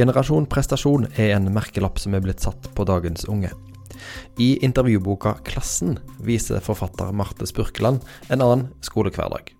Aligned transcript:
Generasjon 0.00 0.46
prestasjon 0.48 1.02
er 1.20 1.34
en 1.34 1.50
merkelapp 1.52 1.98
som 2.00 2.14
er 2.16 2.22
blitt 2.24 2.40
satt 2.40 2.70
på 2.72 2.84
dagens 2.88 3.26
unge. 3.28 3.50
I 4.40 4.54
intervjuboka 4.64 5.34
'Klassen' 5.44 5.98
viser 6.24 6.62
forfatter 6.64 7.10
Marte 7.12 7.44
Spurkeland 7.44 8.00
en 8.30 8.40
annen 8.40 8.62
skolehverdag. 8.80 9.50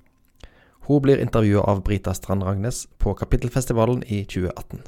Hun 0.87 1.03
blir 1.03 1.21
intervjua 1.21 1.67
av 1.69 1.83
Brita 1.85 2.15
Strand 2.15 2.43
Ragnes 2.43 2.87
på 2.99 3.13
Kapittelfestivalen 3.15 4.01
i 4.07 4.23
2018. 4.25 4.81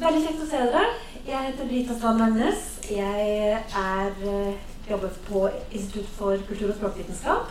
Veldig 0.00 0.24
kjekt 0.24 0.42
å 0.42 0.48
se 0.50 0.64
dere. 0.64 0.82
Jeg 1.28 1.44
heter 1.44 1.70
Brita 1.70 1.98
Strand 2.00 2.20
Ragnes. 2.20 2.66
Jeg 2.90 3.62
er, 3.76 4.10
eh, 4.26 4.54
jobber 4.90 5.14
på 5.30 5.50
Institutt 5.70 6.10
for 6.18 6.36
kultur- 6.50 6.70
og 6.70 6.76
språkvitenskap. 6.80 7.46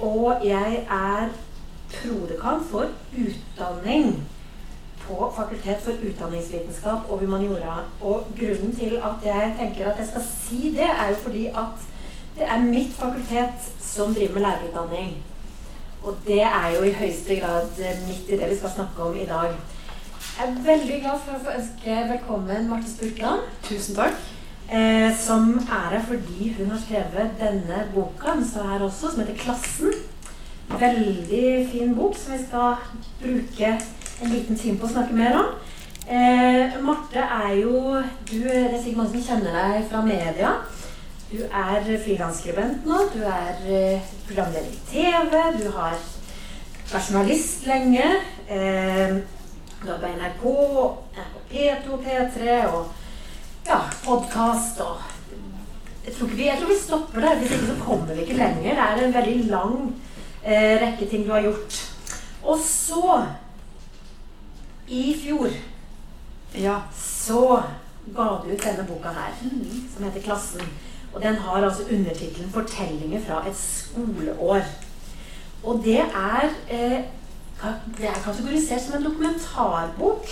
Og 0.00 0.44
jeg 0.44 0.84
er 0.90 1.30
prodekan 1.94 2.64
for 2.64 2.90
utdanning 3.14 4.26
på 5.10 5.32
Fakultet 5.36 5.82
for 5.84 5.92
utdanningsvitenskap 6.08 7.10
og 7.10 7.18
humaniora. 7.18 7.80
Og 8.00 8.26
grunnen 8.38 8.76
til 8.76 8.96
at 8.96 9.26
jeg 9.26 9.54
tenker 9.58 9.90
at 9.90 9.98
jeg 9.98 10.06
skal 10.06 10.28
si 10.30 10.70
det, 10.76 10.90
er 10.90 11.08
jo 11.10 11.18
fordi 11.22 11.46
at 11.46 11.88
det 12.38 12.46
er 12.48 12.62
mitt 12.64 12.92
fakultet 12.94 13.70
som 13.80 14.14
driver 14.14 14.34
med 14.34 14.42
lærerutdanning. 14.42 15.16
Og 16.02 16.16
det 16.26 16.42
er 16.42 16.68
jo 16.76 16.82
i 16.82 16.92
høyeste 16.92 17.36
grad 17.40 17.66
midt 18.06 18.28
i 18.28 18.38
det 18.40 18.50
vi 18.50 18.56
skal 18.56 18.70
snakke 18.74 19.02
om 19.02 19.16
i 19.16 19.26
dag. 19.28 19.56
Jeg 20.38 20.48
er 20.48 20.62
veldig 20.64 21.00
glad 21.02 21.24
for 21.24 21.36
å 21.36 21.42
få 21.44 21.56
ønske 21.58 21.96
velkommen 22.12 22.68
Marte 22.70 22.88
Spurkland. 22.88 23.42
Tusen 23.66 23.98
takk. 23.98 24.22
Eh, 24.70 25.10
som 25.18 25.56
er 25.58 25.88
her 25.90 26.04
fordi 26.06 26.52
hun 26.58 26.70
har 26.70 26.78
skrevet 26.78 27.32
denne 27.40 27.80
boka 27.94 28.36
den 28.36 28.46
står 28.48 28.68
her 28.70 28.84
også, 28.86 29.10
som 29.10 29.20
heter 29.20 29.34
'Klassen'. 29.34 29.98
Veldig 30.80 31.68
fin 31.72 31.94
bok 31.94 32.16
som 32.16 32.32
vi 32.32 32.38
skal 32.46 32.74
bruke 33.22 33.80
en 34.20 34.32
liten 34.32 34.58
time 34.58 34.78
på 34.78 34.88
å 34.88 34.92
snakke 34.92 35.16
mer 35.16 35.36
om. 35.40 35.50
Eh, 36.10 36.76
Marte 36.82 37.22
er 37.22 37.54
jo 37.60 38.00
du, 38.26 38.38
Det 38.42 38.54
er 38.66 38.78
sikkert 38.82 38.98
mange 38.98 39.12
som 39.14 39.26
kjenner 39.28 39.56
deg 39.56 39.84
fra 39.90 40.02
media. 40.04 40.54
Du 41.30 41.38
er 41.46 41.86
frilansskribent 42.04 42.86
nå. 42.88 43.04
Du 43.14 43.20
er 43.22 43.60
eh, 43.70 44.08
programleder 44.26 44.72
i 44.72 44.80
TV. 44.90 45.36
Du 45.60 45.68
har 45.76 45.94
vært 46.90 47.10
journalist 47.10 47.68
lenge. 47.70 48.08
Eh, 48.50 49.20
du 49.80 49.88
har 49.88 50.02
på 50.02 50.10
NRK, 50.18 50.44
NRK 51.16 51.38
P2, 51.52 52.00
P3 52.04 52.58
og 52.68 52.90
ja, 53.68 53.80
podkast 54.04 54.82
og 54.84 55.06
jeg 56.00 56.14
tror, 56.16 56.30
vi, 56.32 56.46
jeg 56.46 56.58
tror 56.58 56.70
vi 56.72 56.78
stopper 56.80 57.22
der. 57.24 57.38
Hvis 57.38 57.54
ikke 57.54 57.70
så 57.70 57.78
kommer 57.84 58.14
vi 58.14 58.24
ikke 58.24 58.40
lenger. 58.40 58.74
Det 58.74 58.84
er 58.84 59.04
en 59.04 59.14
veldig 59.14 59.50
lang 59.52 59.74
eh, 60.42 60.76
rekke 60.82 61.08
ting 61.08 61.26
du 61.26 61.32
har 61.32 61.44
gjort. 61.44 61.80
Og 62.42 62.58
så, 62.64 63.20
i 64.90 65.16
fjor, 65.24 65.48
Ja. 66.54 66.80
så 66.96 67.62
ga 68.16 68.22
du 68.22 68.52
ut 68.52 68.64
denne 68.64 68.86
boka 68.88 69.08
her, 69.08 69.32
som 69.94 70.04
heter 70.04 70.20
'Klassen'. 70.20 70.66
Og 71.14 71.22
den 71.22 71.34
har 71.34 71.64
altså 71.64 71.82
undertittelen 71.82 72.50
'Fortellinger 72.50 73.20
fra 73.26 73.48
et 73.48 73.56
skoleår'. 73.56 74.64
Og 75.64 75.80
det 75.84 75.98
er, 75.98 76.50
eh, 76.70 77.04
det 77.98 78.08
er 78.08 78.22
kategorisert 78.24 78.80
som 78.82 78.94
en 78.96 79.04
dokumentarbok. 79.04 80.26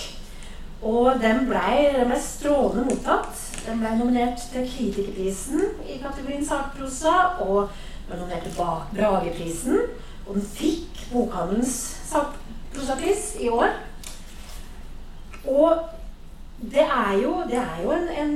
Og 0.83 1.14
den 1.20 1.47
blei 1.47 2.05
ble 2.05 2.20
strålende 2.20 2.84
mottatt. 2.84 3.62
Den 3.67 3.79
ble 3.79 3.98
nominert 3.98 4.39
til 4.53 4.70
Kritikerprisen 4.77 5.61
i 5.89 5.98
kategorien 5.98 6.47
sakprosa. 6.47 7.41
Og 7.41 7.69
ble 8.09 8.19
nominert 8.19 8.42
til 8.42 8.53
Brageprisen. 8.95 9.79
Og 10.27 10.34
den 10.34 10.42
fikk 10.42 11.12
Bokhandelens 11.12 12.01
sakprosapris 12.11 13.36
i 13.41 13.48
år. 13.48 13.88
Og 15.49 15.85
det 16.61 16.85
er 16.85 17.13
jo, 17.23 17.35
det 17.51 17.59
er 17.61 17.83
jo 17.85 17.93
en, 17.95 18.09
en 18.09 18.35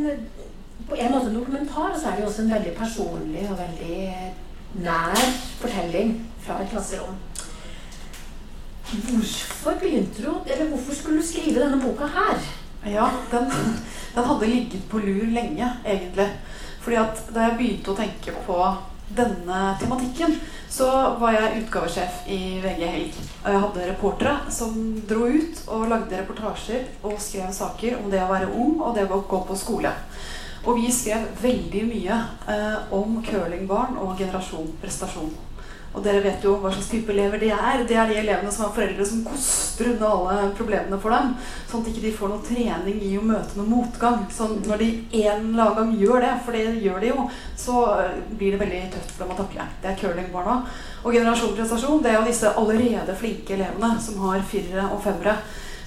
på 0.88 0.96
en 0.98 1.12
måte 1.12 1.30
en 1.30 1.36
dokumentar, 1.36 1.92
og 1.92 2.00
så 2.00 2.08
er 2.08 2.16
det 2.16 2.24
jo 2.24 2.28
også 2.28 2.42
en 2.42 2.54
veldig 2.54 2.72
personlig 2.76 3.44
og 3.50 3.58
veldig 3.58 3.98
nær 4.84 5.22
fortelling 5.60 6.16
fra 6.42 6.58
et 6.62 6.70
klasserom. 6.70 7.20
Hvorfor 8.92 9.78
begynte 9.80 10.24
du, 10.24 10.32
eller 10.46 10.68
hvorfor 10.68 10.94
skulle 10.94 11.20
du 11.22 11.26
skrive 11.26 11.62
denne 11.62 11.80
boka 11.80 12.08
her? 12.12 12.42
ja 12.86 13.06
den, 13.30 13.44
den 14.14 14.24
hadde 14.24 14.46
ligget 14.46 14.88
på 14.90 14.98
lur 14.98 15.26
lenge, 15.30 15.72
egentlig. 15.86 16.28
Fordi 16.80 16.96
at 16.96 17.22
da 17.34 17.46
jeg 17.46 17.58
begynte 17.58 17.92
å 17.92 17.96
tenke 17.96 18.34
på 18.46 18.58
denne 19.16 19.60
tematikken, 19.80 20.34
så 20.72 20.88
var 21.20 21.34
jeg 21.36 21.62
utgavesjef 21.62 22.22
i 22.32 22.38
VG 22.62 22.82
Helg. 22.88 23.16
Og 23.42 23.48
jeg 23.52 23.62
hadde 23.64 23.88
reportere 23.90 24.52
som 24.54 24.76
dro 25.08 25.26
ut 25.28 25.60
og 25.68 25.90
lagde 25.90 26.20
reportasjer 26.22 26.86
og 27.04 27.18
skrev 27.20 27.52
saker 27.52 27.98
om 27.98 28.08
det 28.12 28.22
å 28.24 28.30
være 28.30 28.48
ung 28.48 28.78
og 28.80 28.96
det 28.96 29.04
å 29.04 29.20
gå 29.28 29.42
på 29.48 29.58
skole. 29.58 29.92
Og 30.62 30.78
vi 30.78 30.88
skrev 30.94 31.26
veldig 31.42 31.82
mye 31.90 32.18
eh, 32.54 32.94
om 32.94 33.18
curlingbarn 33.26 33.98
og 34.00 34.14
generasjon 34.16 34.70
prestasjon. 34.80 35.32
Og 35.92 36.00
dere 36.04 36.22
vet 36.24 36.44
jo 36.44 36.54
hva 36.60 36.70
slags 36.72 36.88
type 36.88 37.12
elever 37.12 37.40
de 37.42 37.50
er. 37.52 37.82
Det 37.88 37.96
er 37.98 38.08
de 38.08 38.16
elevene 38.22 38.52
som 38.52 38.64
har 38.64 38.74
foreldre 38.76 39.04
som 39.08 39.24
koster 39.26 39.90
unna 39.90 40.12
alle 40.16 40.46
problemene 40.56 40.98
for 41.02 41.12
dem. 41.12 41.34
Sånn 41.68 41.82
at 41.82 41.88
de 41.90 41.92
ikke 41.92 42.18
får 42.20 42.32
noe 42.32 42.46
trening 42.46 43.02
i 43.04 43.10
å 43.20 43.24
møte 43.28 43.58
noe 43.58 43.68
motgang. 43.68 44.22
Sånn 44.32 44.62
når 44.64 44.80
de 44.80 44.90
en 45.24 45.50
eller 45.50 45.66
annen 45.66 45.76
gang 45.80 45.90
gjør 46.00 46.24
det, 46.24 46.32
for 46.46 46.56
det 46.56 46.84
gjør 46.86 47.02
de 47.02 47.10
jo, 47.12 47.26
så 47.64 47.82
eh, 47.98 48.22
blir 48.38 48.54
det 48.56 48.62
veldig 48.62 48.84
tøft 48.94 49.12
for 49.12 49.24
dem 49.24 49.34
å 49.34 49.40
takle. 49.42 49.68
Det 49.82 49.92
er 49.92 50.00
curlingbarna. 50.00 50.56
Og 51.02 51.18
generasjon 51.18 51.58
prestasjon, 51.58 52.00
det 52.04 52.14
er 52.14 52.18
jo 52.20 52.30
disse 52.30 52.54
allerede 52.62 53.18
flinke 53.18 53.58
elevene 53.58 53.92
som 54.00 54.24
har 54.24 54.48
firere 54.48 54.88
og 54.94 55.04
femmere 55.04 55.36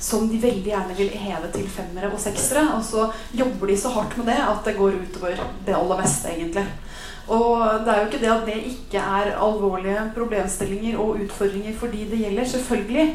som 0.06 0.28
de 0.30 0.38
veldig 0.38 0.70
gjerne 0.70 0.96
vil 0.98 1.14
heve 1.18 1.50
til 1.54 1.68
femmere 1.72 2.12
og 2.14 2.22
seksere. 2.22 2.66
Og 2.78 2.84
så 2.86 3.08
jobber 3.34 3.72
de 3.72 3.78
så 3.80 3.94
hardt 3.96 4.18
med 4.20 4.30
det 4.30 4.38
at 4.44 4.68
det 4.68 4.78
går 4.78 5.00
utover 5.02 5.40
det 5.66 5.78
aller 5.78 6.02
meste, 6.02 6.34
egentlig. 6.36 6.66
Og 7.28 7.86
det 7.86 7.90
er 7.90 8.02
jo 8.02 8.08
ikke 8.10 8.22
det 8.22 8.30
at 8.30 8.46
det 8.46 8.56
ikke 8.70 9.02
er 9.02 9.32
alvorlige 9.42 10.12
problemstillinger 10.14 10.98
og 11.02 11.22
utfordringer 11.24 11.74
for 11.80 11.88
de 11.88 12.04
det 12.12 12.20
gjelder, 12.22 12.46
selvfølgelig. 12.46 13.06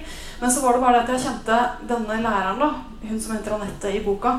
Men 0.41 0.50
så 0.50 0.62
var 0.65 0.72
det 0.72 0.82
bare 0.82 0.94
det 0.94 1.03
at 1.03 1.12
jeg 1.15 1.21
kjente 1.26 1.59
denne 1.88 2.22
læreren, 2.25 2.59
da, 2.59 2.70
hun 3.09 3.20
som 3.20 3.37
heter 3.37 3.54
Anette 3.54 3.93
i 3.94 4.00
boka. 4.04 4.32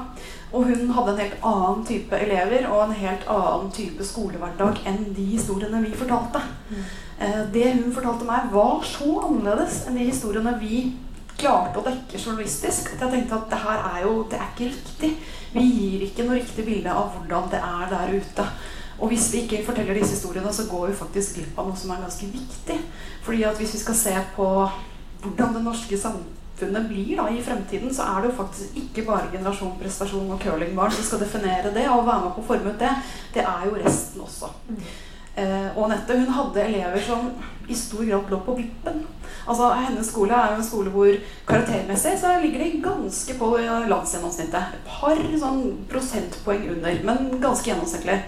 Og 0.52 0.66
hun 0.68 0.90
hadde 0.92 1.14
en 1.14 1.22
helt 1.24 1.46
annen 1.48 1.86
type 1.88 2.18
elever 2.20 2.66
og 2.68 2.82
en 2.90 2.98
helt 3.00 3.24
annen 3.32 3.70
type 3.72 4.04
skolehverdag 4.04 4.82
enn 4.90 5.14
de 5.16 5.30
historiene 5.38 5.80
vi 5.86 5.94
fortalte. 5.96 6.42
Eh, 7.22 7.46
Det 7.54 7.70
hun 7.78 7.94
fortalte 7.96 8.28
meg, 8.28 8.52
var 8.52 8.84
så 8.84 9.22
annerledes 9.30 9.86
enn 9.88 9.96
de 9.96 10.10
historiene 10.10 10.58
vi 10.60 10.98
klarte 11.38 11.80
å 11.80 11.86
dekke 11.86 12.20
journalistisk. 12.20 12.92
At 12.94 13.06
jeg 13.06 13.12
tenkte 13.16 13.36
at 13.40 13.50
det 13.50 13.62
her 13.64 13.88
er 13.96 14.04
jo 14.04 14.26
det 14.30 14.40
er 14.42 14.52
ikke 14.52 14.74
riktig. 14.74 15.14
Vi 15.54 15.64
gir 15.64 16.06
ikke 16.10 16.28
noe 16.28 16.42
riktig 16.42 16.66
bilde 16.66 16.92
av 16.92 17.16
hvordan 17.16 17.50
det 17.52 17.62
er 17.64 17.88
der 17.96 18.14
ute. 18.20 18.46
Og 19.02 19.10
hvis 19.10 19.32
vi 19.34 19.44
ikke 19.44 19.64
forteller 19.66 19.98
disse 19.98 20.14
historiene, 20.14 20.54
så 20.54 20.68
går 20.70 20.92
vi 20.92 21.00
faktisk 21.00 21.40
glipp 21.40 21.60
av 21.60 21.70
noe 21.70 21.78
som 21.78 21.92
er 21.94 22.04
ganske 22.04 22.28
viktig. 22.30 22.78
Fordi 23.26 23.44
at 23.50 23.58
hvis 23.58 23.74
vi 23.74 23.82
skal 23.82 23.98
se 23.98 24.16
på 24.36 24.48
hvordan 25.24 25.56
det 25.56 25.64
norske 25.66 25.98
samfunnet 25.98 26.90
blir 26.90 27.16
da, 27.18 27.28
i 27.30 27.42
fremtiden, 27.42 27.94
så 27.94 28.06
er 28.06 28.22
det 28.22 28.32
jo 28.32 28.40
faktisk 28.44 28.78
ikke 28.78 29.06
bare 29.10 29.32
generasjon 29.34 29.78
prestasjon 29.82 30.34
og 30.34 30.42
curlingbarn 30.42 30.94
som 30.94 31.08
skal 31.08 31.24
definere 31.24 31.74
det 31.74 31.88
og 31.90 32.06
være 32.06 32.28
med 32.28 32.36
på 32.36 32.44
å 32.44 32.50
forme 32.52 32.74
ut 32.74 32.82
det. 32.82 32.92
Det 33.34 33.46
er 33.46 33.66
jo 33.66 33.80
resten 33.82 34.22
også. 34.22 34.52
Eh, 35.36 35.70
og 35.78 35.86
Anette 35.88 36.18
hun 36.20 36.34
hadde 36.36 36.66
elever 36.66 37.02
som 37.06 37.32
i 37.72 37.76
stor 37.78 38.04
grad 38.06 38.30
lå 38.30 38.42
på 38.46 38.58
vippen. 38.58 39.02
Altså 39.48 39.72
Hennes 39.80 40.10
skole 40.12 40.36
er 40.36 40.52
jo 40.52 40.60
en 40.60 40.68
skole 40.68 40.92
hvor 40.94 41.16
karaktermessig 41.48 42.18
så 42.20 42.36
ligger 42.44 42.62
de 42.62 42.84
ganske 42.84 43.38
på 43.40 43.50
landsgjennomsnittet. 43.90 44.76
Et 44.78 44.92
par 44.92 45.24
sånn 45.42 45.64
prosentpoeng 45.90 46.68
under, 46.76 47.02
men 47.08 47.42
ganske 47.42 47.72
gjennomsnittlig. 47.72 48.20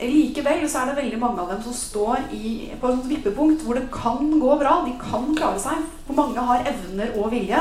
Likevel 0.00 0.64
så 0.66 0.80
er 0.80 0.90
det 0.90 0.98
veldig 0.98 1.18
mange 1.22 1.42
av 1.42 1.50
dem 1.52 1.60
som 1.62 1.74
står 1.76 2.24
i, 2.34 2.70
på 2.80 2.90
et 2.90 3.10
vippepunkt 3.12 3.62
hvor 3.62 3.78
det 3.78 3.86
kan 3.94 4.32
gå 4.42 4.56
bra. 4.58 4.80
De 4.86 4.94
kan 4.98 5.28
klare 5.38 5.60
seg. 5.62 5.84
For 6.08 6.18
mange 6.18 6.46
har 6.48 6.66
evner 6.66 7.14
og 7.20 7.30
vilje. 7.34 7.60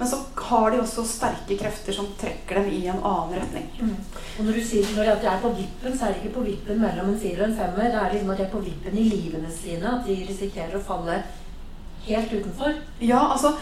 Men 0.00 0.08
så 0.08 0.16
har 0.48 0.70
de 0.72 0.78
også 0.80 1.02
sterke 1.04 1.56
krefter 1.60 1.92
som 1.92 2.06
trekker 2.20 2.56
dem 2.56 2.70
i 2.72 2.86
en 2.88 3.02
annen 3.04 3.34
retning. 3.36 3.66
Og 4.38 4.46
når 4.46 4.56
du 4.56 4.62
sier 4.64 4.94
når 4.96 5.10
at 5.12 5.24
de 5.24 5.28
er 5.28 5.42
på 5.42 5.50
vippen, 5.56 5.96
så 5.96 6.06
er 6.06 6.14
de 6.14 6.22
ikke 6.22 6.38
på 6.38 6.44
vippen 6.46 6.80
mellom 6.80 7.10
en 7.12 7.18
firer 7.20 7.44
og 7.44 7.50
en 7.50 7.58
femmer. 7.58 7.90
Det 7.92 8.00
er 8.00 8.14
liksom 8.14 8.32
at 8.32 8.40
de 8.40 8.46
er 8.46 8.54
på 8.54 8.62
vippen 8.64 8.96
i 8.96 9.08
livene 9.10 9.52
sine. 9.52 9.92
At 9.98 10.08
de 10.08 10.16
risikerer 10.28 10.78
å 10.78 10.84
falle 10.84 11.18
helt 12.06 12.32
utenfor. 12.32 12.80
Ja, 13.04 13.26
altså 13.34 13.52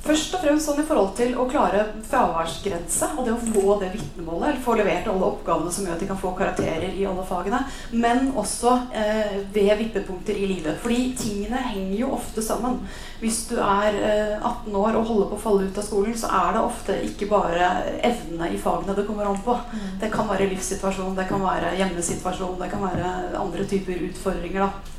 Først 0.00 0.32
og 0.32 0.40
fremst 0.40 0.64
sånn 0.64 0.80
i 0.80 0.84
forhold 0.88 1.10
til 1.18 1.34
å 1.36 1.44
klare 1.50 1.82
fraværsgrense 2.08 3.10
og 3.18 3.26
det 3.26 3.34
å 3.34 3.40
få 3.40 3.74
det 3.82 3.90
vitnemålet, 3.92 4.46
eller 4.48 4.62
få 4.64 4.76
levert 4.78 5.08
alle 5.12 5.28
oppgavene 5.28 5.72
som 5.74 5.84
gjør 5.84 5.98
at 5.98 6.04
de 6.04 6.08
kan 6.08 6.20
få 6.20 6.30
karakterer 6.38 6.94
i 6.96 7.04
alle 7.08 7.24
fagene, 7.28 7.60
men 7.92 8.30
også 8.40 8.72
eh, 8.96 9.34
ved 9.52 9.74
vippepunkter 9.82 10.38
i 10.40 10.48
livet. 10.54 10.78
Fordi 10.80 11.02
tingene 11.20 11.60
henger 11.66 11.98
jo 12.00 12.12
ofte 12.16 12.44
sammen. 12.44 12.78
Hvis 13.20 13.42
du 13.50 13.58
er 13.60 13.98
eh, 14.00 14.36
18 14.38 14.78
år 14.80 14.96
og 15.02 15.10
holder 15.10 15.28
på 15.32 15.36
å 15.36 15.42
falle 15.44 15.68
ut 15.68 15.82
av 15.82 15.84
skolen, 15.84 16.16
så 16.16 16.32
er 16.40 16.56
det 16.56 16.62
ofte 16.64 16.96
ikke 17.10 17.28
bare 17.28 17.68
evnene 18.00 18.48
i 18.54 18.60
fagene 18.62 18.96
det 18.96 19.04
kommer 19.08 19.28
an 19.28 19.42
på. 19.44 19.58
Det 20.00 20.08
kan 20.14 20.30
være 20.30 20.48
livssituasjon, 20.54 21.12
det 21.18 21.28
kan 21.28 21.44
være 21.44 21.76
hjemmesituasjon, 21.76 22.56
det 22.62 22.70
kan 22.72 22.88
være 22.88 23.12
andre 23.42 23.68
typer 23.68 24.08
utfordringer. 24.08 24.64
da. 24.64 24.96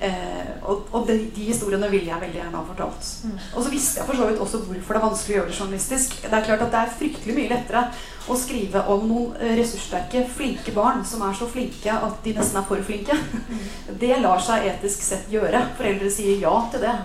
Eh, 0.00 0.50
og, 0.62 0.86
og 0.92 1.06
de, 1.08 1.16
de, 1.34 1.46
historiene 1.48 1.88
vil 1.90 2.06
jeg 2.06 2.22
veldig 2.22 2.38
gjerne 2.38 2.56
ha 2.56 2.64
fortalt. 2.68 3.08
Mm. 3.24 3.38
Og 3.54 3.64
så 3.64 3.72
visste 3.72 4.00
jeg 4.00 4.08
for 4.08 4.18
så 4.18 4.28
vidt 4.28 4.42
også 4.44 4.60
hvorfor 4.64 4.96
det 4.96 5.00
er 5.00 5.06
vanskelig 5.06 5.34
å 5.34 5.38
gjøre 5.38 5.50
det 5.50 5.58
journalistisk. 5.58 6.16
Det 6.22 6.32
er 6.38 6.46
klart 6.46 6.64
at 6.66 6.74
det 6.74 6.82
er 6.82 6.98
fryktelig 7.00 7.36
mye 7.36 7.52
lettere 7.54 7.84
å 8.30 8.36
skrive 8.38 8.84
om 8.92 9.06
noen 9.08 9.40
eh, 9.40 9.56
ressurssterke, 9.58 10.26
flinke 10.36 10.74
barn 10.76 11.02
som 11.08 11.24
er 11.26 11.34
så 11.36 11.48
flinke 11.50 11.96
at 11.96 12.20
de 12.24 12.36
nesten 12.36 12.60
er 12.60 12.68
for 12.68 12.86
flinke. 12.86 13.16
Mm. 13.50 13.64
Det 14.00 14.12
lar 14.22 14.44
seg 14.44 14.68
etisk 14.70 15.02
sett 15.04 15.32
gjøre. 15.32 15.64
Foreldre 15.80 16.12
sier 16.14 16.38
ja 16.44 16.54
til 16.72 16.86
det. 16.86 16.96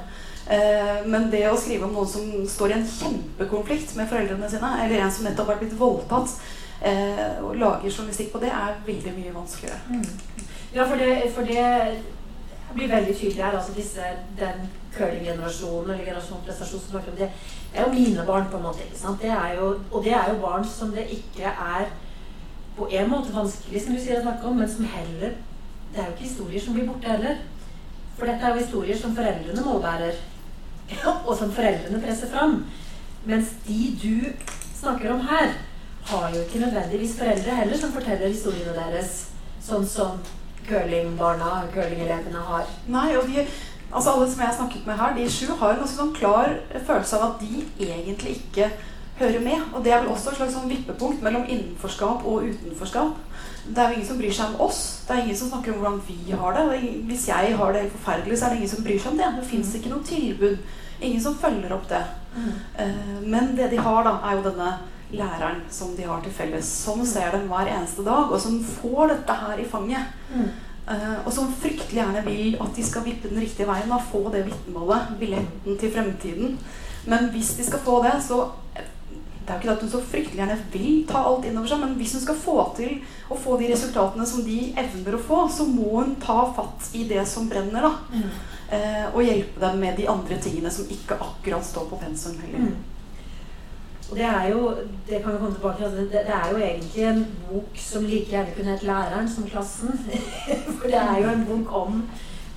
Eh, 0.46 1.00
men 1.10 1.32
det 1.34 1.48
å 1.50 1.58
skrive 1.58 1.88
om 1.88 1.96
noen 1.96 2.10
som 2.10 2.28
står 2.50 2.74
i 2.74 2.78
en 2.78 2.90
kjempekonflikt 2.90 3.96
med 3.98 4.12
foreldrene 4.12 4.50
sine, 4.52 4.76
eller 4.84 5.02
en 5.02 5.14
som 5.14 5.26
nettopp 5.26 5.50
har 5.54 5.62
blitt 5.62 5.74
voldtatt, 5.80 6.36
eh, 6.86 7.40
og 7.42 7.56
lager 7.58 7.90
journalistikk 7.90 8.30
på 8.36 8.44
det, 8.44 8.52
er 8.54 8.78
veldig 8.86 9.16
mye 9.16 9.34
vanskeligere. 9.34 9.82
Mm. 9.90 10.46
Ja, 10.76 10.86
for 10.86 11.00
det, 11.02 11.32
for 11.34 11.48
det 11.48 11.66
blir 12.76 12.92
veldig 12.92 13.16
tydelig 13.16 13.44
her. 13.44 13.58
altså 13.58 13.74
disse, 13.76 14.02
Den 14.40 14.70
curlinggenerasjonen 14.98 15.92
eller 15.92 16.06
generasjon 16.06 16.44
prestasjon 16.46 16.80
som 16.80 16.92
snakker 16.92 17.12
om 17.12 17.18
det, 17.18 17.30
det 17.72 17.80
er 17.80 17.88
jo 17.88 17.94
mine 17.94 18.26
barn, 18.28 18.48
på 18.52 18.58
en 18.58 18.64
måte. 18.64 18.84
ikke 18.86 19.00
sant? 19.00 19.22
Det 19.22 19.30
er 19.30 19.56
jo, 19.60 19.80
og 19.92 20.04
det 20.04 20.14
er 20.14 20.30
jo 20.34 20.42
barn 20.42 20.68
som 20.68 20.92
det 20.92 21.08
ikke 21.10 21.52
er 21.52 21.90
på 22.78 22.88
en 22.92 23.10
måte 23.10 23.34
vanskelig 23.34 23.82
som 23.82 23.96
du 23.96 24.00
sier 24.04 24.20
å 24.20 24.24
snakke 24.26 24.48
om, 24.48 24.58
men 24.60 24.70
som 24.70 24.88
heller 24.92 25.36
Det 25.94 26.02
er 26.02 26.08
jo 26.10 26.14
ikke 26.16 26.28
historier 26.28 26.62
som 26.62 26.74
blir 26.76 26.88
borte 26.90 27.08
heller. 27.08 27.38
For 28.18 28.28
dette 28.28 28.44
er 28.44 28.50
jo 28.52 28.64
historier 28.64 28.98
som 29.00 29.14
foreldrene 29.16 29.62
målbærer, 29.64 30.18
og 31.28 31.38
som 31.40 31.54
foreldrene 31.56 32.02
presser 32.04 32.28
fram. 32.34 32.66
Mens 33.26 33.54
de 33.68 33.78
du 34.02 34.26
snakker 34.76 35.14
om 35.14 35.22
her, 35.30 35.54
har 36.06 36.36
jo 36.36 36.42
ikke 36.42 36.60
nødvendigvis 36.60 37.16
foreldre 37.18 37.56
heller 37.56 37.78
som 37.78 37.94
forteller 37.96 38.28
historiene 38.28 38.76
deres. 38.76 39.14
Sånn 39.64 39.88
som 39.88 40.20
curlingbarna, 40.70 41.66
curlingelevene 41.74 42.44
har. 42.50 42.68
Nei, 42.88 43.08
og 43.20 43.30
de, 43.30 43.46
altså 43.92 44.16
alle 44.16 44.28
som 44.32 44.42
jeg 44.44 44.50
har 44.50 44.58
snakket 44.60 44.90
med 44.90 45.00
her, 45.00 45.16
de 45.18 45.30
sju 45.30 45.48
har 45.54 45.74
en 45.74 45.82
ganske 45.84 46.00
sånn 46.00 46.16
klar 46.18 46.58
følelse 46.76 47.20
av 47.20 47.30
at 47.30 47.44
de 47.44 47.64
egentlig 47.88 48.38
ikke 48.40 48.70
hører 49.20 49.44
med. 49.44 49.62
Og 49.74 49.84
det 49.84 49.94
er 49.94 50.02
vel 50.04 50.12
også 50.14 50.32
et 50.32 50.40
slags 50.40 50.56
sånn 50.58 50.72
vippepunkt 50.72 51.24
mellom 51.24 51.46
innenforskap 51.48 52.26
og 52.28 52.50
utenforskap. 52.50 53.22
Det 53.66 53.82
er 53.82 53.92
jo 53.92 53.98
ingen 53.98 54.08
som 54.08 54.18
bryr 54.20 54.34
seg 54.38 54.50
om 54.54 54.66
oss. 54.68 54.82
Det 55.08 55.16
er 55.16 55.22
ingen 55.24 55.38
som 55.40 55.52
snakker 55.52 55.74
om 55.74 55.80
hvordan 55.82 56.02
vi 56.08 56.40
har 56.42 56.58
det. 56.58 56.82
Hvis 57.10 57.28
jeg 57.32 57.56
har 57.58 57.72
det 57.74 57.86
helt 57.86 57.96
forferdelig, 57.96 58.40
så 58.40 58.46
er 58.46 58.54
det 58.54 58.60
ingen 58.62 58.74
som 58.76 58.84
bryr 58.86 59.00
seg 59.00 59.14
om 59.14 59.22
det. 59.22 59.32
Det 59.38 59.48
fins 59.52 59.72
ikke 59.78 59.94
noe 59.94 60.10
tilbud. 60.10 60.60
Ingen 61.02 61.24
som 61.24 61.40
følger 61.40 61.74
opp 61.76 61.88
det. 61.90 62.04
Mm. 62.36 62.52
Uh, 62.80 63.16
men 63.24 63.56
det 63.58 63.72
de 63.72 63.80
har, 63.80 64.04
da, 64.06 64.20
er 64.28 64.38
jo 64.38 64.46
denne 64.50 64.74
læreren 65.18 65.64
som 65.72 65.96
de 65.98 66.06
har 66.08 66.22
til 66.24 66.34
felles, 66.36 66.70
som 66.86 67.02
ser 67.08 67.32
dem 67.36 67.48
hver 67.52 67.72
eneste 67.72 68.06
dag, 68.06 68.32
og 68.32 68.42
som 68.42 68.60
får 68.64 69.14
dette 69.14 69.40
her 69.42 69.62
i 69.62 69.68
fanget. 69.70 70.14
Mm. 70.34 70.50
Uh, 70.86 71.26
og 71.26 71.32
som 71.34 71.54
fryktelig 71.62 71.98
gjerne 71.98 72.22
vil 72.28 72.58
at 72.62 72.76
de 72.78 72.84
skal 72.86 73.02
vippe 73.08 73.30
den 73.32 73.42
riktige 73.42 73.66
veien 73.66 73.90
og 73.92 74.04
få 74.12 74.28
det 74.34 74.44
vitnemålet, 74.46 75.16
billetten 75.20 75.80
til 75.82 75.94
fremtiden. 75.94 76.60
Men 77.10 77.32
hvis 77.34 77.56
de 77.58 77.66
skal 77.66 77.82
få 77.86 78.04
det, 78.04 78.20
så 78.28 78.48
Det 79.46 79.54
er 79.54 79.58
jo 79.58 79.62
ikke 79.62 79.72
at 79.72 79.82
hun 79.82 79.90
så 79.90 80.00
fryktelig 80.02 80.40
gjerne 80.40 80.56
vil 80.74 80.94
ta 81.06 81.20
alt 81.22 81.44
inn 81.46 81.58
over 81.60 81.70
seg, 81.70 81.78
men 81.78 81.92
hvis 82.00 82.16
hun 82.18 82.22
skal 82.24 82.38
få 82.42 82.56
til 82.80 82.96
å 83.30 83.36
få 83.38 83.60
de 83.60 83.68
resultatene 83.70 84.26
som 84.26 84.42
de 84.42 84.56
evner 84.74 85.14
å 85.14 85.20
få, 85.22 85.44
så 85.54 85.68
må 85.70 86.00
hun 86.00 86.16
ta 86.18 86.40
fatt 86.58 86.88
i 86.98 87.04
det 87.06 87.22
som 87.30 87.46
brenner, 87.50 87.86
da. 87.86 87.92
Mm. 88.10 88.32
Uh, 88.72 89.06
og 89.12 89.22
hjelpe 89.22 89.62
dem 89.62 89.78
med 89.84 90.02
de 90.02 90.08
andre 90.10 90.40
tingene 90.42 90.72
som 90.74 90.90
ikke 90.90 91.20
akkurat 91.22 91.66
står 91.66 91.86
på 91.92 92.00
pensum 92.02 92.40
heller. 92.42 92.72
Mm. 92.72 92.95
Og 94.12 94.18
det 94.18 94.26
er 94.26 94.48
jo 94.52 94.70
det 95.10 95.24
kan 95.24 95.34
vi 95.34 95.38
komme 95.38 95.54
tilbake 95.54 95.78
til, 95.78 95.98
det, 95.98 96.12
det, 96.12 96.36
er 96.36 96.52
jo 96.52 96.58
egentlig 96.58 97.04
en 97.04 97.26
bok 97.50 97.82
som 97.88 98.06
like 98.06 98.30
gjerne 98.30 98.54
kunne 98.58 98.72
hett 98.72 98.84
'Læreren' 98.84 99.36
som 99.36 99.44
'Klassen'. 99.44 100.00
For 100.80 100.88
det 100.88 101.02
er 101.02 101.18
jo 101.24 101.30
en 101.30 101.46
bok 101.50 101.76
om, 101.78 102.04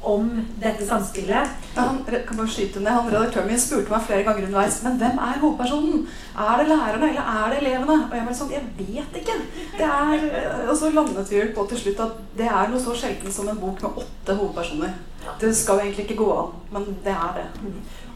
om 0.02 0.46
dette 0.62 0.86
samspillet. 0.86 1.48
Ja, 1.76 1.80
han, 1.80 2.04
kan 2.28 2.36
bare 2.36 2.48
skyte 2.48 2.80
ned, 2.80 2.90
han 2.90 3.12
Redaktøren 3.12 3.48
min 3.48 3.60
spurte 3.60 3.90
meg 3.90 4.02
flere 4.06 4.22
ganger 4.22 4.46
underveis 4.46 4.82
Men 4.82 4.96
hvem 5.00 5.18
er 5.18 5.40
hovedpersonen. 5.40 6.06
Er 6.38 6.56
det 6.58 6.68
lærerne 6.68 7.08
eller 7.08 7.26
er 7.40 7.50
det 7.50 7.58
elevene? 7.62 7.98
Og 8.10 8.16
jeg 8.16 8.24
bare 8.24 8.40
sånn 8.40 8.56
Jeg 8.56 8.64
vet 8.78 9.20
ikke. 9.22 9.36
Det 9.78 9.88
er, 9.88 10.30
og 10.70 10.76
så 10.76 10.90
landet 10.90 11.30
vi 11.30 11.46
på 11.56 11.66
til 11.68 11.78
slutt 11.78 12.00
at 12.00 12.24
det 12.38 12.46
er 12.46 12.68
noe 12.68 12.80
så 12.80 12.94
sjelden 12.94 13.32
som 13.32 13.48
en 13.48 13.60
bok 13.60 13.82
med 13.82 14.02
åtte 14.04 14.34
hovedpersoner. 14.34 14.92
Det 15.40 15.56
skal 15.56 15.74
jo 15.74 15.80
egentlig 15.80 16.04
ikke 16.04 16.22
gå 16.24 16.28
an, 16.40 16.52
men 16.72 16.84
det 17.04 17.12
er 17.12 17.32
det. 17.36 17.46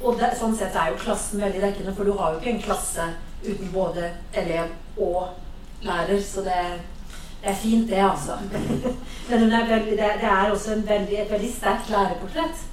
Og 0.03 0.19
det, 0.19 0.33
sånn 0.39 0.55
sett 0.59 0.75
er 0.77 0.91
jo 0.91 1.03
klassen 1.03 1.43
veldig 1.43 1.61
dekkende, 1.63 1.95
for 1.95 2.09
du 2.09 2.17
har 2.19 2.33
jo 2.33 2.41
ikke 2.41 2.55
en 2.57 2.65
klasse 2.65 3.07
uten 3.45 3.71
både 3.75 4.11
elev 4.39 4.73
og 4.99 5.87
lærer. 5.87 6.21
Så 6.23 6.43
det, 6.47 6.59
det 7.43 7.53
er 7.53 7.59
fint, 7.63 7.89
det, 7.91 8.03
altså. 8.03 8.39
Men 9.31 9.49
det 9.49 9.59
er, 9.61 9.69
veldig, 9.71 9.97
det, 9.99 10.13
er 10.35 10.51
også 10.51 10.81
veldig, 10.89 11.19
et 11.21 11.31
veldig 11.31 11.51
sterkt 11.55 11.91
lærerportrett. 11.91 12.69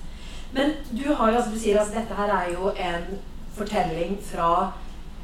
Men 0.51 0.73
du 0.91 1.13
har 1.13 1.31
altså, 1.31 1.51
du 1.53 1.59
sier 1.59 1.79
altså 1.79 1.99
dette 1.99 2.17
her 2.17 2.33
er 2.33 2.53
jo 2.53 2.71
en 2.73 3.19
fortelling 3.53 4.17
fra 4.25 4.71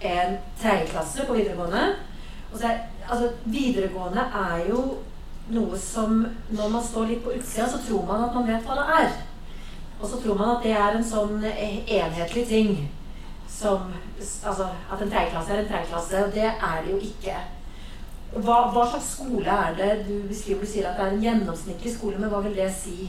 en 0.05 0.37
tredjeklasse 0.61 1.25
på 1.25 1.33
videregående. 1.33 1.87
Er, 2.61 2.77
altså, 3.09 3.31
videregående 3.45 4.21
er 4.21 4.69
jo 4.69 4.83
noe 5.49 5.77
som 5.77 6.25
Når 6.49 6.69
man 6.73 6.83
står 6.83 7.05
litt 7.05 7.23
på 7.23 7.33
utsida, 7.35 7.67
så 7.69 7.77
tror 7.87 8.05
man 8.05 8.23
at 8.25 8.33
man 8.33 8.47
vet 8.47 8.63
hva 8.65 8.77
det 8.79 8.85
er. 8.99 9.11
Og 9.99 10.07
så 10.09 10.21
tror 10.21 10.37
man 10.37 10.55
at 10.55 10.63
det 10.63 10.75
er 10.75 10.95
en 10.97 11.05
sånn 11.07 11.43
enhetlig 11.43 12.45
ting. 12.49 12.71
Som, 13.49 13.91
altså, 14.19 14.67
at 14.91 15.01
en 15.01 15.11
tredjeklasse 15.11 15.53
er 15.53 15.61
en 15.63 15.69
tredjeklasse. 15.69 16.23
Og 16.25 16.33
det 16.35 16.49
er 16.49 16.81
det 16.83 16.91
jo 16.91 16.97
ikke. 17.09 17.35
Hva, 18.35 18.57
hva, 18.73 18.83
slags 18.89 19.13
skole 19.15 19.59
er 19.67 19.77
det 19.77 19.91
du 20.09 20.15
beskriver? 20.27 20.65
Du 20.65 20.71
sier 20.71 20.89
at 20.89 20.97
det 20.99 21.05
er 21.05 21.13
en 21.13 21.23
gjennomsnittlig 21.23 21.93
skole, 21.93 22.19
men 22.19 22.31
hva 22.33 22.41
vil 22.43 22.57
det 22.57 22.67
si? 22.75 23.07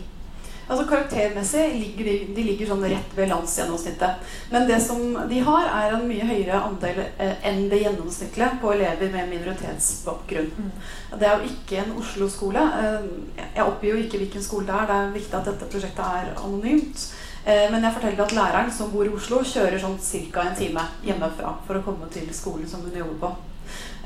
Altså 0.66 0.86
Karaktermessig 0.90 1.64
ligger 1.78 2.08
de, 2.08 2.14
de 2.34 2.44
ligger 2.48 2.70
sånn 2.72 2.84
rett 2.90 3.12
ved 3.14 3.28
landsgjennomsnittet. 3.30 4.32
Men 4.50 4.66
det 4.66 4.80
som 4.82 5.02
de 5.30 5.42
har, 5.46 5.68
er 5.70 5.94
en 5.94 6.08
mye 6.08 6.26
høyere 6.26 6.58
andel 6.58 6.98
eh, 7.04 7.36
enn 7.46 7.68
det 7.70 7.84
gjennomsnittlige 7.84 8.48
på 8.62 8.72
elever 8.74 9.12
med 9.12 9.30
minoritetsbakgrunn. 9.30 10.50
Mm. 10.56 10.72
Det 11.20 11.28
er 11.28 11.36
jo 11.38 11.52
ikke 11.52 11.78
en 11.84 11.94
Oslo-skole. 12.00 12.64
Eh, 12.80 13.06
jeg 13.44 13.62
oppgir 13.62 13.94
jo 13.94 14.02
ikke 14.02 14.20
hvilken 14.24 14.46
skole 14.48 14.66
det 14.66 14.74
er. 14.74 14.90
Det 14.90 14.98
er 14.98 15.14
viktig 15.20 15.38
at 15.38 15.52
dette 15.52 15.70
prosjektet 15.70 16.02
er 16.18 16.34
anonymt. 16.34 17.06
Eh, 17.46 17.68
men 17.70 17.86
jeg 17.86 17.94
forteller 18.00 18.24
at 18.24 18.36
læreren 18.40 18.74
som 18.74 18.90
bor 18.90 19.06
i 19.06 19.14
Oslo, 19.14 19.44
kjører 19.46 19.78
sånn 19.78 20.00
ca. 20.34 20.48
en 20.48 20.58
time 20.58 20.82
hjemmefra 21.06 21.54
for 21.68 21.78
å 21.78 21.84
komme 21.86 22.10
til 22.10 22.26
skolen 22.34 22.66
som 22.66 22.82
hun 22.82 22.98
jobber 23.04 23.22
på. 23.22 23.32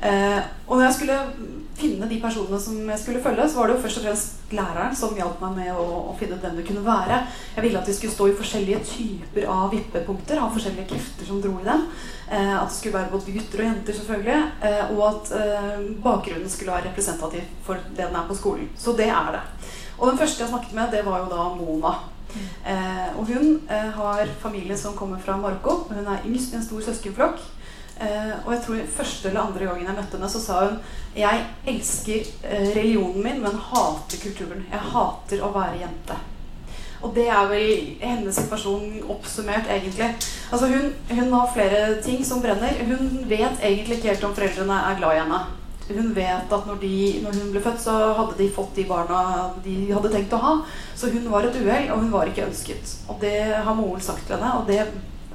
Eh, 0.05 0.39
og 0.67 0.77
når 0.77 0.87
jeg 0.91 0.97
skulle 0.99 1.17
finne 1.81 2.07
de 2.09 2.19
personene 2.21 2.59
som 2.61 2.77
jeg 2.93 3.01
skulle 3.01 3.21
følge, 3.23 3.47
så 3.49 3.59
var 3.59 3.69
det 3.69 3.75
jo 3.75 3.83
først 3.83 3.99
og 3.99 4.05
fremst 4.05 4.53
læreren 4.55 4.95
som 4.97 5.17
hjalp 5.17 5.41
meg 5.43 5.57
med 5.59 5.71
å, 5.73 5.85
å 6.11 6.15
finne 6.19 6.37
ut 6.37 6.45
hvem 6.45 6.59
det 6.59 6.65
kunne 6.67 6.85
være. 6.85 7.19
Jeg 7.55 7.65
ville 7.65 7.81
at 7.81 7.89
vi 7.89 7.95
skulle 7.97 8.15
stå 8.15 8.29
i 8.29 8.37
forskjellige 8.39 8.81
typer 8.91 9.49
av 9.51 9.73
vippepunkter, 9.73 10.41
ha 10.41 10.49
forskjellige 10.53 10.89
krefter 10.93 11.29
som 11.29 11.41
dro 11.43 11.55
i 11.59 11.67
dem. 11.67 11.85
Eh, 12.29 12.53
at 12.55 12.69
det 12.69 12.77
skulle 12.77 12.99
være 12.99 13.13
både 13.13 13.35
gutter 13.35 13.63
og 13.63 13.69
jenter, 13.69 13.99
selvfølgelig. 13.99 14.39
Eh, 14.69 14.95
og 14.95 15.03
at 15.09 15.33
eh, 15.41 15.83
bakgrunnen 16.05 16.53
skulle 16.53 16.77
være 16.77 16.91
representativ 16.91 17.45
for 17.67 17.81
det 17.91 18.05
den 18.05 18.17
er 18.21 18.29
på 18.29 18.37
skolen. 18.37 18.71
Så 18.77 18.95
det 18.97 19.09
er 19.11 19.35
det. 19.37 19.43
Og 19.97 20.09
den 20.09 20.17
første 20.21 20.43
jeg 20.43 20.49
snakket 20.49 20.77
med, 20.77 20.91
det 20.95 21.05
var 21.05 21.21
jo 21.21 21.31
da 21.33 21.49
Mona. 21.59 21.95
Eh, 22.65 23.19
og 23.19 23.25
hun 23.27 23.59
eh, 23.69 23.89
har 23.97 24.29
familie 24.39 24.77
som 24.77 24.95
kommer 24.97 25.19
fra 25.19 25.37
Marokko. 25.37 25.83
Hun 25.91 26.07
er 26.07 26.23
yngst 26.25 26.53
i 26.53 26.59
en 26.59 26.65
stor 26.65 26.81
søskenflokk. 26.87 27.41
Uh, 28.01 28.33
og 28.47 28.53
jeg 28.55 28.61
tror 28.65 28.85
første 28.95 29.29
eller 29.29 29.43
andre 29.43 29.67
gangen 29.67 29.85
jeg 29.85 29.93
møtte 29.93 30.17
henne, 30.17 30.29
så 30.31 30.39
sa 30.41 30.59
hun 30.65 30.77
Jeg 31.13 31.43
elsker 31.69 32.29
uh, 32.47 32.69
religionen 32.73 33.21
min, 33.21 33.41
men 33.43 33.63
hater 33.69 34.21
kulturen. 34.23 34.63
Jeg 34.71 34.91
hater 34.93 35.43
å 35.45 35.51
være 35.53 35.83
jente. 35.83 36.17
Og 37.01 37.13
det 37.15 37.27
er 37.33 37.47
vel 37.49 37.71
hennes 38.01 38.37
situasjon 38.37 39.01
oppsummert, 39.09 39.69
egentlig. 39.73 40.09
Altså 40.53 40.69
hun, 40.69 40.91
hun, 41.09 41.33
har 41.33 41.53
flere 41.53 41.81
ting 42.05 42.21
som 42.25 42.41
brenner. 42.43 42.77
Hun 42.85 43.23
vet 43.29 43.61
egentlig 43.61 43.97
ikke 43.97 44.13
helt 44.13 44.27
om 44.27 44.35
foreldrene 44.37 44.77
er 44.89 44.99
glad 44.99 45.17
i 45.17 45.21
henne. 45.23 45.41
Hun 45.91 46.11
vet 46.15 46.53
at 46.53 46.67
når, 46.69 46.77
de, 46.81 46.97
når 47.23 47.39
hun 47.41 47.53
ble 47.53 47.63
født, 47.65 47.81
så 47.83 47.95
hadde 48.19 48.37
de 48.37 48.49
fått 48.53 48.77
de 48.77 48.85
barna 48.87 49.21
de 49.65 49.75
hadde 49.89 50.13
tenkt 50.13 50.35
å 50.37 50.41
ha. 50.41 50.53
Så 50.95 51.09
hun 51.13 51.25
var 51.33 51.47
et 51.47 51.57
uhell, 51.57 51.89
og 51.89 52.03
hun 52.05 52.13
var 52.13 52.29
ikke 52.29 52.45
ønsket. 52.47 52.97
Og 53.09 53.17
det 53.23 53.37
har 53.65 53.77
moren 53.77 54.05
sagt 54.05 54.27
til 54.29 54.37
henne, 54.37 54.53
og 54.61 54.69
det, 54.69 54.85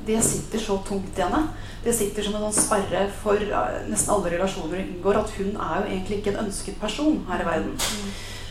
det 0.06 0.23
sitter 0.25 0.62
så 0.62 0.78
tungt 0.87 1.18
i 1.18 1.26
henne 1.26 1.44
det 1.87 1.95
sitter 1.95 2.26
som 2.26 2.37
en 2.37 2.49
sånn 2.49 2.57
sperre 2.57 3.05
for 3.23 3.40
uh, 3.50 3.78
nesten 3.87 4.14
alle 4.14 4.33
relasjoner 4.35 4.81
hun 4.81 4.83
inngår, 4.83 5.21
at 5.21 5.37
hun 5.38 5.52
er 5.55 5.76
jo 5.78 5.87
egentlig 5.93 6.19
ikke 6.21 6.35
en 6.35 6.43
ønsket 6.47 6.81
person 6.83 7.21
her 7.31 7.45
i 7.45 7.47
verden. 7.47 7.78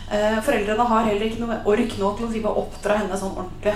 Uh, 0.06 0.40
foreldrene 0.46 0.88
har 0.92 1.10
heller 1.10 1.28
ikke 1.28 1.44
noe 1.44 1.60
ork 1.68 2.00
nå 2.00 2.16
til 2.16 2.28
å 2.28 2.32
drive 2.32 2.52
og 2.52 2.64
oppdra 2.64 3.00
henne 3.02 3.20
sånn 3.20 3.36
ordentlig. 3.36 3.76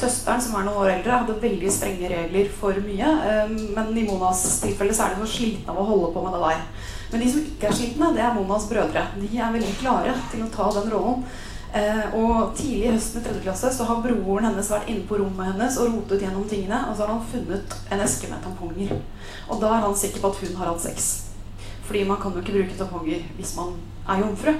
Søsteren, 0.00 0.40
som 0.40 0.54
er 0.54 0.64
noen 0.64 0.78
år 0.84 0.92
eldre, 0.94 1.18
hadde 1.24 1.40
veldig 1.42 1.70
strenge 1.74 2.08
regler 2.12 2.50
for 2.60 2.78
mye. 2.86 3.10
Uh, 3.26 3.54
men 3.76 3.92
i 3.98 4.06
Monas 4.06 4.46
tilfelle 4.62 4.94
så 4.94 5.08
er 5.08 5.16
de 5.16 5.26
så 5.26 5.34
slitne 5.34 5.74
av 5.74 5.82
å 5.82 5.90
holde 5.90 6.14
på 6.14 6.24
med 6.24 6.36
det 6.36 6.42
der. 6.46 6.64
Men 7.10 7.24
de 7.24 7.30
som 7.32 7.42
ikke 7.42 7.70
er 7.70 7.78
slitne, 7.80 8.12
det 8.14 8.22
er 8.22 8.34
Monas 8.36 8.68
brødre. 8.70 9.06
De 9.18 9.30
er 9.34 9.54
veldig 9.56 9.78
klare 9.80 10.14
til 10.30 10.46
å 10.46 10.52
ta 10.54 10.70
den 10.78 10.92
rollen. 10.94 11.24
Eh, 11.70 12.14
og 12.18 12.50
tidlig 12.58 12.88
i 12.88 12.92
høsten 12.96 13.20
i 13.20 13.24
tredje 13.24 13.44
klasse 13.44 13.68
så 13.70 13.84
har 13.86 14.00
broren 14.02 14.48
hennes 14.48 14.70
vært 14.72 14.88
inne 14.90 15.06
på 15.06 15.20
rommet 15.20 15.52
hennes 15.52 15.76
og 15.78 15.92
rotet 15.92 16.24
gjennom 16.24 16.48
tingene, 16.50 16.80
og 16.90 16.96
så 16.96 17.04
har 17.04 17.12
han 17.14 17.28
funnet 17.30 17.76
en 17.94 18.02
eske 18.02 18.30
med 18.30 18.42
tamponger. 18.42 18.96
Og 19.46 19.60
da 19.62 19.76
er 19.76 19.84
han 19.86 19.94
sikker 19.98 20.22
på 20.22 20.32
at 20.32 20.40
hun 20.42 20.56
har 20.58 20.72
hatt 20.72 20.82
sex. 20.88 21.10
Fordi 21.86 22.02
man 22.08 22.18
kan 22.22 22.34
jo 22.34 22.42
ikke 22.42 22.56
bruke 22.56 22.78
tamponger 22.78 23.22
hvis 23.38 23.54
man 23.58 23.76
er 24.08 24.24
jomfru. 24.24 24.54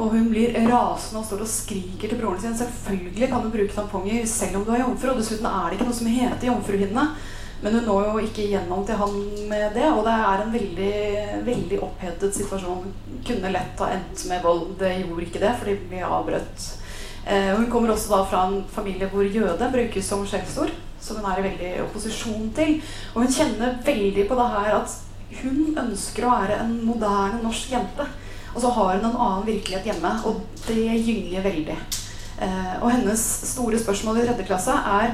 Og 0.00 0.14
hun 0.14 0.30
blir 0.32 0.54
rasende 0.70 1.20
og 1.20 1.26
står 1.26 1.44
og 1.44 1.50
skriker 1.50 2.08
til 2.08 2.20
broren 2.20 2.40
sin. 2.40 2.56
Selvfølgelig 2.56 3.28
kan 3.28 3.44
du 3.44 3.52
bruke 3.52 3.74
tamponger 3.74 4.26
selv 4.28 4.60
om 4.60 4.64
du 4.64 4.72
er 4.72 4.84
jomfru. 4.84 5.10
Og 5.12 5.20
dessuten 5.20 5.48
er 5.48 5.68
det 5.68 5.78
ikke 5.78 5.88
noe 5.90 5.98
som 5.98 6.10
heter 6.14 6.48
jomfruhinne. 6.48 7.06
Men 7.60 7.74
hun 7.76 7.84
når 7.84 8.06
jo 8.08 8.20
ikke 8.24 8.44
igjennom 8.46 8.84
til 8.88 8.96
han 8.96 9.16
med 9.50 9.74
det, 9.76 9.88
og 9.92 10.04
det 10.06 10.14
er 10.16 10.42
en 10.42 10.52
veldig, 10.54 10.92
veldig 11.44 11.80
opphetet 11.84 12.36
situasjon. 12.36 12.86
Kunne 13.26 13.52
lett 13.52 13.82
ha 13.84 13.90
endt 13.96 14.22
med 14.30 14.44
vold. 14.44 14.70
Det 14.80 14.94
gjorde 15.02 15.26
ikke 15.26 15.42
det, 15.42 15.50
fordi 15.60 15.74
vi 15.90 16.00
avbrøt. 16.06 16.68
Eh, 17.26 17.50
hun 17.58 17.68
kommer 17.72 17.92
også 17.92 18.14
da 18.14 18.22
fra 18.24 18.46
en 18.48 18.62
familie 18.72 19.10
hvor 19.12 19.28
jøde 19.28 19.68
brukes 19.74 20.08
som 20.08 20.24
skjellsord, 20.24 20.72
som 21.04 21.20
hun 21.20 21.28
er 21.28 21.42
i 21.42 21.46
veldig 21.50 21.72
opposisjon 21.84 22.48
til. 22.56 22.78
Og 23.12 23.26
hun 23.26 23.34
kjenner 23.34 23.76
veldig 23.84 24.24
på 24.30 24.38
det 24.40 24.48
her 24.54 24.78
at 24.80 24.96
hun 25.42 25.76
ønsker 25.84 26.26
å 26.26 26.32
være 26.32 26.62
en 26.64 26.72
moderne 26.88 27.42
norsk 27.44 27.74
jente. 27.76 28.06
Og 28.54 28.64
så 28.64 28.72
har 28.74 28.96
hun 28.96 29.04
en 29.04 29.20
annen 29.26 29.44
virkelighet 29.46 29.92
hjemme, 29.92 30.14
og 30.26 30.40
det 30.64 30.96
gynger 31.04 31.44
veldig. 31.44 31.76
Eh, 32.40 32.72
og 32.80 32.88
hennes 32.88 33.26
store 33.52 33.78
spørsmål 33.78 34.22
i 34.22 34.24
tredje 34.24 34.48
klasse 34.48 34.72
er 34.72 35.12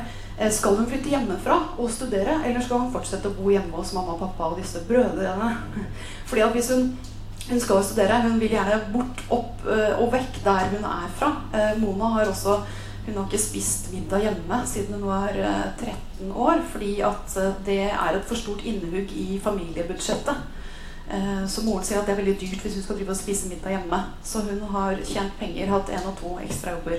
skal 0.52 0.76
hun 0.76 0.88
flytte 0.88 1.08
hjemmefra 1.08 1.54
og 1.80 1.90
studere, 1.90 2.42
eller 2.44 2.60
skal 2.60 2.82
hun 2.82 2.90
fortsette 2.92 3.30
å 3.30 3.36
bo 3.38 3.48
hjemme 3.48 3.72
hos 3.78 3.94
mamma 3.96 4.12
og 4.14 4.20
pappa 4.20 4.50
og 4.50 4.58
disse 4.60 4.82
brødrene? 4.84 5.52
Fordi 6.28 6.44
at 6.44 6.56
hvis 6.56 6.72
hun 6.74 6.90
hun 7.50 7.60
skal 7.60 7.84
studere. 7.84 8.22
Hun 8.22 8.40
vil 8.40 8.50
gjerne 8.50 8.80
bort, 8.92 9.22
opp 9.30 9.66
øh, 9.66 10.00
og 10.02 10.10
vekk 10.12 10.42
der 10.44 10.72
hun 10.74 10.84
er 10.84 11.06
fra. 11.18 11.30
Eh, 11.54 11.78
Mona 11.82 12.16
har 12.16 12.30
også 12.30 12.60
hun 13.06 13.14
har 13.14 13.28
ikke 13.28 13.38
spist 13.38 13.92
middag 13.92 14.24
hjemme 14.24 14.56
siden 14.66 14.94
hun 14.98 15.06
var 15.06 15.30
13 15.78 15.94
øh, 16.26 16.36
år, 16.36 16.62
fordi 16.72 17.00
at 17.06 17.36
det 17.66 17.82
er 17.84 18.16
et 18.16 18.24
for 18.26 18.34
stort 18.34 18.64
innhugg 18.64 19.12
i 19.12 19.40
familiebudsjettet. 19.42 20.42
Så 21.46 21.62
moren 21.62 21.84
sier 21.86 22.00
at 22.00 22.08
det 22.08 22.16
er 22.16 22.18
veldig 22.18 22.32
dyrt 22.40 22.64
hvis 22.64 22.74
hun 22.74 22.82
skal 22.82 22.96
drive 22.98 23.12
og 23.14 23.18
spise 23.20 23.46
middag 23.48 23.76
hjemme. 23.76 24.00
Så 24.26 24.42
hun 24.42 24.64
har 24.72 24.98
tjent 25.06 25.38
penger, 25.38 25.70
hatt 25.70 25.92
en 25.94 26.10
og 26.10 26.18
to 26.18 26.32
ekstrajobber 26.42 26.98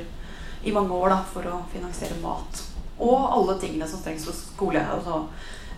i 0.64 0.72
mange 0.72 0.96
år 0.96 1.12
da, 1.12 1.20
for 1.34 1.52
å 1.52 1.60
finansiere 1.74 2.16
mat. 2.24 2.67
Og 3.00 3.38
alle 3.38 3.60
tingene 3.62 3.88
som 3.88 4.02
trengs 4.04 4.26
hos 4.26 4.42
skole. 4.54 4.82
Altså 4.82 5.22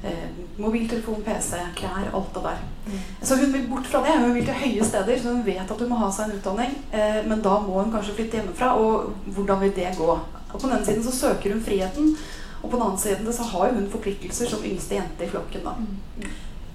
eh, 0.03 0.29
mobiltelefon, 0.57 1.21
PC, 1.25 1.59
klær, 1.75 2.09
alt 2.13 2.33
det 2.35 2.43
der. 2.43 2.61
Mm. 2.87 2.99
Så 3.21 3.35
hun 3.35 3.53
vil 3.53 3.67
bort 3.69 3.87
fra 3.91 4.03
det. 4.05 4.17
Hun 4.21 4.35
vil 4.35 4.45
til 4.47 4.59
høye 4.63 4.85
steder, 4.85 5.21
så 5.21 5.33
hun 5.35 5.45
vet 5.45 5.71
at 5.71 5.79
hun 5.83 5.89
må 5.89 5.99
ha 5.99 6.11
seg 6.11 6.29
en 6.29 6.39
utdanning. 6.39 6.75
Eh, 6.93 7.21
men 7.27 7.41
da 7.45 7.59
må 7.63 7.81
hun 7.81 7.91
kanskje 7.93 8.15
flytte 8.19 8.39
hjemmefra. 8.39 8.73
Og 8.79 9.33
hvordan 9.35 9.63
vil 9.65 9.75
det 9.75 9.95
gå? 9.97 10.11
Og 10.49 10.59
På 10.59 10.67
den 10.67 10.77
ene 10.77 10.85
siden 10.85 11.03
så 11.03 11.15
søker 11.15 11.53
hun 11.53 11.63
friheten, 11.63 12.15
og 12.63 12.69
på 12.69 12.75
den 12.75 12.85
andre 12.85 12.99
siden 12.99 13.33
så 13.33 13.43
har 13.43 13.73
hun 13.73 13.89
forpliktelser 13.91 14.49
som 14.49 14.63
yngste 14.65 14.95
jente 14.95 15.25
i 15.25 15.29
flokken. 15.29 15.63
da. 15.63 15.75
Mm. 15.77 16.31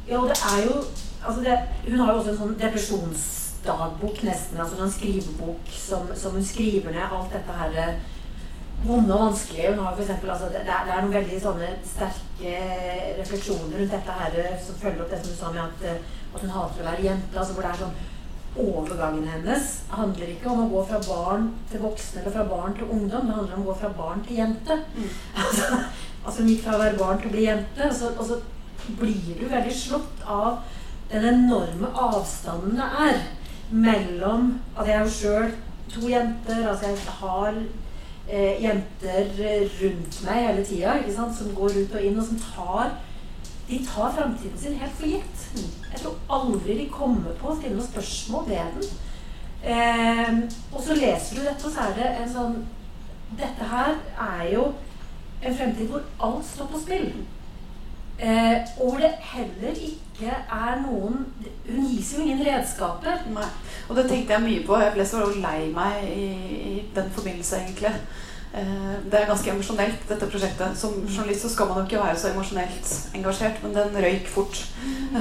Ja, 0.09 0.21
og 0.21 0.29
det 0.29 0.37
er 0.37 0.63
jo 0.67 0.83
altså 1.27 1.41
det, 1.41 1.59
Hun 1.89 2.01
har 2.01 2.13
jo 2.13 2.19
også 2.19 2.31
en 2.31 2.39
sånn 2.39 2.59
depresjonsdagbok, 2.61 4.23
nesten. 4.23 4.61
altså 4.61 4.83
en 4.85 4.93
skrivebok 4.93 5.71
som, 5.73 6.09
som 6.15 6.37
hun 6.37 6.45
skriver 6.45 6.93
ned 6.93 7.05
alt 7.09 7.33
dette 7.33 7.57
her 7.61 7.95
vonde 8.87 9.15
og 9.15 9.27
vanskelige. 9.27 9.75
Hun 9.75 9.85
har 9.85 9.95
for 9.95 10.05
eksempel, 10.05 10.31
altså, 10.31 10.49
det, 10.53 10.63
er, 10.63 10.81
det, 10.87 10.95
er, 10.95 11.05
noen 11.05 11.15
veldig 11.15 11.39
sånne 11.43 11.71
sterke 11.89 12.57
refleksjoner 13.21 13.79
rundt 13.79 13.95
dette 13.97 14.17
her, 14.19 14.41
eh, 14.43 14.59
som 14.67 14.81
følger 14.81 15.05
opp 15.05 15.15
det 15.15 15.21
som 15.21 15.31
du 15.31 15.39
sa 15.39 15.53
med 15.55 15.63
at, 15.65 15.87
eh, 15.91 16.19
at 16.35 16.45
hun 16.45 16.57
hater 16.57 16.83
å 16.83 16.89
være 16.91 17.07
jente. 17.09 17.39
altså 17.39 17.57
hvor 17.57 17.67
det 17.67 17.73
er 17.75 17.85
sånn 17.85 18.03
Overgangen 18.55 19.25
hennes 19.27 19.65
handler 19.91 20.29
ikke 20.31 20.47
om 20.47 20.61
å 20.63 20.69
gå 20.71 20.83
fra 20.87 21.01
barn 21.03 21.49
til 21.73 21.81
voksne 21.83 22.21
eller 22.21 22.35
fra 22.37 22.45
barn 22.47 22.77
til 22.79 22.87
ungdom. 22.87 23.27
Det 23.27 23.35
handler 23.35 23.57
om 23.57 23.65
å 23.65 23.73
gå 23.73 23.75
fra 23.81 23.89
barn 23.97 24.23
til 24.29 24.37
jente. 24.39 24.77
Mm. 24.95 25.09
altså, 25.45 25.81
altså 26.23 26.37
hun 26.39 26.51
gikk 26.53 26.63
fra 26.63 26.77
å 26.77 26.83
være 26.85 27.01
barn 27.01 27.19
til 27.19 27.33
å 27.33 27.35
bli 27.35 27.49
jente. 27.49 27.89
Og 27.89 27.97
så, 27.99 28.13
og 28.15 28.29
så 28.29 28.39
blir 29.01 29.41
du 29.41 29.49
veldig 29.51 29.75
slått 29.75 30.23
av 30.31 30.63
den 31.11 31.27
enorme 31.33 31.91
avstanden 31.99 32.79
det 32.79 32.87
er 33.09 33.19
mellom 33.75 34.53
at 34.77 34.87
jeg 34.87 35.01
er 35.01 35.03
jo 35.03 35.15
sjøl 35.19 35.51
to 35.91 36.09
jenter. 36.09 36.69
altså 36.69 36.93
Jeg 36.93 37.17
har 37.21 37.59
eh, 38.29 38.63
jenter 38.63 39.33
rundt 39.81 40.21
meg 40.25 40.47
hele 40.49 40.65
tida 40.67 40.99
som 41.35 41.55
går 41.57 41.81
ut 41.83 41.97
og 41.99 42.07
inn, 42.07 42.19
og 42.19 42.29
som 42.29 42.41
tar 42.41 42.95
de 43.69 43.79
tar 43.87 44.13
framtiden 44.13 44.59
sin 44.59 44.75
helt 44.77 44.93
for 44.93 45.07
gitt. 45.09 45.45
Jeg 45.93 46.01
tror 46.01 46.17
aldri 46.37 46.77
de 46.79 46.89
kommer 46.93 47.33
på 47.41 47.49
å 47.49 47.57
stille 47.57 47.79
noen 47.79 47.89
spørsmål 47.89 48.49
ved 48.49 48.75
den. 48.77 48.91
Eh, 49.65 50.33
og 50.73 50.83
så 50.85 50.97
leser 50.99 51.39
du 51.39 51.47
dette, 51.47 51.65
og 51.65 51.73
så 51.73 51.87
er 51.87 51.95
det 51.99 52.11
en 52.21 52.33
sånn 52.33 52.57
Dette 53.35 53.67
her 53.67 53.97
er 54.21 54.43
jo 54.53 54.67
en 55.43 55.57
fremtid 55.57 55.89
hvor 55.91 56.05
alt 56.23 56.45
står 56.47 56.69
på 56.71 56.81
spill. 56.83 57.07
Eh, 58.19 58.57
og 58.79 58.91
hvor 58.91 59.01
det 59.03 59.11
heller 59.21 59.75
ikke 59.75 60.31
er 60.31 60.77
noen 60.85 61.25
Hun 61.67 61.87
gis 61.91 62.13
jo 62.15 62.23
ingen 62.23 62.45
redskaper. 62.47 63.25
Nei. 63.35 63.49
Og 63.89 63.97
det 63.97 64.07
tenkte 64.09 64.37
jeg 64.37 64.45
mye 64.45 64.67
på. 64.67 64.77
Jeg 64.79 64.95
ble 64.95 65.07
så 65.07 65.25
lei 65.35 65.73
meg 65.75 66.05
i, 66.07 66.29
i 66.71 66.75
den 66.95 67.11
forbindelse, 67.11 67.65
egentlig. 67.65 67.95
Eh, 68.55 69.11
det 69.11 69.19
er 69.19 69.27
ganske 69.27 69.51
emosjonelt, 69.51 70.05
dette 70.09 70.27
prosjektet. 70.31 70.77
Som 70.79 71.01
journalist 71.09 71.43
så 71.43 71.49
skal 71.51 71.67
man 71.67 71.81
jo 71.81 71.85
ikke 71.89 72.05
være 72.05 72.19
så 72.19 72.31
emosjonelt 72.31 72.93
engasjert, 73.19 73.63
men 73.63 73.75
den 73.75 73.99
røyk 74.05 74.29
fort. 74.31 74.61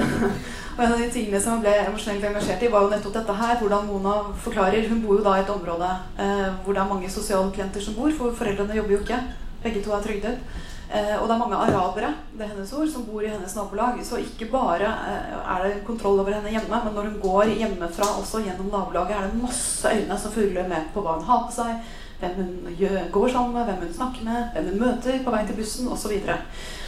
og 0.76 0.84
en 0.84 0.92
av 0.92 1.00
de 1.00 1.08
tingene 1.10 1.40
som 1.42 1.56
jeg 1.56 1.64
ble 1.64 1.88
emosjonelt 1.88 2.28
engasjert 2.28 2.62
i, 2.62 2.70
var 2.70 2.86
jo 2.86 2.92
nettopp 2.92 3.16
dette 3.18 3.38
her. 3.40 3.56
Hvordan 3.58 3.88
Mona 3.88 4.12
forklarer 4.44 4.86
Hun 4.88 5.02
bor 5.02 5.18
jo 5.18 5.24
da 5.26 5.34
i 5.34 5.42
et 5.42 5.50
område 5.50 5.90
eh, 6.18 6.52
hvor 6.62 6.76
det 6.76 6.84
er 6.84 6.92
mange 6.92 7.10
sosiale 7.10 7.50
klienter 7.50 7.82
som 7.82 7.98
bor, 7.98 8.14
for 8.14 8.38
foreldrene 8.38 8.78
jobber 8.78 8.94
jo 8.94 9.00
ikke. 9.02 9.18
Begge 9.66 9.82
to 9.82 9.96
er 9.96 10.06
trygdet. 10.06 10.62
Eh, 10.94 11.14
og 11.18 11.26
det 11.26 11.34
er 11.34 11.40
mange 11.40 11.56
arabere 11.58 12.12
det 12.38 12.44
er 12.44 12.52
hennes 12.52 12.72
ord, 12.72 12.86
som 12.90 13.02
bor 13.06 13.22
i 13.22 13.30
hennes 13.32 13.54
nabolag. 13.56 13.98
Så 14.06 14.20
ikke 14.22 14.46
bare 14.52 14.90
eh, 15.10 15.34
er 15.56 15.64
det 15.64 15.82
kontroll 15.86 16.20
over 16.22 16.36
henne 16.36 16.52
hjemme, 16.54 16.80
men 16.84 16.94
når 16.94 17.08
hun 17.10 17.20
går 17.22 17.50
hjemmefra 17.58 18.12
også 18.20 18.44
gjennom 18.44 18.70
nabolaget, 18.70 19.16
er 19.16 19.26
det 19.26 19.42
masse 19.42 19.90
øyne 19.90 20.18
som 20.18 20.34
følger 20.34 20.68
med 20.70 20.92
på 20.94 21.02
hva 21.02 21.16
hun 21.18 21.26
har 21.26 21.44
på 21.48 21.56
seg, 21.56 21.92
hvem 22.20 22.38
hun 22.38 23.10
går 23.12 23.28
sammen 23.34 23.56
med, 23.56 23.64
hvem 23.64 23.82
hun 23.88 23.94
snakker 23.98 24.28
med, 24.28 24.46
hvem 24.54 24.70
hun 24.70 24.82
møter 24.84 25.18
på 25.24 25.34
vei 25.34 25.42
til 25.48 25.58
bussen 25.58 25.90
osv. 25.90 26.14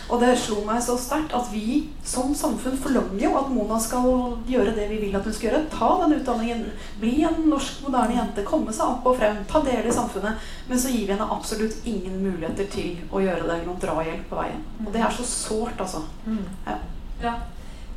Og 0.06 0.20
det 0.22 0.36
slo 0.38 0.60
meg 0.62 0.78
så 0.84 0.94
sterkt 1.00 1.32
at 1.34 1.48
vi 1.50 1.80
som 2.06 2.30
samfunn 2.38 2.76
forlanger 2.78 3.24
jo 3.24 3.32
at 3.40 3.48
Mona 3.50 3.78
skal 3.82 4.36
gjøre 4.46 4.74
det 4.76 4.86
vi 4.92 5.00
vil 5.02 5.16
at 5.18 5.26
hun 5.26 5.34
skal 5.34 5.48
gjøre. 5.48 5.62
Ta 5.72 5.88
den 6.02 6.14
utdanningen, 6.20 6.62
bli 7.00 7.14
en 7.26 7.40
norsk, 7.50 7.80
moderne 7.86 8.14
jente, 8.14 8.44
komme 8.46 8.74
seg 8.74 8.86
opp 8.86 9.08
og 9.10 9.18
frem, 9.18 9.42
ta 9.50 9.62
del 9.66 9.88
i 9.90 9.96
samfunnet. 9.96 10.46
Men 10.70 10.82
så 10.82 10.94
gir 10.94 11.08
vi 11.08 11.14
henne 11.14 11.28
absolutt 11.38 11.90
ingen 11.90 12.20
muligheter 12.22 12.70
til 12.70 13.02
å 13.10 13.24
gjøre 13.24 13.42
det, 13.42 13.48
eller 13.48 13.66
noen 13.66 13.82
drahjelp 13.82 14.30
på 14.30 14.38
veien. 14.38 14.62
Og 14.84 14.92
det 14.94 15.02
er 15.02 15.18
så 15.18 15.26
sårt, 15.32 15.82
altså. 15.82 16.04
Mm. 16.26 16.42
Ja. 16.68 16.78
ja. 17.26 17.36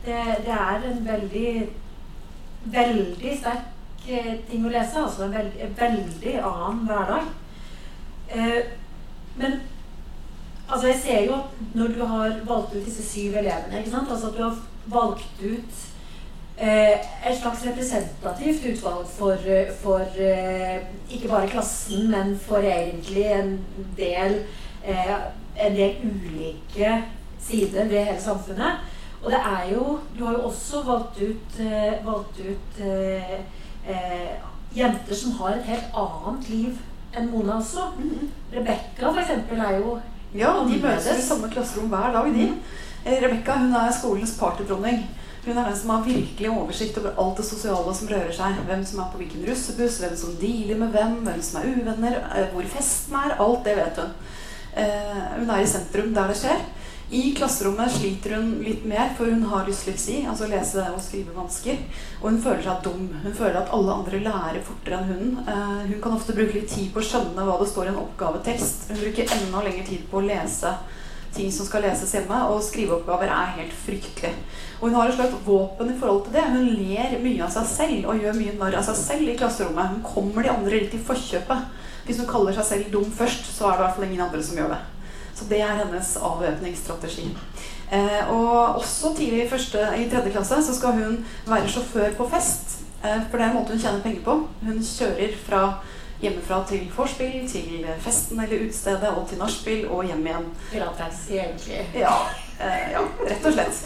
Det, 0.06 0.20
det, 0.48 0.56
er 0.56 0.86
en 0.90 1.02
veldig, 1.06 1.50
veldig 2.74 3.34
sterk 3.38 4.08
eh, 4.08 4.36
ting 4.50 4.66
å 4.66 4.74
lese. 4.74 5.04
Altså 5.04 5.28
en 5.28 5.36
veldig, 5.38 5.74
veldig 5.78 6.38
annen 6.42 6.86
hverdag. 6.90 7.34
Eh, 8.34 8.64
men 9.38 9.62
Altså 10.72 10.88
Jeg 10.88 11.00
ser 11.04 11.24
jo 11.26 11.38
når 11.74 11.88
du 11.88 12.06
har 12.06 12.36
valgt 12.46 12.76
ut 12.76 12.86
disse 12.86 13.04
syv 13.04 13.38
elevene 13.40 13.80
ikke 13.80 13.92
sant? 13.92 14.12
Altså 14.12 14.28
at 14.28 14.38
du 14.38 14.44
har 14.44 14.58
valgt 14.86 15.42
ut 15.42 15.80
eh, 16.58 17.00
et 17.30 17.38
slags 17.42 17.66
representativt 17.66 18.66
utvalg 18.72 19.08
for, 19.08 19.38
for 19.82 20.20
eh, 20.20 20.78
ikke 21.12 21.28
bare 21.28 21.50
klassen, 21.50 22.12
men 22.12 22.40
for 22.40 22.58
egentlig 22.58 23.26
en 23.32 23.56
del, 23.98 24.44
eh, 24.86 25.16
en 25.66 25.76
del 25.76 25.96
ulike 26.04 27.04
sider 27.40 27.84
ved 27.84 28.06
hele 28.06 28.22
samfunnet. 28.22 28.72
Og 29.24 29.32
det 29.32 29.40
er 29.40 29.74
jo 29.74 30.00
Du 30.20 30.26
har 30.26 30.34
jo 30.34 30.46
også 30.52 30.84
valgt 30.86 31.22
ut, 31.22 31.60
eh, 31.60 32.06
valgt 32.06 32.40
ut 32.40 32.86
eh, 32.86 33.34
eh, 33.90 34.32
jenter 34.76 35.16
som 35.16 35.32
har 35.32 35.50
et 35.58 35.64
helt 35.64 35.98
annet 35.98 36.50
liv 36.50 36.78
enn 37.18 37.32
Mona 37.32 37.58
også. 37.58 37.80
Mm 37.98 38.10
-hmm. 38.10 38.28
Rebekka 38.56 39.12
f.eks. 39.12 39.30
er 39.52 39.78
jo 39.78 40.00
ja, 40.34 40.52
de 40.68 40.82
møtes 40.82 41.08
i 41.18 41.26
samme 41.26 41.50
klasserom 41.54 41.90
hver 41.90 42.14
dag, 42.14 42.30
de. 42.36 42.52
Eh, 43.06 43.22
Rebekka 43.24 43.56
er 43.80 43.96
skolens 43.96 44.36
partydronning. 44.40 45.06
Hun 45.46 45.58
er 45.58 45.70
den 45.70 45.78
som 45.80 45.94
har 45.94 46.04
virkelig 46.04 46.50
oversikt 46.52 46.98
over 47.00 47.16
alt 47.18 47.38
det 47.40 47.46
sosiale 47.48 47.94
som 47.96 48.10
rører 48.12 48.34
seg. 48.36 48.58
Hvem 48.68 48.84
som 48.86 49.00
er 49.00 49.12
på 49.12 49.22
hvilken 49.22 49.46
russebuss, 49.48 50.02
hvem 50.04 50.18
som 50.20 50.36
dealer 50.42 50.78
med 50.82 50.92
hvem, 50.94 51.16
hvem 51.26 51.40
som 51.42 51.62
er 51.62 51.72
uvenner, 51.72 52.20
eh, 52.36 52.52
hvor 52.54 52.68
festen 52.76 53.16
er. 53.16 53.38
Alt 53.40 53.64
det 53.66 53.78
vet 53.80 54.02
hun. 54.04 54.12
Eh, 54.76 55.24
hun 55.40 55.50
er 55.50 55.64
i 55.64 55.72
sentrum 55.72 56.14
der 56.14 56.28
det 56.28 56.38
skjer. 56.38 56.62
I 57.10 57.34
klasserommet 57.34 57.90
sliter 57.92 58.36
hun 58.36 58.52
litt 58.62 58.84
mer, 58.86 59.16
for 59.18 59.26
hun 59.26 59.48
har 59.50 59.66
dysleksi, 59.66 60.20
altså 60.30 60.46
lese- 60.52 60.84
og 60.94 61.00
skrivevansker. 61.02 61.80
Og 62.22 62.28
hun 62.30 62.42
føler 62.44 62.62
seg 62.68 62.84
dum. 62.86 63.08
Hun 63.24 63.34
føler 63.34 63.58
at 63.64 63.72
alle 63.74 63.96
andre 63.96 64.20
lærer 64.28 64.60
fortere 64.68 65.00
enn 65.00 65.10
hun. 65.10 65.32
Uh, 65.48 65.88
hun 65.88 65.98
kan 66.04 66.14
ofte 66.14 66.36
bruke 66.38 66.60
litt 66.60 66.70
tid 66.70 66.92
på 66.94 67.02
å 67.02 67.08
skjønne 67.08 67.48
hva 67.48 67.56
det 67.58 67.70
står 67.72 67.90
i 67.90 67.94
en 67.96 68.02
oppgavetekst. 68.04 68.92
Hun 68.92 69.02
bruker 69.02 69.34
enda 69.40 69.64
lengre 69.66 69.88
tid 69.88 70.04
på 70.12 70.22
å 70.22 70.28
lese 70.28 70.76
ting 71.34 71.50
som 71.54 71.66
skal 71.66 71.84
leses 71.86 72.14
hjemme, 72.14 72.44
og 72.50 72.62
skriveoppgaver 72.66 73.34
er 73.34 73.58
helt 73.58 73.74
fryktelig. 73.86 74.36
Og 74.78 74.90
hun 74.90 75.00
har 75.00 75.10
et 75.10 75.18
slags 75.18 75.42
våpen 75.46 75.90
i 75.90 75.98
forhold 75.98 76.24
til 76.28 76.38
det. 76.38 76.46
Hun 76.54 76.70
ler 76.78 77.18
mye 77.26 77.44
av 77.46 77.54
seg 77.58 77.68
selv 77.74 78.14
og 78.14 78.22
gjør 78.22 78.38
mye 78.38 78.56
narr 78.62 78.80
av 78.84 78.86
seg 78.86 79.02
selv 79.02 79.34
i 79.34 79.38
klasserommet. 79.42 79.96
Hun 79.96 80.06
kommer 80.06 80.46
de 80.46 80.54
andre 80.54 80.86
litt 80.86 80.94
i 80.94 81.02
forkjøpet. 81.10 81.68
Hvis 82.06 82.22
hun 82.22 82.30
kaller 82.30 82.54
seg 82.58 82.70
selv 82.70 82.94
dum 82.94 83.10
først, 83.18 83.50
så 83.50 83.70
er 83.70 83.78
det 83.78 83.82
i 83.82 83.88
hvert 83.88 83.98
fall 83.98 84.10
ingen 84.12 84.26
andre 84.30 84.46
som 84.46 84.62
gjør 84.62 84.74
det. 84.78 84.82
Så 85.40 85.48
det 85.48 85.62
er 85.64 85.78
hennes 85.80 86.18
avvæpningsstrategi. 86.30 87.30
Eh, 87.92 88.32
og 88.34 88.82
også 88.82 89.14
tidlig 89.16 89.46
i, 89.46 89.50
første, 89.50 89.86
i 89.98 90.10
tredje 90.12 90.34
klasse 90.36 90.60
så 90.66 90.76
skal 90.76 91.00
hun 91.00 91.22
være 91.48 91.70
sjåfør 91.72 92.18
på 92.18 92.28
fest. 92.30 92.82
Eh, 93.06 93.22
for 93.30 93.40
det 93.40 93.46
er 93.46 93.54
en 93.54 93.56
måte 93.62 93.78
hun 93.78 93.80
tjener 93.80 94.04
penger 94.04 94.26
på. 94.26 94.36
Hun 94.66 94.84
kjører 94.84 95.40
fra 95.46 95.64
hjemmefra 96.20 96.60
til 96.68 96.92
vorspiel, 96.96 97.48
til 97.48 97.86
festen 98.04 98.40
eller 98.44 98.66
utestedet 98.66 99.10
og 99.16 99.24
til 99.30 99.40
nachspiel 99.40 99.88
og 99.88 100.04
hjem 100.10 100.26
igjen. 100.28 100.50
Pilates, 100.72 101.22
egentlig. 101.32 101.80
Ja, 101.96 102.16
eh, 102.60 102.92
ja, 102.98 103.06
rett 103.30 103.48
og 103.48 103.56
slett. 103.56 103.80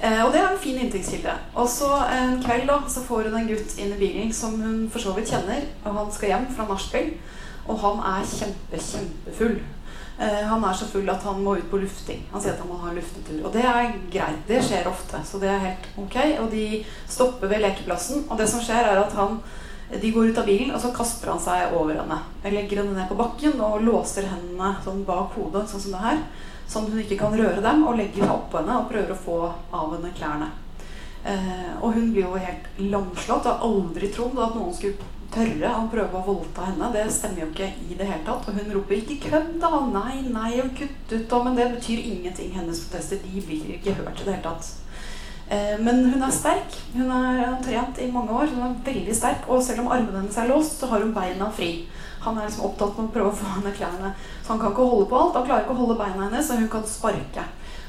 Eh, 0.00 0.24
og 0.24 0.32
det 0.32 0.40
er 0.40 0.50
en 0.50 0.58
fin 0.58 0.82
inntektskilde. 0.82 1.36
Og 1.54 1.68
så 1.70 1.92
en 2.18 2.42
kveld 2.42 2.66
da, 2.68 2.80
så 2.88 3.04
får 3.06 3.30
hun 3.30 3.38
en 3.38 3.48
gutt 3.52 3.78
inn 3.78 3.94
i 3.94 4.00
bilen 4.02 4.34
som 4.34 4.58
hun 4.60 4.90
for 4.90 5.02
så 5.02 5.14
vidt 5.16 5.30
kjenner, 5.30 5.62
og 5.84 6.00
han 6.00 6.12
skal 6.12 6.34
hjem 6.34 6.50
fra 6.56 6.66
nachspiel. 6.68 7.14
Og 7.66 7.80
han 7.82 8.02
er 8.18 8.28
kjempe, 8.30 8.82
kjempefull. 8.82 9.56
Eh, 10.18 10.42
han 10.48 10.64
er 10.64 10.72
så 10.72 10.88
full 10.88 11.08
at 11.12 11.24
han 11.28 11.42
må 11.44 11.58
ut 11.58 11.68
på 11.70 11.80
lufting. 11.82 12.22
Han 12.32 12.40
sier 12.40 12.54
at 12.54 12.62
han 12.62 12.70
må 12.70 12.80
ha 12.80 12.90
en 12.90 12.96
luftetur. 12.96 13.42
Og 13.44 13.52
det 13.52 13.66
er 13.68 13.92
greit. 14.12 14.42
Det 14.48 14.62
skjer 14.64 14.88
ofte. 14.88 15.20
Så 15.28 15.40
det 15.42 15.50
er 15.52 15.62
helt 15.64 15.88
ok. 16.00 16.18
Og 16.40 16.50
de 16.54 16.66
stopper 17.04 17.52
ved 17.52 17.64
lekeplassen. 17.66 18.24
Og 18.30 18.40
det 18.40 18.48
som 18.50 18.64
skjer, 18.64 18.88
er 18.88 19.02
at 19.02 19.16
han 19.18 19.40
de 19.86 20.10
går 20.10 20.32
ut 20.32 20.38
av 20.38 20.48
bilen, 20.48 20.72
og 20.74 20.80
så 20.82 20.88
kaster 20.90 21.30
han 21.30 21.38
seg 21.38 21.74
over 21.78 21.94
henne. 21.94 22.16
Jeg 22.42 22.56
legger 22.56 22.80
henne 22.82 22.96
ned 22.96 23.06
på 23.06 23.18
bakken 23.20 23.60
og 23.62 23.84
låser 23.86 24.26
hendene 24.26 24.72
sånn 24.82 25.04
bak 25.06 25.36
hodet, 25.38 25.68
sånn 25.70 25.84
som 25.84 25.94
det 25.94 26.00
her. 26.02 26.22
Sånn 26.66 26.88
at 26.88 26.96
hun 26.96 27.02
ikke 27.04 27.18
kan 27.20 27.36
røre 27.38 27.62
dem, 27.62 27.84
og 27.86 27.94
legger 28.00 28.24
seg 28.24 28.32
oppå 28.34 28.58
henne 28.58 28.80
og 28.80 28.88
prøver 28.90 29.14
å 29.14 29.20
få 29.28 29.36
av 29.46 29.92
henne 29.94 30.10
klærne. 30.16 30.48
Eh, 31.26 31.70
og 31.78 31.94
hun 31.94 32.10
blir 32.10 32.26
jo 32.26 32.40
helt 32.40 32.66
lamslått. 32.82 33.46
Har 33.46 33.62
aldri 33.66 34.10
trodd 34.14 34.34
at 34.42 34.58
noen 34.58 34.74
skulle 34.74 34.98
tørre 35.34 35.72
å 35.74 35.84
prøve 35.92 36.18
å 36.18 36.24
voldta 36.26 36.68
henne. 36.70 36.90
Det 36.94 37.04
stemmer 37.12 37.44
jo 37.44 37.50
ikke 37.50 37.68
i 37.90 37.98
det 37.98 38.08
hele 38.08 38.24
tatt. 38.26 38.48
Og 38.48 38.58
hun 38.58 38.72
roper 38.74 38.96
'ikke 38.96 39.30
kødd', 39.30 39.60
da! 39.60 39.70
Nei, 39.92 40.22
nei, 40.30 40.60
og 40.62 40.74
kutt 40.78 41.12
ut, 41.12 41.28
da! 41.30 41.42
Men 41.44 41.56
det 41.56 41.70
betyr 41.74 41.98
ingenting. 41.98 42.52
Hennes 42.54 42.80
protester 42.80 43.18
de 43.22 43.40
blir 43.40 43.76
ikke 43.76 43.94
hørt 43.94 44.20
i 44.20 44.24
det 44.24 44.34
hele 44.34 44.42
tatt. 44.42 44.72
Eh, 45.48 45.78
men 45.78 46.04
hun 46.10 46.22
er 46.22 46.30
sterk. 46.30 46.78
Hun 46.94 47.10
har 47.10 47.58
trent 47.62 47.98
i 47.98 48.10
mange 48.10 48.32
år. 48.32 48.46
Hun 48.46 48.64
er 48.66 48.80
veldig 48.84 49.14
sterk. 49.14 49.48
Og 49.48 49.62
selv 49.62 49.80
om 49.80 49.92
armene 49.92 50.20
hennes 50.20 50.38
er 50.38 50.48
låst, 50.48 50.80
så 50.80 50.86
har 50.86 51.00
hun 51.00 51.14
beina 51.14 51.50
fri. 51.50 51.86
Han 52.20 52.38
er 52.38 52.48
liksom 52.48 52.66
opptatt 52.66 52.96
med 52.98 53.06
å 53.06 53.14
prøve 53.14 53.30
å 53.30 53.38
få 53.38 53.46
henne 53.54 53.74
klærne. 53.76 54.14
Så 54.42 54.52
han 54.52 54.60
kan 54.60 54.72
ikke 54.72 54.88
holde 54.90 55.08
på 55.10 55.18
alt. 55.20 55.36
Han 55.38 55.46
klarer 55.46 55.62
ikke 55.62 55.76
å 55.76 55.82
holde 55.82 55.98
beina 56.00 56.26
hennes, 56.26 56.46
så 56.48 56.58
hun 56.58 56.68
kan 56.68 56.86
sparke. 56.86 57.44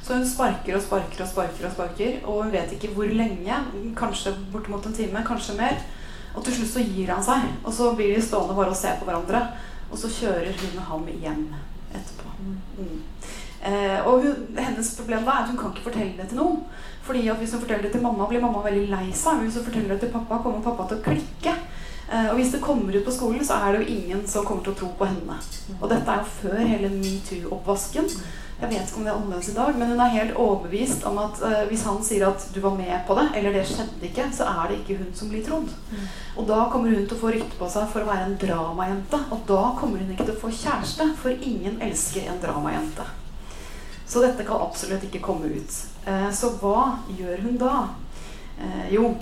Så 0.06 0.14
hun 0.14 0.28
sparker 0.28 0.78
og 0.78 0.84
sparker 0.86 1.24
og 1.24 1.30
sparker, 1.32 1.66
og 1.68 1.74
sparker, 1.74 2.20
og 2.26 2.44
hun 2.44 2.52
vet 2.54 2.72
ikke 2.72 2.94
hvor 2.96 3.10
lenge. 3.10 3.58
Kanskje 3.98 4.36
bortimot 4.54 4.86
en 4.86 4.94
time, 4.94 5.24
kanskje 5.26 5.58
mer. 5.58 5.82
Og 6.38 6.44
til 6.46 6.54
slutt 6.54 6.74
så 6.76 6.86
gir 6.86 7.10
han 7.10 7.24
seg. 7.26 7.48
Og 7.64 7.74
så 7.74 7.92
blir 7.98 8.14
de 8.14 8.22
stående 8.22 8.56
bare 8.58 8.74
og 8.74 8.78
se 8.78 8.94
på 9.00 9.08
hverandre. 9.10 9.42
Og 9.90 9.98
så 9.98 10.12
kjører 10.12 10.54
hun 10.62 10.84
ham 10.90 11.08
hjem 11.10 11.46
etterpå. 11.96 12.34
Mm. 12.78 13.00
Eh, 13.68 14.08
og 14.08 14.22
hun, 14.22 14.44
hennes 14.58 14.92
problem 15.00 15.26
da 15.26 15.34
er 15.34 15.46
at 15.46 15.50
hun 15.50 15.58
kan 15.58 15.74
ikke 15.74 15.90
fortelle 15.90 16.14
det 16.20 16.30
til 16.30 16.42
noen. 16.42 16.62
Fordi 17.08 17.28
at 17.28 17.38
Hvis 17.40 17.54
hun 17.56 17.64
forteller 17.64 17.88
det 17.88 17.92
til 17.92 18.04
mamma, 18.04 18.28
blir 18.28 18.44
mamma 18.44 18.62
veldig 18.64 18.90
lei 18.92 19.12
seg. 19.16 19.42
Hvis 19.42 19.58
hun 19.58 19.66
forteller 19.66 19.96
det 19.96 20.00
til 20.00 20.14
pappa, 20.14 20.42
kommer 20.44 20.62
pappa 20.62 20.88
til 20.88 21.00
å 21.00 21.06
klikke. 21.08 21.56
Eh, 22.08 22.30
og 22.30 22.36
hvis 22.40 22.54
det 22.54 22.62
kommer 22.64 22.96
ut 22.96 23.06
på 23.06 23.16
skolen, 23.16 23.46
så 23.46 23.54
er 23.54 23.72
det 23.72 23.82
jo 23.82 23.96
ingen 23.96 24.28
som 24.28 24.46
kommer 24.46 24.64
til 24.64 24.76
å 24.76 24.80
tro 24.82 24.92
på 25.00 25.08
henne. 25.10 25.40
Og 25.80 25.90
dette 25.90 26.12
er 26.12 26.22
jo 26.22 26.36
før 26.42 26.60
hele 26.62 26.92
metoo-oppvasken. 26.94 28.12
Jeg 28.58 28.72
vet 28.72 28.88
ikke 28.90 28.98
om 28.98 29.04
det 29.06 29.12
er 29.12 29.18
annerledes 29.20 29.48
i 29.52 29.54
dag, 29.54 29.76
men 29.78 29.92
hun 29.92 30.00
er 30.02 30.14
helt 30.16 30.38
overbevist 30.42 31.04
om 31.06 31.20
at 31.22 31.42
uh, 31.46 31.60
hvis 31.70 31.84
han 31.86 32.00
sier 32.02 32.24
at 32.26 32.46
du 32.56 32.58
var 32.64 32.74
med 32.74 32.96
på 33.06 33.14
det, 33.20 33.28
eller 33.38 33.54
det 33.54 33.68
skjedde 33.70 34.08
ikke, 34.08 34.26
så 34.34 34.48
er 34.50 34.72
det 34.72 34.80
ikke 34.80 34.98
hun 35.04 35.12
som 35.20 35.30
blir 35.30 35.44
trodd. 35.46 35.70
Mm. 35.92 36.08
Og 36.42 36.50
da 36.50 36.64
kommer 36.74 36.96
hun 36.96 37.06
til 37.06 37.14
å 37.14 37.22
få 37.22 37.36
rykte 37.36 37.60
på 37.60 37.70
seg 37.70 37.86
for 37.94 38.02
å 38.02 38.10
være 38.10 38.32
en 38.32 38.40
dramajente. 38.42 39.22
Og 39.30 39.46
da 39.52 39.62
kommer 39.78 40.02
hun 40.02 40.10
ikke 40.16 40.26
til 40.26 40.34
å 40.34 40.42
få 40.42 40.50
kjæreste, 40.64 41.08
for 41.22 41.46
ingen 41.52 41.78
elsker 41.86 42.26
en 42.32 42.42
dramajente. 42.42 43.06
Så 44.10 44.26
dette 44.26 44.48
kan 44.48 44.66
absolutt 44.66 45.06
ikke 45.06 45.22
komme 45.30 45.54
ut. 45.54 45.80
Uh, 46.10 46.28
så 46.34 46.56
hva 46.58 47.06
gjør 47.14 47.46
hun 47.46 47.62
da? 47.62 47.78
Uh, 48.58 48.86
jo, 48.90 49.14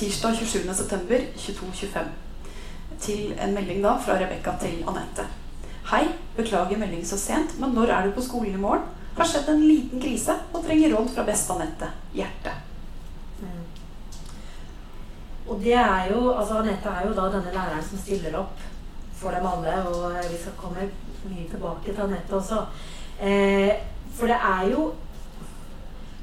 tirsdag 0.00 0.40
27.9. 0.40 1.24
22.25 1.44 2.12
til 3.04 3.34
en 3.36 3.52
melding 3.52 3.84
da 3.84 3.98
fra 4.00 4.16
Rebekka 4.16 4.56
til 4.62 4.80
Anette. 4.88 5.26
Hei, 5.84 6.04
beklager 6.36 6.78
meldingen 6.80 7.06
så 7.06 7.18
sent, 7.20 7.58
men 7.60 7.74
når 7.76 7.90
er 7.92 8.06
du 8.06 8.14
på 8.16 8.22
skolen 8.24 8.54
i 8.56 8.60
morgen? 8.60 8.86
Har 9.18 9.28
skjedd 9.28 9.50
en 9.52 9.66
liten 9.68 10.00
krise 10.02 10.34
og 10.52 10.62
trenger 10.64 10.94
råd 10.94 11.10
fra 11.12 11.24
beste 11.28 11.54
Anette. 11.54 11.90
Hjerte. 12.16 12.54
Mm. 13.42 13.66
Og 15.44 15.60
det 15.60 15.76
er 15.76 16.08
jo, 16.10 16.22
altså 16.32 16.62
Anette 16.62 16.88
er 16.88 17.06
jo 17.06 17.12
da 17.14 17.28
denne 17.34 17.52
læreren 17.52 17.84
som 17.84 18.00
stiller 18.00 18.38
opp 18.40 18.64
for 19.14 19.36
dem 19.36 19.46
alle. 19.46 19.76
Og 19.90 20.16
vi 20.30 20.40
skal 20.40 20.56
komme 20.58 20.88
mye 21.28 21.46
tilbake 21.52 21.92
til 21.92 22.02
Anette 22.06 22.40
også. 22.40 22.64
Eh, 23.20 23.70
for 24.16 24.32
det 24.32 24.40
er 24.40 24.70
jo 24.72 24.88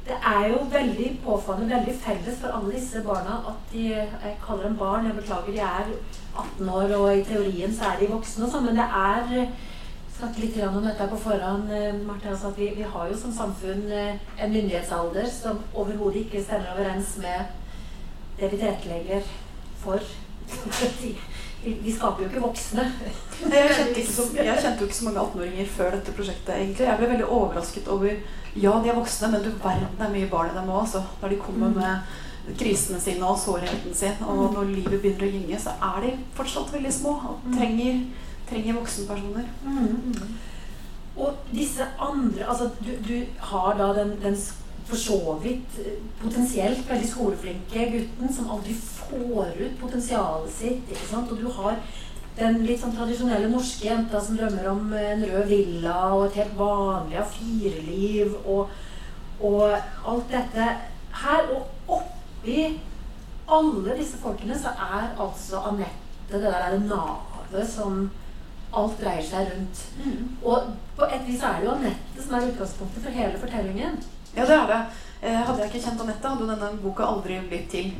det 0.05 0.17
er 0.25 0.47
jo 0.49 0.61
veldig 0.71 1.09
påfallende, 1.23 1.75
veldig 1.75 1.93
felles 2.01 2.39
for 2.41 2.55
alle 2.57 2.73
disse 2.73 3.03
barna 3.05 3.35
at 3.51 3.73
de 3.73 3.83
Jeg 3.93 4.37
kaller 4.45 4.63
dem 4.63 4.77
barn, 4.77 5.05
jeg 5.05 5.15
beklager, 5.15 5.51
de 5.51 5.59
er 5.59 5.91
18 6.37 6.69
år, 6.69 6.95
og 6.97 7.17
i 7.17 7.23
teorien 7.23 7.75
så 7.75 7.91
er 7.91 7.99
de 7.99 8.09
voksne 8.13 8.45
og 8.45 8.51
sånn, 8.51 8.65
men 8.65 8.79
det 8.79 8.87
er 8.87 9.51
snakket 10.17 10.43
litt 10.43 10.57
om 10.67 10.83
dette 10.85 11.07
på 11.09 11.17
forhånd, 11.17 11.71
eh, 11.73 12.29
altså 12.29 12.51
at 12.51 12.57
vi, 12.57 12.71
vi, 12.77 12.85
har 12.93 13.07
jo 13.09 13.17
som 13.17 13.33
samfunn 13.33 13.87
eh, 13.91 14.19
en 14.37 14.53
myndighetsalder 14.53 15.29
som 15.29 15.61
overhodet 15.73 16.25
ikke 16.25 16.43
stemmer 16.43 16.73
overens 16.75 17.15
med 17.21 17.57
det 18.39 18.51
vi 18.51 18.57
tilrettelegger 18.57 19.31
for. 19.81 20.01
vi 21.85 21.93
skaper 21.93 22.23
jo 22.23 22.29
ikke 22.29 22.43
voksne. 22.43 22.85
Jeg 23.41 23.73
kjente, 23.77 23.97
ikke 24.01 24.13
så, 24.13 24.27
jeg 24.35 24.61
kjente 24.61 24.81
jo 24.81 24.89
ikke 24.89 24.99
så 24.99 25.07
mange 25.07 25.25
18-åringer 25.25 25.73
før 25.77 25.97
dette 25.97 26.13
prosjektet. 26.17 26.55
egentlig. 26.55 26.87
Jeg 26.87 26.97
ble 26.97 27.09
veldig 27.15 27.27
overrasket 27.27 27.87
over 27.87 28.15
Ja, 28.55 28.73
de 28.83 28.91
er 28.91 28.97
voksne, 28.97 29.31
men 29.31 29.43
du 29.45 29.51
verden 29.63 29.95
det 29.97 30.05
er 30.05 30.13
mye 30.15 30.29
barn 30.31 30.51
i 30.51 30.57
dem 30.57 30.69
òg. 30.69 30.83
Altså. 30.83 31.03
Når 31.21 31.33
de 31.33 31.39
kommer 31.39 31.71
mm. 31.71 31.77
med 31.79 32.55
krisene 32.59 32.99
sine 32.99 33.27
og 33.27 33.39
sårheten 33.39 33.93
sin, 33.95 34.23
og 34.27 34.37
mm. 34.37 34.53
når 34.55 34.71
livet 34.75 35.01
begynner 35.01 35.27
å 35.27 35.31
gynge, 35.31 35.59
så 35.61 35.75
er 35.91 35.99
de 36.05 36.15
fortsatt 36.35 36.73
veldig 36.73 36.93
små 36.93 37.15
og 37.19 37.45
mm. 37.45 37.57
trenger, 37.57 38.01
trenger 38.49 38.79
voksenpersoner. 38.79 39.51
Mm. 39.63 40.33
Og 41.21 41.45
disse 41.51 41.85
andre 41.99 42.47
Altså, 42.47 42.69
du, 42.79 42.91
du 43.07 43.15
har 43.51 43.75
da 43.77 43.91
den, 43.99 44.15
den 44.23 44.37
for 44.87 44.99
så 44.99 45.39
vidt 45.43 45.79
eh, 45.79 45.99
potensielt 46.21 46.89
veldig 46.89 47.09
skoleflinke 47.09 47.87
gutten 47.93 48.33
som 48.33 48.49
aldri 48.51 48.73
får 48.75 49.53
ut 49.59 49.75
potensialet 49.79 50.51
sitt. 50.51 50.89
ikke 50.89 51.07
sant? 51.07 51.31
Og 51.31 51.39
du 51.39 51.51
har 51.55 51.77
den 52.37 52.61
litt 52.65 52.79
sånn 52.81 52.93
tradisjonelle 52.95 53.49
norske 53.51 53.87
jenta 53.87 54.21
som 54.23 54.37
drømmer 54.39 54.69
om 54.71 54.93
en 54.97 55.25
rød 55.27 55.49
villa 55.49 55.97
og 56.15 56.29
et 56.29 56.39
helt 56.41 56.55
vanlig 56.59 57.19
A4-liv 57.21 58.37
og, 58.45 58.71
og, 59.41 59.75
alt 60.07 60.31
dette 60.31 60.69
her. 61.23 61.51
Og 61.51 61.99
oppi 61.99 62.69
alle 63.51 63.97
disse 63.99 64.21
folkene 64.21 64.57
så 64.57 64.73
er 64.77 65.11
altså 65.19 65.65
Anette 65.71 65.99
det 66.31 66.47
der 66.47 66.77
navet 66.85 67.67
som 67.67 68.05
alt 68.71 68.99
dreier 69.01 69.25
seg 69.27 69.49
rundt. 69.51 69.83
Mm. 69.99 70.27
Og 70.47 70.71
på 70.95 71.07
et 71.11 71.25
vis 71.27 71.43
er 71.43 71.59
det 71.59 71.67
jo 71.67 71.75
Anette 71.75 72.23
som 72.23 72.37
er 72.37 72.47
utgangspunktet 72.47 73.03
for 73.03 73.19
hele 73.19 73.39
fortellingen. 73.41 73.99
Ja, 74.37 74.45
det 74.47 74.55
er 74.55 74.69
det. 74.69 74.81
Eh, 75.21 75.37
hadde 75.37 75.61
jeg 75.61 75.69
ikke 75.69 75.83
kjent 75.83 75.99
Anette, 76.01 76.29
hadde 76.33 76.47
denne 76.49 76.81
boka 76.81 77.05
aldri 77.05 77.35
blitt 77.45 77.67
til. 77.69 77.91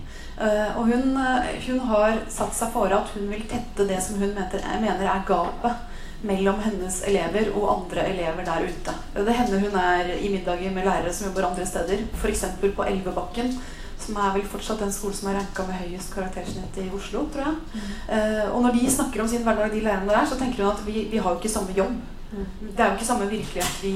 Eh, 0.42 0.72
og 0.74 0.88
hun, 0.90 1.14
eh, 1.22 1.52
hun, 1.68 1.82
har 1.92 2.18
satt 2.34 2.56
seg 2.58 2.72
for 2.74 2.90
at 2.98 3.12
hun 3.14 3.28
vil 3.30 3.44
tette 3.50 3.86
det 3.86 4.00
som 4.02 4.18
hun 4.18 4.34
mener, 4.34 4.66
mener 4.82 5.06
er 5.06 5.28
gapet 5.28 6.26
mellom 6.26 6.58
hennes 6.66 6.98
elever 7.06 7.52
og 7.54 7.68
andre 7.76 8.08
elever 8.10 8.46
der 8.46 8.66
ute. 8.66 8.96
Det 9.14 9.38
hender 9.38 9.62
hun 9.62 9.78
er 9.78 10.10
i 10.18 10.34
middager 10.34 10.74
med 10.74 10.86
lærere 10.86 11.14
som 11.14 11.28
jobber 11.28 11.50
andre 11.52 11.66
steder. 11.66 12.02
F.eks. 12.18 12.46
på 12.62 12.90
Elvebakken, 12.90 13.54
som 14.02 14.18
er 14.18 14.34
vel 14.34 14.50
fortsatt 14.50 14.82
den 14.82 14.94
skolen 14.94 15.18
som 15.18 15.30
er 15.30 15.38
ranka 15.38 15.66
med 15.68 15.78
høyest 15.78 16.14
karaktersnitt 16.14 16.78
i 16.82 16.90
Oslo, 16.90 17.28
tror 17.30 17.52
jeg. 17.52 17.56
Mm. 17.74 18.54
og 18.54 18.62
når 18.66 18.78
de 18.78 18.92
snakker 18.98 19.22
om 19.22 19.28
sin 19.28 19.46
hverdag, 19.46 19.74
de 19.74 19.86
lærerne 19.86 20.10
der, 20.10 20.26
så 20.26 20.38
tenker 20.38 20.64
hun 20.64 20.74
at 20.74 20.86
vi, 20.86 21.08
vi 21.12 21.18
har 21.18 21.30
jo 21.30 21.38
ikke 21.38 21.54
samme 21.54 21.78
jobb. 21.78 21.98
Mm. 22.32 22.46
Det 22.70 22.80
er 22.80 22.88
jo 22.88 22.94
ikke 22.98 23.12
samme 23.14 23.30
virkelighet 23.30 23.82
vi 23.84 23.94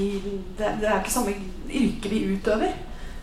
det, 0.58 0.74
det 0.80 0.88
er 0.88 0.92
jo 0.92 0.98
ikke 1.02 1.18
samme 1.18 1.34
yrke 1.70 2.10
vi 2.10 2.26
utøver. 2.34 2.74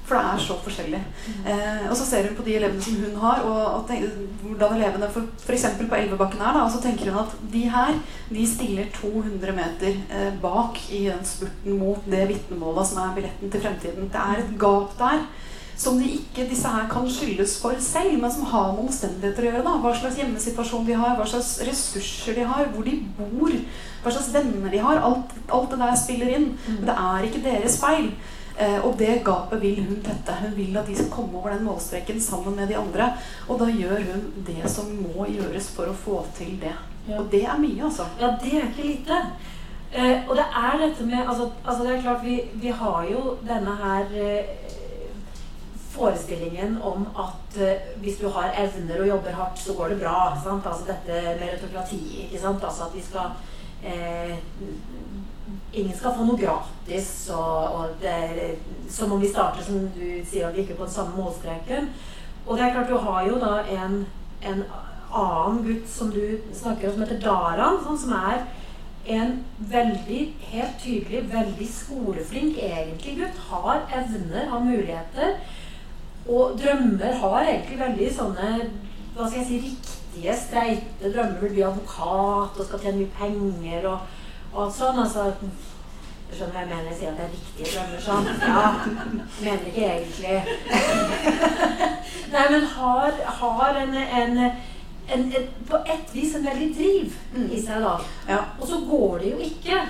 For 0.03 0.19
det 0.19 0.23
er 0.33 0.41
så 0.43 0.57
forskjellig. 0.59 0.99
Eh, 1.47 1.85
og 1.89 1.95
så 1.95 2.05
ser 2.05 2.27
hun 2.27 2.35
på 2.35 2.43
de 2.43 2.57
elevene 2.57 2.83
som 2.83 2.97
hun 2.99 3.15
har, 3.21 3.45
og, 3.47 3.61
og 3.77 3.85
tenker, 3.87 4.17
hvordan 4.43 4.75
elevene 4.75 5.07
f.eks. 5.07 5.67
på 5.79 5.99
Elvebakken 5.99 6.43
er. 6.43 6.57
Da, 6.57 6.65
og 6.65 6.73
så 6.73 6.81
tenker 6.83 7.11
hun 7.11 7.21
at 7.23 7.37
de 7.53 7.63
her 7.71 7.95
de 8.33 8.43
stiller 8.49 8.91
200 8.97 9.55
meter 9.55 9.95
eh, 10.11 10.33
bak 10.43 10.81
i 10.91 11.05
den 11.07 11.23
spurten 11.27 11.79
mot 11.79 12.11
det 12.11 12.27
vitnemålet 12.33 12.91
som 12.91 12.99
er 13.05 13.15
billetten 13.15 13.53
til 13.53 13.63
fremtiden. 13.63 14.11
Det 14.11 14.27
er 14.27 14.43
et 14.43 14.53
gap 14.59 14.97
der 14.99 15.23
som 15.83 15.97
de 15.97 16.05
ikke 16.19 16.45
disse 16.49 16.69
her 16.69 16.85
kan 16.91 17.07
skyldes 17.09 17.55
for 17.61 17.79
selv, 17.81 18.19
men 18.21 18.31
som 18.31 18.45
har 18.51 18.69
med 18.75 18.85
omstendigheter 18.85 19.47
å 19.47 19.49
gjøre. 19.49 19.63
da, 19.65 19.73
Hva 19.81 19.95
slags 19.97 20.19
hjemmesituasjon 20.21 20.85
de 20.87 20.99
har, 20.99 21.15
hva 21.17 21.25
slags 21.27 21.55
ressurser 21.65 22.37
de 22.37 22.45
har, 22.47 22.69
hvor 22.75 22.85
de 22.85 22.99
bor, 23.17 23.55
hva 24.03 24.13
slags 24.13 24.29
venner 24.35 24.69
de 24.69 24.83
har. 24.83 25.01
Alt, 25.01 25.33
alt 25.49 25.73
det 25.73 25.81
der 25.81 25.97
spiller 25.99 26.31
inn. 26.35 26.47
Mm. 26.53 26.77
Men 26.77 26.87
det 26.91 26.97
er 27.07 27.27
ikke 27.27 27.43
deres 27.47 27.79
feil. 27.81 28.11
Eh, 28.59 28.85
og 28.85 28.97
det 28.99 29.23
gapet 29.25 29.61
vil 29.61 29.81
hun 29.85 30.01
tette. 30.05 30.35
Hun 30.41 30.55
vil 30.57 30.77
at 30.77 30.87
de 30.87 30.95
skal 30.95 31.11
komme 31.11 31.37
over 31.37 31.55
den 31.55 31.65
målstreken 31.65 32.21
sammen 32.21 32.55
med 32.55 32.67
de 32.69 32.77
andre. 32.77 33.13
Og 33.47 33.59
da 33.59 33.69
gjør 33.71 34.03
hun 34.11 34.27
det 34.47 34.69
som 34.71 34.91
må 35.01 35.25
gjøres 35.31 35.71
for 35.73 35.89
å 35.89 35.97
få 36.05 36.21
til 36.37 36.59
det. 36.61 36.75
Ja. 37.07 37.19
Og 37.19 37.31
det 37.31 37.43
er 37.43 37.57
mye, 37.59 37.81
altså. 37.83 38.05
Ja, 38.21 38.35
det 38.43 38.53
er 38.59 38.69
ikke 38.69 38.87
lite. 38.87 39.19
Eh, 39.93 40.29
og 40.29 40.37
det 40.37 40.45
er 40.45 40.77
dette 40.81 41.05
med 41.05 41.27
Altså, 41.27 41.51
altså 41.65 41.83
det 41.83 41.95
er 41.95 42.01
klart, 42.01 42.23
vi, 42.25 42.41
vi 42.53 42.67
har 42.67 43.03
jo 43.11 43.35
denne 43.45 43.75
her 43.81 44.15
eh, 44.17 44.53
forestillingen 45.93 46.79
om 46.81 47.05
at 47.19 47.57
eh, 47.61 47.91
hvis 48.01 48.17
du 48.21 48.29
har 48.29 48.55
evner 48.57 49.01
og 49.01 49.07
jobber 49.07 49.37
hardt, 49.37 49.59
så 49.59 49.73
går 49.77 49.93
det 49.93 49.99
bra. 49.99 50.37
Sant? 50.43 50.65
Altså 50.65 50.85
dette 50.89 51.35
meritokratiet. 51.41 52.23
ikke 52.25 52.41
sant? 52.41 52.63
Altså 52.63 52.87
at 52.87 52.95
vi 52.95 53.01
skal 53.01 53.29
eh, 53.85 54.37
Ingen 55.73 55.97
skal 55.97 56.15
få 56.17 56.25
noe 56.27 56.39
gratis. 56.39 57.11
Og, 57.33 57.77
og 57.77 58.01
det, 58.01 58.55
som 58.89 59.11
om 59.11 59.21
vi 59.21 59.31
starter 59.31 59.65
som 59.65 59.87
du 59.95 60.05
sier, 60.21 60.47
at 60.47 60.55
vi 60.55 60.65
ikke 60.65 60.77
på 60.79 60.87
den 60.87 60.95
samme 60.95 61.15
målstreken. 61.17 61.89
Og 62.45 62.57
det 62.57 62.65
er 62.65 62.73
klart, 62.75 62.91
du 62.91 62.97
har 62.97 63.27
jo 63.27 63.39
da 63.41 63.53
en, 63.71 64.01
en 64.43 64.65
annen 65.13 65.63
gutt 65.65 65.87
som 65.89 66.11
du 66.11 66.21
snakker 66.53 66.89
om, 66.89 66.95
som 66.95 67.05
heter 67.05 67.21
Daran, 67.23 67.79
sånn, 67.85 67.99
som 68.01 68.15
er 68.17 68.43
en 69.13 69.35
veldig, 69.71 70.21
helt 70.51 70.79
tydelig, 70.79 71.25
veldig 71.31 71.67
skoleflink 71.67 72.59
egentlig 72.63 73.17
gutt. 73.19 73.43
Har 73.49 73.83
evner, 73.91 74.47
har 74.51 74.63
muligheter. 74.63 75.37
Og 76.23 76.57
drømmer 76.59 77.19
har 77.19 77.41
egentlig 77.43 77.79
veldig 77.79 78.09
sånne 78.15 78.49
hva 79.13 79.27
skal 79.27 79.41
jeg 79.41 79.47
si, 79.47 79.57
riktige, 79.67 80.35
streite 80.39 81.11
drømmer. 81.11 81.39
Vil 81.41 81.55
bli 81.57 81.65
advokat 81.67 82.59
og 82.59 82.67
skal 82.67 82.83
tjene 82.83 83.03
mye 83.03 83.17
penger 83.17 83.89
og, 83.91 84.13
og 84.53 84.73
sånn. 84.73 84.99
Altså, 85.03 85.31
du 85.41 86.35
skjønner 86.37 86.53
hva 86.53 86.61
jeg 86.63 86.69
mener? 86.71 86.89
Jeg 86.91 86.99
sier 86.99 87.11
at 87.11 87.19
det 87.19 87.25
er 87.25 87.33
viktige 87.33 87.71
drømmer 87.73 88.01
sånn. 88.01 88.25
Ja, 88.41 88.65
mener 89.43 89.67
ikke 89.69 89.89
egentlig. 89.89 90.37
Nei, 92.33 92.45
men 92.49 92.65
har, 92.75 93.19
har 93.41 93.81
en, 93.83 93.99
en, 94.01 94.39
en, 94.43 95.27
en, 95.27 95.51
på 95.69 95.83
et 95.83 96.15
vis 96.15 96.33
en 96.37 96.47
veldig 96.47 96.71
driv 96.79 97.19
i 97.43 97.61
seg, 97.61 97.85
da. 97.85 97.99
Ja. 98.31 98.41
Og 98.57 98.65
så 98.69 98.81
går 98.89 99.21
det 99.21 99.35
jo 99.35 99.45
ikke. 99.51 99.83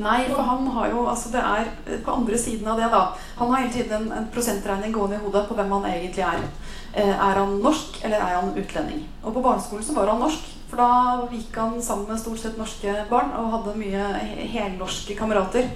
Nei, 0.00 0.20
for 0.30 0.44
han 0.46 0.68
har 0.72 0.92
jo 0.92 1.02
altså 1.10 1.28
Det 1.32 1.40
er 1.44 1.98
på 2.04 2.12
andre 2.14 2.38
siden 2.38 2.68
av 2.68 2.78
det, 2.80 2.88
da. 2.92 3.02
Han 3.40 3.50
har 3.52 3.64
hele 3.64 3.72
tiden 3.74 3.96
en, 3.96 4.12
en 4.20 4.28
prosentregning 4.32 4.94
gående 4.96 5.18
i 5.18 5.24
hodet 5.24 5.46
på 5.48 5.56
hvem 5.58 5.74
han 5.78 5.90
egentlig 5.90 6.24
er. 6.24 6.46
Eh, 6.92 7.12
er 7.12 7.40
han 7.40 7.58
norsk, 7.64 8.00
eller 8.04 8.20
er 8.20 8.38
han 8.38 8.52
utlending? 8.56 9.04
Og 9.22 9.34
på 9.34 9.42
barneskolen 9.44 9.84
så 9.86 9.96
var 9.96 10.12
han 10.12 10.22
norsk. 10.24 10.48
For 10.70 10.78
da 10.78 11.26
gikk 11.32 11.56
han 11.58 11.80
sammen 11.82 12.06
med 12.08 12.20
stort 12.22 12.38
sett 12.38 12.58
norske 12.58 12.92
barn 13.10 13.32
og 13.34 13.50
hadde 13.56 13.78
mye 13.80 14.04
helnorske 14.52 15.16
kamerater. 15.18 15.66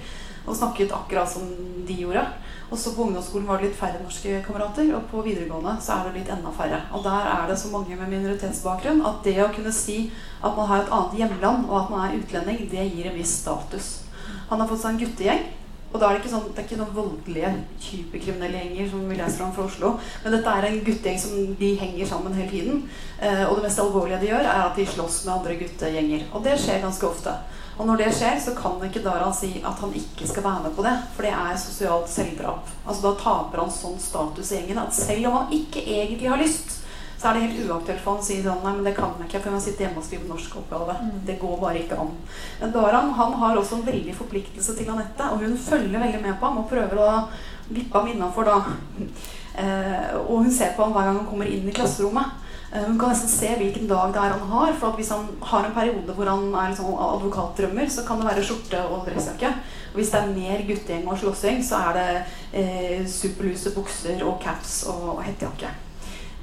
Og 0.45 0.55
snakket 0.55 0.93
akkurat 0.93 1.27
som 1.27 1.47
de 1.87 1.95
gjorde. 2.03 2.21
Og 2.69 2.77
så 2.77 2.93
på 2.93 3.03
ungdomsskolen 3.05 3.47
var 3.49 3.59
det 3.59 3.69
litt 3.69 3.77
færre 3.77 4.01
norske 4.01 4.39
kamerater, 4.45 4.87
og 4.97 5.07
på 5.09 5.23
videregående 5.25 5.75
så 5.81 5.97
er 5.97 6.07
det 6.07 6.21
litt 6.21 6.31
enda 6.33 6.53
færre. 6.53 6.79
Og 6.93 7.03
der 7.05 7.27
er 7.33 7.49
det 7.49 7.57
så 7.61 7.69
mange 7.73 7.97
med 7.97 8.09
minoritetsbakgrunn 8.13 9.03
at 9.05 9.21
det 9.25 9.35
å 9.43 9.51
kunne 9.53 9.73
si 9.73 9.97
at 10.41 10.57
man 10.57 10.69
har 10.69 10.83
et 10.83 10.95
annet 10.97 11.19
hjemland, 11.19 11.67
og 11.69 11.77
at 11.83 11.93
man 11.93 12.07
er 12.07 12.17
utlending, 12.21 12.65
det 12.71 12.87
gir 12.89 13.09
en 13.09 13.17
viss 13.17 13.35
status. 13.41 13.91
Han 14.49 14.61
har 14.61 14.69
fått 14.69 14.81
seg 14.85 14.95
en 14.95 15.01
guttegjeng. 15.03 15.45
Og 15.95 16.01
da 16.01 16.09
er 16.09 16.17
det 16.17 16.25
ikke 16.25 16.33
sånn, 16.33 16.47
det 16.51 16.59
er 16.59 16.65
ikke 16.67 16.77
noen 16.81 16.95
voldelige, 16.95 17.49
hyperkriminelle 17.79 18.63
gjenger 18.65 18.89
som 18.91 19.03
vi 19.07 19.15
leser 19.15 19.43
om 19.45 19.53
fra 19.55 19.63
Oslo. 19.69 19.91
Men 20.25 20.33
dette 20.35 20.55
er 20.59 20.67
en 20.67 20.81
guttegjeng 20.83 21.21
som 21.21 21.53
de 21.61 21.69
henger 21.79 22.09
sammen 22.09 22.35
hele 22.35 22.51
tiden. 22.51 22.81
Eh, 23.23 23.45
og 23.47 23.55
det 23.55 23.69
mest 23.69 23.79
alvorlige 23.79 24.19
de 24.19 24.33
gjør, 24.33 24.43
er 24.43 24.63
at 24.65 24.75
de 24.75 24.87
slåss 24.91 25.21
med 25.23 25.37
andre 25.37 25.55
guttegjenger. 25.61 26.25
Og 26.35 26.43
det 26.43 26.57
skjer 26.59 26.83
ganske 26.83 27.07
ofte. 27.07 27.37
Og 27.77 27.87
når 27.87 28.03
det 28.03 28.11
skjer, 28.17 28.35
så 28.43 28.51
kan 28.59 28.83
ikke 28.83 29.03
Daran 29.07 29.35
si 29.35 29.53
at 29.63 29.79
han 29.79 29.95
ikke 29.95 30.27
skal 30.27 30.43
være 30.43 30.67
med 30.67 30.75
på 30.75 30.83
det. 30.83 30.95
For 31.15 31.27
det 31.27 31.31
er 31.31 31.63
sosialt 31.63 32.11
selvdrap. 32.11 32.75
Altså 32.83 33.07
Da 33.07 33.13
taper 33.23 33.63
han 33.63 33.71
sånn 33.71 33.99
status 33.99 34.51
i 34.51 34.59
gjengen 34.59 34.83
at 34.83 34.95
selv 34.99 35.31
om 35.31 35.39
han 35.39 35.55
ikke 35.55 35.83
egentlig 35.83 36.31
har 36.31 36.43
lyst, 36.43 36.81
så 37.17 37.29
er 37.29 37.37
det 37.37 37.45
helt 37.45 37.69
uaktuelt 37.69 38.01
for 38.03 38.15
han 38.15 38.23
å 38.23 38.27
si 38.27 38.37
sånn 38.43 38.63
Nei, 38.65 38.73
men 38.77 38.87
det 38.87 38.95
kan 38.97 39.13
jeg 39.19 39.29
ikke, 39.29 39.39
for 39.39 39.49
jeg 39.49 39.55
må 39.55 39.63
sitte 39.63 39.85
hjemme 39.85 40.01
og 40.01 40.07
skrive 40.07 40.29
norsk 40.29 40.57
oppgave. 40.61 40.97
Mm. 40.99 41.17
Det 41.27 41.37
går 41.41 41.57
bare 41.61 41.81
ikke 41.81 41.99
an. 42.03 42.13
Men 42.61 42.73
Daran 42.75 43.13
han 43.19 43.37
har 43.41 43.59
også 43.59 43.79
en 43.79 43.87
veldig 43.87 44.15
forpliktelse 44.17 44.75
til 44.77 44.91
Anette, 44.91 45.31
og 45.31 45.43
hun 45.45 45.57
følger 45.57 46.01
veldig 46.01 46.21
med 46.21 46.39
på 46.39 46.49
ham 46.49 46.63
og 46.63 46.69
prøver 46.71 47.01
å 47.01 47.11
vippe 47.69 47.97
ham 47.97 48.11
innafor 48.11 48.49
da. 48.49 48.57
Eh, 49.55 50.09
og 50.19 50.43
hun 50.43 50.51
ser 50.51 50.75
på 50.75 50.83
ham 50.83 50.95
hver 50.95 51.07
gang 51.07 51.21
han 51.21 51.29
kommer 51.29 51.49
inn 51.49 51.69
i 51.69 51.75
klasserommet. 51.75 52.41
Eh, 52.73 52.83
hun 52.83 52.99
kan 52.99 53.13
nesten 53.13 53.31
se 53.31 53.53
hvilken 53.55 53.87
dag 53.87 54.11
det 54.13 54.21
er 54.21 54.35
han 54.35 54.51
har. 54.51 54.73
For 54.79 54.97
hvis 54.99 55.13
han 55.15 55.29
har 55.41 55.65
en 55.65 55.77
periode 55.77 56.17
hvor 56.17 56.29
han 56.29 56.49
er 56.51 56.73
liksom 56.73 56.99
advokatdrømmer, 57.07 57.89
så 57.89 58.03
kan 58.07 58.19
det 58.19 58.29
være 58.29 58.43
skjorte 58.43 58.83
og 58.89 59.07
dressjakke. 59.07 59.53
Og 59.93 60.01
hvis 60.01 60.11
det 60.11 60.21
er 60.21 60.35
mer 60.35 60.67
guttegjeng 60.67 61.07
og 61.07 61.19
slåssing, 61.21 61.63
så 61.63 61.81
er 61.87 61.99
det 61.99 62.07
eh, 62.59 63.07
superluse 63.07 63.71
bukser 63.77 64.23
og 64.27 64.39
caps 64.43 64.83
og 64.91 65.23
hettejakke. 65.23 65.71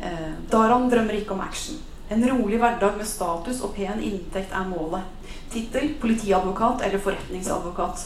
Eh, 0.02 0.30
Daran 0.50 0.88
drømmer 0.90 1.14
ikke 1.20 1.36
om 1.36 1.40
action. 1.40 1.78
En 2.12 2.24
rolig 2.28 2.58
hverdag 2.60 2.96
med 2.98 3.06
status 3.06 3.62
og 3.62 3.76
pen 3.76 4.02
inntekt 4.02 4.52
er 4.52 4.66
målet. 4.68 5.06
Tittel 5.52 5.94
politiadvokat 6.00 6.82
eller 6.86 7.00
forretningsadvokat. 7.00 8.02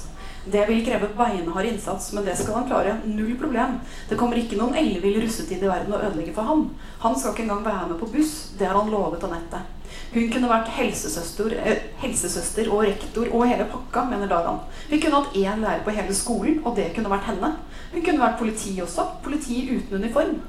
Det 0.47 0.63
vil 0.69 0.85
kreve 0.87 1.09
beinhard 1.19 1.67
innsats, 1.67 2.13
men 2.13 2.25
det 2.25 2.37
skal 2.39 2.61
han 2.61 2.69
klare. 2.69 2.93
Null 3.05 3.35
problem. 3.41 3.81
Det 4.09 4.19
kommer 4.19 4.39
ikke 4.39 4.59
noen 4.61 4.77
ellevill 4.79 5.19
russetid 5.25 5.65
i 5.65 5.71
verden 5.71 5.97
å 5.97 5.99
ødelegge 5.99 6.35
for 6.37 6.47
ham. 6.47 6.69
Han 7.03 7.19
skal 7.19 7.33
ikke 7.33 7.47
engang 7.49 7.65
være 7.65 7.89
med 7.91 7.99
på 7.99 8.11
buss. 8.13 8.35
Det 8.59 8.69
har 8.69 8.79
han 8.79 8.93
lovet 8.93 9.27
Anette. 9.27 9.65
Hun 10.13 10.31
kunne 10.31 10.51
vært 10.53 10.71
helsesøster, 10.77 11.57
eh, 11.65 11.83
helsesøster, 11.99 12.71
og 12.71 12.85
rektor 12.87 13.27
og 13.33 13.49
hele 13.49 13.67
pakka, 13.73 14.05
mener 14.11 14.31
Daran. 14.31 14.61
Vi 14.91 15.01
kunne 15.01 15.23
hatt 15.23 15.35
én 15.35 15.65
lærer 15.65 15.83
på 15.83 15.97
hele 15.97 16.15
skolen, 16.15 16.61
og 16.65 16.77
det 16.77 16.93
kunne 16.95 17.11
vært 17.11 17.27
henne. 17.33 17.57
Hun 17.93 18.03
kunne 18.03 18.23
vært 18.23 18.39
politi 18.39 18.77
også. 18.85 19.09
Politi 19.25 19.65
uten 19.73 20.05
uniform. 20.05 20.41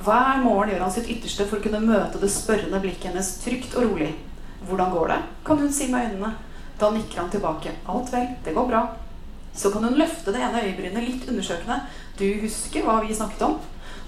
Hver 0.00 0.38
morgen 0.40 0.70
gjør 0.72 0.80
han 0.80 0.92
sitt 0.94 1.08
ytterste 1.12 1.44
for 1.44 1.60
å 1.60 1.64
kunne 1.64 1.82
møte 1.84 2.20
det 2.22 2.30
spørrende 2.32 2.78
blikket 2.80 3.10
hennes 3.10 3.34
trygt 3.42 3.74
og 3.76 3.84
rolig. 3.84 4.14
'Hvordan 4.64 4.92
går 4.94 5.08
det?' 5.08 5.24
kan 5.44 5.58
hun 5.58 5.72
si 5.72 5.88
med 5.92 6.06
øynene. 6.06 6.30
Da 6.80 6.90
nikker 6.90 7.20
han 7.20 7.30
tilbake. 7.30 7.74
'Alt 7.86 8.12
vel, 8.12 8.28
det 8.44 8.54
går 8.54 8.68
bra'. 8.70 8.88
Så 9.54 9.70
kan 9.70 9.84
hun 9.84 9.98
løfte 9.98 10.32
det 10.32 10.40
ene 10.40 10.62
øyebrynet 10.62 11.04
litt 11.04 11.28
undersøkende. 11.28 11.80
'Du 12.16 12.40
husker 12.40 12.82
hva 12.82 13.00
vi 13.00 13.14
snakket 13.14 13.42
om?' 13.42 13.58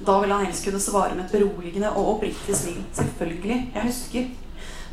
Da 0.06 0.20
vil 0.20 0.32
han 0.32 0.46
helst 0.46 0.64
kunne 0.64 0.80
svare 0.80 1.14
med 1.14 1.24
et 1.24 1.32
beroligende 1.32 1.90
og 1.90 2.08
oppriktig 2.14 2.56
smil. 2.56 2.84
'Selvfølgelig, 2.92 3.72
jeg 3.74 3.82
husker'. 3.82 4.30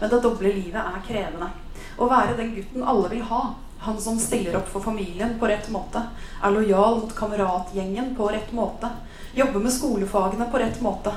Men 0.02 0.10
det 0.10 0.24
doble 0.24 0.52
livet 0.52 0.76
er 0.76 1.04
krevende. 1.08 1.50
Å 1.98 2.10
være 2.10 2.38
den 2.38 2.56
gutten 2.56 2.84
alle 2.84 3.10
vil 3.10 3.24
ha, 3.24 3.54
han 3.80 4.02
som 4.02 4.20
stiller 4.20 4.58
opp 4.60 4.68
for 4.68 4.84
familien 4.84 5.38
på 5.39 5.48
rett 5.48 5.70
måte, 5.72 6.02
er 6.44 6.52
lojal 6.52 7.00
mot 7.00 7.15
kameratgjengen 7.15 8.12
på 8.18 8.28
rett 8.34 8.52
måte, 8.52 8.89
jobber 9.34 9.63
med 9.63 9.74
skolefagene 9.74 10.50
på 10.52 10.60
rett 10.60 10.82
måte. 10.84 11.13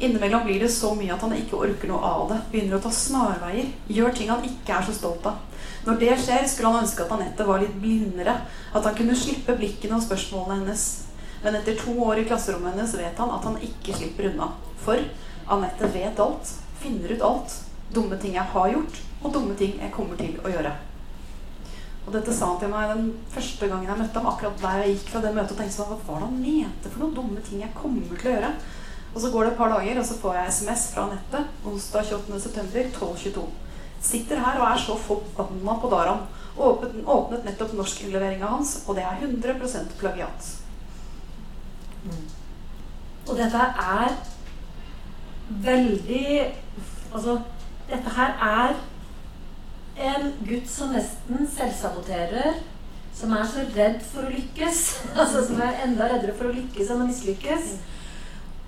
Innimellom 0.00 0.44
blir 0.44 0.60
det 0.60 0.68
så 0.72 0.94
mye 0.96 1.12
at 1.12 1.20
han 1.22 1.36
ikke 1.36 1.58
orker 1.60 1.90
noe 1.90 2.00
av 2.08 2.22
det. 2.30 2.38
Begynner 2.50 2.78
å 2.78 2.80
ta 2.80 2.90
snarveier. 2.94 3.68
Gjør 3.92 4.14
ting 4.16 4.30
han 4.32 4.46
ikke 4.48 4.78
er 4.78 4.86
så 4.86 4.94
stolt 4.96 5.28
av. 5.28 5.42
Når 5.84 6.00
det 6.00 6.14
skjer, 6.22 6.46
skulle 6.48 6.72
han 6.72 6.86
ønske 6.86 7.04
at 7.04 7.12
Anette 7.12 7.44
var 7.44 7.60
litt 7.60 7.76
blindere. 7.82 8.38
At 8.72 8.88
han 8.88 8.96
kunne 8.96 9.18
slippe 9.18 9.58
blikkene 9.60 9.98
og 9.98 10.06
spørsmålene 10.06 10.62
hennes. 10.62 10.86
Men 11.44 11.60
etter 11.60 11.76
to 11.84 11.92
år 12.08 12.22
i 12.22 12.24
klasserommet 12.24 12.72
hennes 12.72 12.96
vet 12.96 13.20
han 13.20 13.36
at 13.36 13.44
han 13.44 13.60
ikke 13.68 14.00
slipper 14.00 14.32
unna. 14.32 14.54
For 14.80 15.04
Anette 15.52 15.92
vet 15.92 16.24
alt. 16.24 16.56
Finner 16.80 17.12
ut 17.12 17.26
alt. 17.34 17.58
Dumme 17.92 18.16
ting 18.22 18.40
jeg 18.40 18.54
har 18.56 18.72
gjort, 18.72 19.02
og 19.20 19.34
dumme 19.36 19.60
ting 19.60 19.76
jeg 19.82 19.92
kommer 19.92 20.16
til 20.16 20.40
å 20.40 20.48
gjøre. 20.48 20.78
Og 22.06 22.12
dette 22.14 22.32
sa 22.34 22.48
han 22.50 22.60
til 22.60 22.72
meg 22.72 22.90
den 22.94 23.08
første 23.30 23.68
gangen 23.68 23.88
jeg 23.90 24.00
møtte 24.00 24.20
ham. 24.20 24.28
akkurat 24.32 24.62
der 24.62 24.82
jeg 24.82 24.94
gikk 24.94 25.10
fra 25.12 25.22
det 25.24 25.34
møtet 25.36 25.54
og 25.54 25.58
tenkte 25.60 25.76
sånn, 25.76 25.90
Hva 25.90 25.98
var 26.06 26.22
det 26.22 26.28
han 26.28 26.40
mente 26.44 26.92
for 26.92 27.02
noen 27.04 27.16
dumme 27.18 27.42
ting 27.46 27.60
jeg 27.60 27.76
kommer 27.76 28.16
til 28.16 28.30
å 28.30 28.36
gjøre? 28.36 28.52
Og 29.10 29.20
så 29.20 29.30
går 29.30 29.44
det 29.44 29.52
et 29.52 29.58
par 29.58 29.72
dager, 29.74 29.98
og 29.98 30.06
så 30.06 30.16
får 30.22 30.36
jeg 30.38 30.54
SMS 30.56 30.82
fra 30.94 31.06
nettet 31.10 31.66
onsdag 31.66 32.12
28.9. 32.14 32.84
12.22. 32.94 33.46
Sitter 34.00 34.40
her 34.40 34.60
og 34.60 34.66
er 34.70 34.80
så 34.80 34.96
forbanna 34.96 35.76
på 35.80 35.90
Daran. 35.92 36.26
Åpnet, 36.60 37.00
åpnet 37.06 37.44
nettopp 37.44 37.74
norskinnleveringa 37.78 38.46
hans, 38.46 38.84
og 38.86 38.96
det 38.96 39.04
er 39.04 39.24
100% 39.26 39.96
plagiat. 40.00 40.50
Mm. 42.04 42.22
Og 43.28 43.36
dette 43.36 43.66
er 43.84 44.14
veldig 45.50 46.26
Altså, 47.10 47.40
dette 47.90 48.10
her 48.14 48.36
er 48.46 48.76
en 50.00 50.32
gutt 50.48 50.68
som 50.70 50.92
nesten 50.94 51.48
selvsaboterer, 51.54 52.60
som 53.14 53.32
er 53.36 53.48
så 53.48 53.64
redd 53.74 53.98
for 54.04 54.26
å 54.26 54.32
lykkes. 54.32 54.84
altså 55.20 55.44
Som 55.46 55.60
er 55.64 55.82
enda 55.84 56.08
reddere 56.10 56.36
for 56.36 56.50
å 56.50 56.54
lykkes 56.56 56.92
enn 56.92 57.04
å 57.04 57.08
mislykkes. 57.10 57.74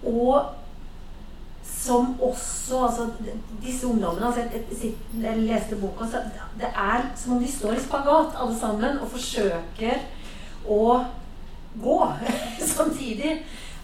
Og 0.09 0.59
som 1.83 2.13
også 2.23 2.85
altså, 2.87 3.07
Disse 3.63 3.87
ungdommene 3.87 4.27
altså, 4.27 4.45
jeg, 4.53 5.37
leste 5.43 5.79
boka, 5.81 6.07
så 6.07 6.21
det 6.59 6.69
er 6.69 7.09
som 7.19 7.37
om 7.37 7.43
de 7.43 7.51
står 7.51 7.75
i 7.75 7.83
spagat 7.83 8.37
alle 8.39 8.55
sammen 8.59 9.01
og 9.03 9.11
forsøker 9.11 10.05
å 10.71 10.85
gå 11.83 11.99
samtidig. 12.77 13.39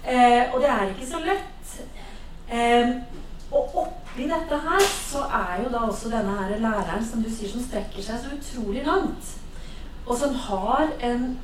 Eh, 0.04 0.52
og 0.52 0.61
det 0.62 0.70
er 0.74 0.92
ikke 0.92 1.08
så 1.08 1.22
lett. 1.24 1.78
Eh, 2.50 2.94
og 3.50 3.74
oppi 4.18 4.26
dette 4.26 4.57
her 4.59 4.81
så 4.83 5.20
er 5.31 5.61
jo 5.62 5.68
da 5.70 5.85
også 5.87 6.11
denne 6.11 6.35
her 6.35 6.59
læreren 6.59 7.04
som 7.07 7.22
du 7.22 7.28
sier, 7.31 7.50
som 7.52 7.62
strekker 7.62 8.02
seg 8.02 8.18
så 8.18 8.33
utrolig 8.35 8.83
langt. 8.87 9.35
Og 10.07 10.18
som 10.18 10.35
har 10.35 10.90
en 11.07 11.38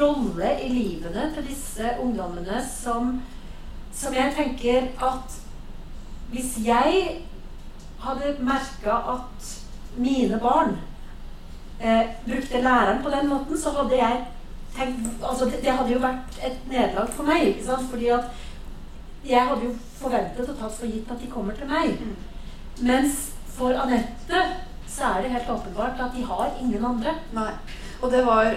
rolle 0.00 0.54
i 0.64 0.68
livene 0.72 1.28
til 1.34 1.44
disse 1.50 1.92
ungdommene 2.00 2.62
som, 2.64 3.20
som 3.92 4.16
jeg 4.16 4.32
tenker 4.36 4.88
at 4.96 5.36
hvis 6.32 6.56
jeg 6.64 7.20
hadde 8.00 8.36
merka 8.40 8.96
at 9.16 9.54
mine 9.96 10.38
barn 10.40 10.78
eh, 11.80 12.16
brukte 12.24 12.62
læreren 12.62 13.02
på 13.02 13.10
den 13.10 13.28
måten, 13.28 13.60
så 13.60 13.74
hadde 13.76 13.98
jeg 14.00 14.22
tenkt 14.76 15.24
altså 15.26 15.50
det, 15.50 15.60
det 15.64 15.72
hadde 15.74 15.92
jo 15.92 16.00
vært 16.00 16.40
et 16.46 16.64
nederlag 16.70 17.12
for 17.12 17.28
meg. 17.28 17.50
ikke 17.50 17.66
sant? 17.66 17.90
Fordi 17.90 18.08
at 18.14 18.30
jeg 19.26 19.46
hadde 19.48 19.66
jo 19.66 19.74
forventet 20.00 20.48
og 20.48 20.58
tatt 20.58 20.76
for 20.78 20.88
gitt 20.88 21.10
at 21.12 21.20
de 21.20 21.30
kommer 21.32 21.56
til 21.56 21.68
meg. 21.68 21.98
Mens 22.80 23.30
for 23.56 23.76
Anette 23.76 24.44
så 24.90 25.10
er 25.10 25.22
det 25.22 25.34
helt 25.34 25.50
åpenbart 25.52 26.00
at 26.00 26.16
de 26.16 26.24
har 26.26 26.56
ingen 26.60 26.84
andre. 26.84 27.14
Nei. 27.36 27.52
Og 28.00 28.10
det 28.12 28.24
var 28.26 28.54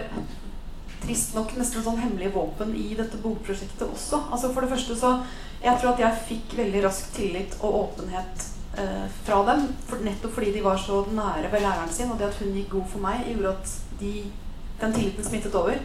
trist 1.03 1.35
nok 1.35 1.51
nesten 1.59 1.81
et 1.81 1.87
sånn 1.87 1.99
hemmelig 1.99 2.31
våpen 2.33 2.71
i 2.79 2.93
dette 2.97 3.19
bokprosjektet 3.21 3.83
også. 3.85 4.21
Altså 4.31 4.53
For 4.53 4.63
det 4.63 4.71
første 4.71 4.95
så 4.99 5.17
Jeg 5.63 5.79
tror 5.79 5.93
at 5.93 6.01
jeg 6.01 6.23
fikk 6.27 6.53
veldig 6.57 6.79
raskt 6.83 7.13
tillit 7.15 7.53
og 7.61 7.75
åpenhet 7.77 8.41
eh, 8.75 9.05
fra 9.23 9.37
dem. 9.47 9.61
For, 9.87 10.01
nettopp 10.03 10.33
fordi 10.35 10.49
de 10.51 10.63
var 10.63 10.75
så 10.75 11.05
nære 11.07 11.51
ved 11.53 11.63
læreren 11.63 11.91
sin, 11.91 12.11
og 12.11 12.19
det 12.19 12.27
at 12.27 12.39
hun 12.41 12.51
gikk 12.51 12.73
god 12.73 12.89
for 12.91 12.99
meg, 13.05 13.21
gjorde 13.29 13.53
at 13.53 13.71
de, 14.01 14.11
den 14.81 14.97
tilliten 14.97 15.23
smittet 15.23 15.55
over. 15.55 15.79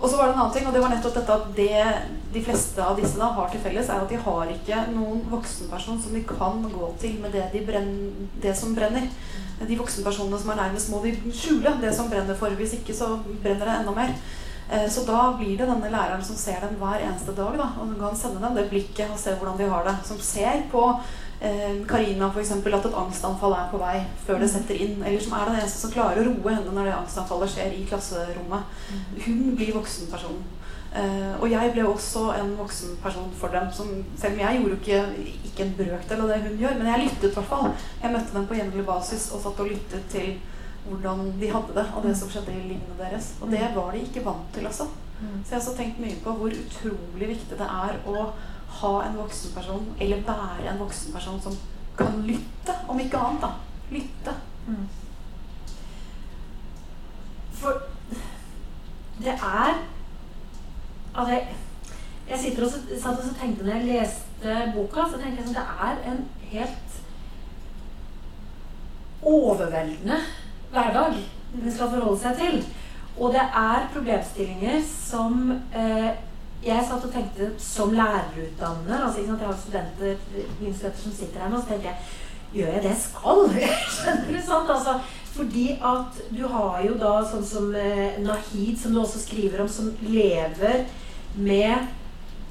Og 0.00 0.10
så 0.10 0.16
var 0.16 0.28
det 0.28 0.34
en 0.34 0.40
annen 0.40 0.54
ting, 0.54 0.66
og 0.66 0.74
det 0.74 0.82
var 0.82 0.90
nettopp 0.90 1.14
dette 1.20 1.34
at 1.36 1.52
det 1.56 1.84
de 2.32 2.42
fleste 2.42 2.82
av 2.82 2.96
disse 2.98 3.18
da 3.20 3.28
har 3.36 3.50
til 3.52 3.60
felles, 3.62 3.90
er 3.92 4.02
at 4.02 4.10
de 4.10 4.18
har 4.24 4.50
ikke 4.50 4.84
noen 4.94 5.20
voksenperson 5.30 6.00
som 6.00 6.14
de 6.16 6.22
kan 6.26 6.62
gå 6.72 6.88
til 7.02 7.18
med 7.22 7.34
det, 7.36 7.44
de 7.52 7.64
brenner, 7.66 8.28
det 8.42 8.54
som 8.58 8.74
brenner. 8.74 9.08
De 9.62 9.78
voksenpersonene 9.78 10.40
som 10.40 10.50
er 10.54 10.62
nærmest, 10.62 10.90
må 10.90 11.02
de 11.04 11.12
skjule 11.30 11.74
det 11.82 11.92
som 11.94 12.08
brenner 12.10 12.38
for. 12.38 12.54
Hvis 12.58 12.74
ikke 12.78 12.96
så 12.96 13.12
brenner 13.44 13.68
det 13.68 13.76
enda 13.76 13.94
mer. 13.94 14.14
Eh, 14.72 14.88
så 14.90 15.04
da 15.06 15.26
blir 15.38 15.58
det 15.58 15.68
denne 15.68 15.92
læreren 15.92 16.24
som 16.24 16.38
ser 16.40 16.64
dem 16.64 16.78
hver 16.80 17.04
eneste 17.04 17.34
dag, 17.36 17.58
da, 17.60 17.68
og 17.82 17.92
kan 18.00 18.16
sende 18.18 18.42
dem 18.42 18.56
det 18.56 18.70
blikket 18.72 19.12
og 19.12 19.20
se 19.20 19.36
hvordan 19.36 19.60
de 19.60 19.68
har 19.70 19.84
det. 19.86 19.96
Som 20.08 20.18
ser 20.24 20.64
på 20.72 20.86
Karina 21.88 22.26
eh, 22.28 22.30
f.eks. 22.30 22.52
at 22.52 22.86
et 22.86 22.98
angstanfall 23.02 23.54
er 23.56 23.70
på 23.72 23.80
vei 23.80 23.96
før 24.26 24.38
det 24.42 24.50
setter 24.52 24.78
inn. 24.78 25.00
Eller 25.02 25.22
som 25.22 25.34
er 25.34 25.48
den 25.48 25.58
eneste 25.58 25.80
som 25.82 25.94
klarer 25.94 26.22
å 26.22 26.28
roe 26.28 26.54
henne 26.54 26.74
når 26.74 26.88
det 26.88 26.96
angstanfallet 27.00 27.50
skjer 27.54 27.74
i 27.74 27.86
klasserommet. 27.88 28.76
Hun 29.26 29.56
blir 29.58 29.74
voksenpersonen. 29.74 30.44
Uh, 30.92 31.38
og 31.40 31.46
jeg 31.48 31.70
ble 31.72 31.86
også 31.88 32.26
en 32.36 32.50
voksenperson 32.58 33.30
for 33.40 33.54
dem. 33.56 33.70
Som, 33.74 33.92
selv 34.20 34.36
om 34.36 34.42
jeg 34.44 34.60
gjorde 34.60 34.78
ikke, 34.78 35.28
ikke 35.48 35.66
en 35.66 35.76
brøkdel 35.78 36.24
av 36.24 36.32
det 36.34 36.40
hun 36.46 36.58
gjør, 36.60 36.74
men 36.78 36.90
jeg 36.92 37.06
lyttet 37.06 37.30
i 37.30 37.34
hvert 37.38 37.52
fall. 37.54 37.70
Jeg 38.02 38.14
møtte 38.14 38.36
dem 38.36 38.48
på 38.50 38.58
jevnlig 38.60 38.84
basis 38.90 39.30
og 39.32 39.42
satt 39.42 39.62
og 39.64 39.72
lyttet 39.72 40.10
til 40.12 40.34
hvordan 40.82 41.28
de 41.38 41.48
hadde 41.48 41.74
det, 41.78 41.86
og 41.96 42.04
det 42.06 42.12
som 42.18 42.30
skjedde 42.30 42.54
i 42.54 42.66
livene 42.74 42.98
deres. 42.98 43.32
Og 43.40 43.50
det 43.50 43.64
var 43.74 43.94
de 43.94 44.02
ikke 44.02 44.24
vant 44.26 44.52
til 44.54 44.68
altså. 44.68 44.90
Så 45.22 45.54
jeg 45.54 45.58
har 45.58 45.64
så 45.64 45.74
tenkt 45.78 46.00
mye 46.02 46.18
på 46.24 46.32
hvor 46.34 46.50
utrolig 46.50 47.28
viktig 47.30 47.58
det 47.58 47.68
er 47.70 47.98
å 48.10 48.24
ha 48.80 48.92
en 49.06 49.16
voksen 49.18 49.54
person, 49.54 49.86
eller 50.00 50.24
være 50.26 50.72
en 50.72 50.80
voksen 50.80 51.12
person 51.12 51.40
som 51.42 51.56
kan 51.98 52.22
lytte, 52.26 52.74
om 52.88 53.00
ikke 53.00 53.18
annet, 53.18 53.42
da. 53.42 53.50
Lytte. 53.92 54.34
For 57.52 57.82
det 59.22 59.34
er 59.38 59.74
Altså, 61.14 61.32
jeg, 61.32 61.48
jeg 62.30 62.38
sitter 62.38 62.64
og 62.64 62.70
så, 62.70 62.78
satt 63.02 63.18
og 63.18 63.36
tenkte 63.36 63.64
når 63.64 63.74
jeg 63.74 63.88
leste 63.88 64.54
boka, 64.74 65.02
så 65.10 65.18
tenkte 65.20 65.42
jeg 65.42 65.48
at 65.48 65.56
Det 65.56 65.64
er 65.88 66.12
en 66.12 66.22
helt 66.52 67.02
overveldende 69.22 70.16
hverdag 70.70 71.18
hun 71.52 71.70
skal 71.70 71.90
forholde 71.92 72.20
seg 72.20 72.38
til. 72.40 72.62
Og 73.20 73.34
det 73.34 73.42
er 73.44 73.88
problemstillinger 73.92 74.80
som 74.88 75.50
eh, 75.76 76.10
jeg 76.62 76.84
satt 76.86 77.04
og 77.06 77.12
tenkte 77.12 77.48
som 77.58 77.94
lærerutdanner 77.96 79.06
altså 79.06 79.20
Jeg 79.20 79.38
har 79.40 79.56
studenter, 79.58 80.20
mine 80.60 80.74
studenter 80.74 81.02
som 81.02 81.16
sitter 81.16 81.40
her 81.42 81.50
nå, 81.50 81.60
så 81.60 81.72
tenker 81.72 81.90
jeg 81.90 82.20
Gjør 82.52 82.74
jeg 82.74 82.82
det 82.84 82.90
jeg 82.90 83.00
skal? 83.00 83.38
Skjønner 83.96 84.28
du 84.28 84.40
sant? 84.44 84.70
Altså, 84.70 84.98
fordi 85.32 85.66
at 85.80 86.18
du 86.36 86.42
har 86.52 86.82
jo 86.84 86.98
da 87.00 87.12
sånn 87.24 87.46
som 87.48 87.70
eh, 87.72 88.18
Nahid, 88.20 88.76
som 88.76 88.92
du 88.92 89.00
også 89.00 89.22
skriver 89.22 89.62
om, 89.64 89.70
som 89.72 89.88
lever 90.04 90.82
med 91.34 91.88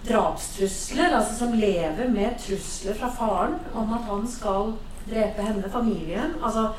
drapstrusler. 0.07 1.13
Altså 1.13 1.35
som 1.37 1.53
lever 1.53 2.09
med 2.09 2.39
trusler 2.41 2.97
fra 2.97 3.11
faren 3.13 3.59
om 3.77 3.93
at 3.93 4.09
han 4.09 4.25
skal 4.29 4.73
drepe 5.05 5.45
henne, 5.45 5.69
familien. 5.69 6.33
Altså 6.41 6.71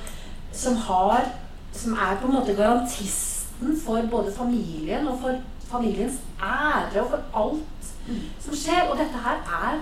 som 0.52 0.76
har 0.88 1.30
Som 1.72 1.94
er 1.94 2.18
på 2.20 2.26
en 2.28 2.34
måte 2.34 2.52
garantisten 2.52 3.78
for 3.80 4.02
både 4.10 4.32
familien 4.36 5.06
og 5.08 5.22
for 5.22 5.38
familiens 5.72 6.20
ære 6.38 7.02
og 7.02 7.10
for 7.14 7.40
alt 7.44 7.92
som 8.44 8.56
skjer. 8.56 8.90
Og 8.90 8.98
dette 9.00 9.24
her 9.24 9.42
er 9.70 9.80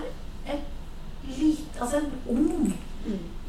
lite 1.27 1.81
Altså 1.81 1.97
en 1.97 2.11
ung 2.29 2.73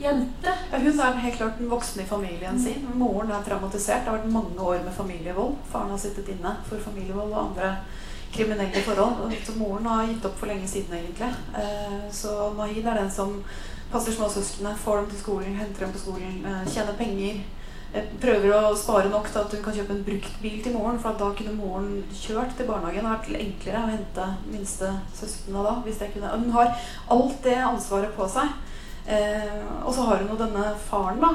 jente. 0.02 0.52
Ja, 0.72 0.78
hun 0.78 1.00
er 1.00 1.18
helt 1.24 1.36
klart 1.36 1.58
den 1.58 1.70
voksne 1.70 2.02
i 2.02 2.06
familien 2.06 2.62
sin. 2.62 2.88
Moren 2.94 3.30
er 3.30 3.42
traumatisert. 3.46 4.04
Det 4.04 4.10
har 4.10 4.18
vært 4.18 4.32
mange 4.32 4.60
år 4.60 4.84
med 4.84 4.92
familievold. 4.96 5.54
Faren 5.72 5.90
har 5.90 6.00
sittet 6.00 6.28
inne 6.32 6.56
for 6.68 6.80
familievold 6.84 7.32
og 7.32 7.44
andre 7.44 7.76
kriminelle 8.32 8.82
forhold. 8.86 9.32
Så 9.44 9.56
moren 9.58 9.86
har 9.86 10.06
gitt 10.08 10.24
opp 10.24 10.38
for 10.40 10.50
lenge 10.50 10.68
siden, 10.68 10.96
egentlig. 10.96 11.30
Eh, 11.58 12.12
så 12.12 12.52
Mahid 12.56 12.86
er 12.86 13.02
den 13.02 13.10
som 13.10 13.42
passer 13.92 14.12
småsøsknene, 14.12 14.76
får 14.76 14.96
dem 14.96 15.10
til 15.10 15.20
skolen, 15.20 15.56
henter 15.56 15.84
dem 15.84 15.92
på 15.92 15.98
skolen, 15.98 16.46
eh, 16.46 16.72
tjener 16.72 16.96
penger. 16.98 17.42
Prøver 17.92 18.54
å 18.56 18.76
spare 18.78 19.10
nok 19.12 19.26
til 19.28 19.42
at 19.42 19.52
hun 19.52 19.64
kan 19.66 19.74
kjøpe 19.76 19.92
en 19.92 20.04
bruktbil 20.06 20.60
til 20.64 20.72
moren, 20.72 21.00
for 21.00 21.18
da 21.20 21.26
kunne 21.36 21.52
moren 21.58 21.98
kjørt 22.16 22.54
til 22.56 22.68
barnehagen. 22.70 23.04
Det 23.04 23.10
hadde 23.10 23.32
vært 23.34 23.42
enklere 23.42 23.82
å 23.82 23.90
hente 23.90 24.28
minste 24.48 24.92
søsknene 25.18 25.64
da. 25.66 25.74
hvis 25.84 26.00
jeg 26.00 26.14
kunne. 26.14 26.30
Hun 26.32 26.54
har 26.54 26.72
alt 27.12 27.42
det 27.44 27.58
ansvaret 27.60 28.14
på 28.16 28.28
seg. 28.32 28.54
Eh, 29.12 29.60
og 29.82 29.92
så 29.92 30.06
har 30.08 30.22
hun 30.22 30.32
jo 30.32 30.38
denne 30.40 30.72
faren, 30.86 31.20
da. 31.20 31.34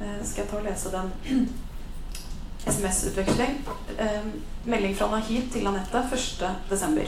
Eh, 0.00 0.18
skal 0.24 0.42
jeg 0.42 0.50
ta 0.50 0.58
og 0.58 0.66
lese 0.66 0.90
den 0.90 1.46
SMS-utveksling. 2.74 3.62
Eh, 3.98 4.28
melding 4.66 4.98
fra 4.98 5.10
Nahid 5.14 5.52
til 5.54 5.70
Anette 5.70 6.02
1.12. 6.02 7.06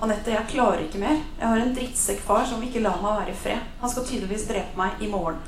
Anette, 0.00 0.32
jeg 0.32 0.52
klarer 0.54 0.86
ikke 0.86 1.04
mer. 1.04 1.20
Jeg 1.36 1.48
har 1.52 1.60
en 1.60 1.76
drittsekkfar 1.76 2.48
som 2.48 2.62
ikke 2.64 2.80
lar 2.80 3.02
meg 3.04 3.18
være 3.20 3.34
i 3.34 3.40
fred. 3.44 3.72
Han 3.82 3.92
skal 3.92 4.08
tydeligvis 4.08 4.48
drepe 4.48 4.80
meg 4.80 5.02
i 5.04 5.12
morgen. 5.12 5.42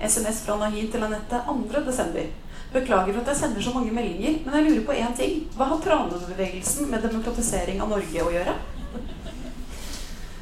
SMS 0.00 0.42
fra 0.46 0.56
Nahid 0.60 0.90
til 0.92 1.04
Anette 1.04 1.42
2.12. 1.46 2.26
Beklager 2.72 3.16
at 3.20 3.30
jeg 3.32 3.36
sender 3.36 3.62
så 3.62 3.72
mange 3.74 3.92
meldinger, 3.92 4.38
men 4.44 4.54
jeg 4.54 4.66
lurer 4.66 4.84
på 4.86 4.98
én 4.98 5.16
ting. 5.16 5.40
Hva 5.56 5.66
har 5.72 5.80
Tranebevegelsen 5.84 6.90
med 6.90 7.02
demokratisering 7.02 7.82
av 7.82 7.90
Norge 7.90 8.26
å 8.26 8.34
gjøre? 8.34 8.54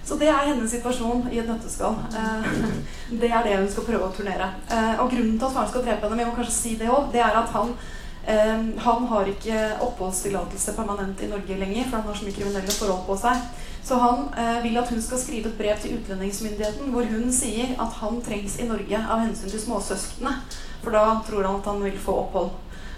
Så 0.08 0.16
det 0.16 0.28
er 0.32 0.46
hennes 0.48 0.72
situasjon 0.72 1.26
i 1.32 1.40
et 1.40 1.48
nøtteskall. 1.48 1.96
Eh, 2.16 2.50
det 3.20 3.28
er 3.28 3.44
det 3.44 3.56
hun 3.58 3.70
skal 3.72 3.86
prøve 3.88 4.08
å 4.08 4.14
turnere. 4.16 4.50
Eh, 4.72 5.00
og 5.02 5.10
grunnen 5.12 5.36
til 5.36 5.48
at 5.48 5.56
faren 5.56 5.72
skal 5.72 5.84
drepe 5.84 6.06
henne, 6.06 6.20
vi 6.20 6.28
må 6.28 6.36
kanskje 6.36 6.56
si 6.56 6.76
det 6.80 6.88
også, 6.88 7.12
det 7.12 7.24
er 7.24 7.40
at 7.42 7.52
han 7.56 7.74
eh, 8.24 8.62
han 8.84 9.08
har 9.10 9.28
ikke 9.28 9.64
oppholdstillatelse 9.84 10.76
permanent 10.76 11.20
i 11.24 11.28
Norge 11.32 11.60
lenger, 11.60 11.88
for 11.88 11.98
han 11.98 12.08
har 12.08 12.20
så 12.20 12.28
mye 12.28 12.38
kriminelle 12.38 12.76
forhold 12.78 13.04
på 13.08 13.18
seg. 13.20 13.66
Så 13.88 13.96
han 13.96 14.26
vil 14.62 14.76
at 14.76 14.90
hun 14.92 15.00
skal 15.00 15.20
skrive 15.22 15.48
et 15.48 15.56
brev 15.56 15.78
til 15.80 15.94
utlendingsmyndigheten 15.96 16.90
hvor 16.92 17.06
hun 17.08 17.30
sier 17.32 17.70
at 17.80 17.94
han 18.02 18.18
trengs 18.20 18.58
i 18.60 18.66
Norge 18.68 18.98
av 19.00 19.22
hensyn 19.22 19.48
til 19.48 19.62
småsøsknene. 19.62 20.34
For 20.82 20.92
da 20.92 21.04
tror 21.24 21.46
han 21.48 21.62
at 21.62 21.70
han 21.70 21.80
vil 21.80 21.96
få 22.02 22.18
opphold. 22.26 22.50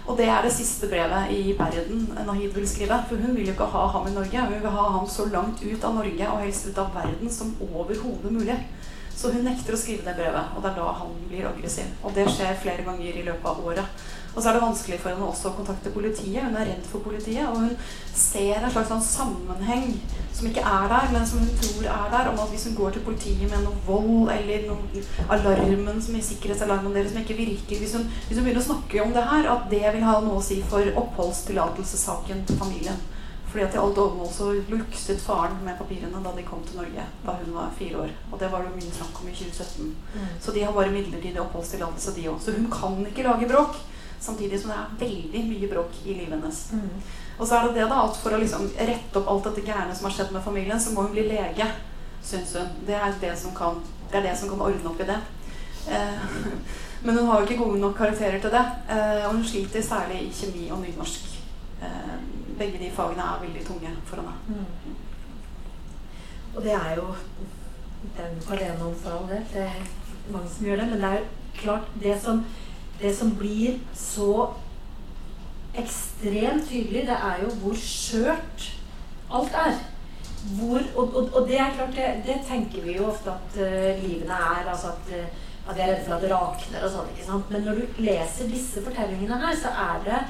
Og 0.09 0.17
det 0.17 0.27
er 0.27 0.43
det 0.43 0.51
siste 0.51 0.89
brevet 0.91 1.31
i 1.31 1.53
verden 1.55 2.09
Nahid 2.27 2.51
vil 2.57 2.67
skrive. 2.67 2.97
For 3.07 3.21
hun 3.21 3.37
vil 3.37 3.47
jo 3.47 3.55
ikke 3.55 3.69
ha 3.71 3.85
ham 3.93 4.07
i 4.09 4.15
Norge. 4.17 4.45
Hun 4.49 4.63
vil 4.65 4.75
ha 4.75 4.87
ham 4.97 5.07
så 5.07 5.29
langt 5.31 5.63
ut 5.63 5.83
av 5.87 5.95
Norge 5.95 6.31
og 6.33 6.43
helst 6.43 6.67
ut 6.67 6.81
av 6.83 6.91
verden 6.95 7.31
som 7.31 7.53
overhodet 7.71 8.33
mulig. 8.33 8.57
Så 9.15 9.31
hun 9.31 9.45
nekter 9.45 9.75
å 9.75 9.79
skrive 9.79 10.03
det 10.07 10.15
brevet, 10.17 10.53
og 10.55 10.63
det 10.63 10.71
er 10.71 10.77
da 10.79 10.91
han 10.97 11.11
blir 11.29 11.45
aggressiv. 11.45 11.87
Og 12.01 12.15
det 12.15 12.25
skjer 12.31 12.57
flere 12.63 12.85
ganger 12.87 13.19
i 13.19 13.25
løpet 13.27 13.47
av 13.51 13.59
året. 13.67 14.05
Og 14.31 14.39
så 14.39 14.49
er 14.49 14.55
det 14.55 14.63
vanskelig 14.63 14.99
for 15.01 15.11
henne 15.11 15.27
også 15.27 15.49
å 15.49 15.57
kontakte 15.57 15.91
politiet. 15.91 16.43
Hun 16.45 16.55
er 16.55 16.69
redd 16.71 16.85
for 16.87 17.03
politiet, 17.03 17.43
og 17.49 17.65
hun 17.65 17.73
ser 18.15 18.61
en 18.61 18.71
slags 18.71 18.91
sånn 18.91 19.03
sammenheng 19.03 19.95
som 20.31 20.47
ikke 20.47 20.63
er 20.63 20.87
der, 20.89 21.09
men 21.11 21.25
som 21.27 21.43
hun 21.43 21.51
tror 21.59 21.87
er 21.91 22.11
der, 22.13 22.29
om 22.31 22.39
at 22.39 22.53
hvis 22.53 22.65
hun 22.69 22.77
går 22.77 22.95
til 22.95 23.03
politiet 23.05 23.51
med 23.51 23.65
noe 23.65 23.83
vold 23.85 24.31
eller 24.33 24.67
noe 24.69 25.03
alarmen 25.35 25.99
som 26.01 26.15
i 26.15 26.23
sikkerhetsalarmen 26.23 26.95
deres 26.95 27.11
som 27.11 27.21
ikke 27.21 27.37
virker 27.37 27.81
hvis 27.81 27.97
hun, 27.97 28.07
hvis 28.27 28.39
hun, 28.39 28.45
begynner 28.45 28.63
å 28.63 28.69
snakke 28.69 29.03
om 29.03 29.11
det 29.15 29.25
her, 29.33 29.49
at 29.51 29.67
det 29.73 29.83
vil 29.97 30.07
ha 30.07 30.19
noe 30.23 30.39
å 30.39 30.45
si 30.45 30.61
for 30.71 31.01
oppholdstillatelsessaken 31.03 32.45
til 32.47 32.61
familien. 32.61 33.03
Fordi 33.51 33.65
at 33.65 33.73
i 33.75 33.79
alt 33.81 33.97
overmål 33.99 34.29
så 34.31 34.53
lukset 34.71 35.19
faren 35.19 35.57
med 35.65 35.75
papirene 35.75 36.21
da 36.23 36.31
de 36.37 36.43
kom 36.47 36.61
til 36.63 36.79
Norge 36.79 37.03
da 37.25 37.33
hun 37.35 37.49
var 37.51 37.73
fire 37.75 38.05
år. 38.05 38.13
Og 38.31 38.39
det 38.39 38.47
var 38.53 38.63
det 38.63 38.77
mye 38.77 38.93
snakk 38.95 39.17
om 39.19 39.27
i 39.27 39.35
2017. 39.35 39.89
Mm. 40.13 40.29
Så 40.39 40.55
de 40.55 40.63
har 40.63 40.71
bare 40.77 40.93
midlertidig 40.93 41.41
oppholdstillatelse, 41.43 42.13
de 42.15 42.29
òg. 42.31 42.37
Så 42.39 42.55
hun 42.55 42.69
kan 42.71 42.95
ikke 43.09 43.27
lage 43.27 43.49
bråk. 43.51 43.75
Samtidig 44.21 44.59
som 44.61 44.71
det 44.71 44.77
er 44.77 44.95
veldig 45.01 45.43
mye 45.49 45.69
bråk 45.71 45.95
i 46.05 46.13
livet 46.13 46.35
hennes. 46.35 46.59
Mm. 46.77 47.01
Og 47.39 47.47
så 47.47 47.57
er 47.57 47.67
det 47.67 47.79
det 47.79 47.87
da, 47.89 48.03
at 48.05 48.17
for 48.21 48.35
å 48.35 48.39
liksom 48.41 48.67
rette 48.77 49.17
opp 49.17 49.29
alt 49.31 49.47
dette 49.49 49.63
gærne 49.65 49.95
som 49.97 50.05
har 50.05 50.13
skjedd 50.13 50.33
med 50.35 50.43
familien, 50.45 50.79
så 50.79 50.93
må 50.93 51.07
hun 51.07 51.15
bli 51.15 51.23
lege, 51.25 51.65
syns 52.21 52.53
hun. 52.53 52.75
Det 52.85 52.97
er 52.97 53.15
det 53.21 53.33
som 53.41 53.55
kan, 53.57 53.79
det 54.11 54.19
er 54.19 54.27
det 54.29 54.35
som 54.37 54.51
kan 54.51 54.61
ordne 54.67 54.91
opp 54.91 55.01
i 55.01 55.09
det. 55.09 55.17
Eh, 55.89 56.35
men 57.03 57.17
hun 57.17 57.31
har 57.31 57.41
jo 57.41 57.47
ikke 57.47 57.63
gode 57.63 57.81
nok 57.81 57.97
karakterer 57.97 58.37
til 58.43 58.53
det. 58.53 58.65
Eh, 58.93 59.25
og 59.25 59.33
hun 59.39 59.45
sliter 59.45 59.81
særlig 59.81 60.21
i 60.27 60.33
kjemi 60.37 60.69
og 60.69 60.83
nynorsk. 60.83 61.31
Eh, 61.81 62.13
begge 62.59 62.77
de 62.77 62.91
fagene 62.93 63.25
er 63.25 63.41
veldig 63.41 63.65
tunge 63.65 63.95
for 64.05 64.21
henne. 64.21 64.37
Mm. 64.47 64.95
Og 66.55 66.63
det 66.63 66.77
er 66.77 66.95
jo 66.95 67.07
den 68.17 68.41
alene 68.51 68.85
om 68.85 68.95
for 69.01 69.17
all 69.17 69.29
del. 69.29 69.45
Det 69.53 69.61
er 69.65 69.81
mange 70.29 70.49
som 70.49 70.65
gjør 70.65 70.83
det. 70.83 70.89
Men 70.91 71.01
det 71.01 71.09
er 71.09 71.17
jo 71.19 71.25
klart 71.63 71.95
det 72.03 72.21
som 72.21 72.45
det 73.01 73.13
som 73.17 73.35
blir 73.35 73.79
så 73.97 74.49
ekstremt 75.77 76.67
tydelig, 76.69 77.05
det 77.07 77.17
er 77.17 77.43
jo 77.43 77.53
hvor 77.61 77.77
skjørt 77.79 78.67
alt 79.31 79.55
er. 79.55 79.79
Hvor, 80.57 80.81
og, 80.95 81.15
og, 81.15 81.29
og, 81.33 81.47
det 81.47 81.59
er 81.59 81.73
klart, 81.75 81.95
det, 81.95 82.23
det, 82.25 82.39
tenker 82.47 82.81
vi 82.81 82.97
jo 82.97 83.07
ofte 83.11 83.31
at 83.31 83.57
uh, 83.61 84.03
livene 84.03 84.33
er. 84.33 84.69
altså 84.69 84.87
at, 84.87 85.11
uh, 85.13 85.69
at 85.69 85.75
vi 85.75 85.81
er 85.81 85.91
redde 85.91 86.05
for 86.05 86.15
at 86.15 86.23
det 86.23 86.31
rakner 86.31 86.85
og 86.85 86.93
sånn. 86.95 87.11
ikke 87.13 87.27
sant? 87.27 87.51
Men 87.53 87.67
når 87.67 87.81
du 87.81 88.01
leser 88.01 88.49
disse 88.49 88.83
fortellingene 88.83 89.37
her, 89.43 89.57
så 89.61 89.73
er 89.85 90.01
det 90.07 90.21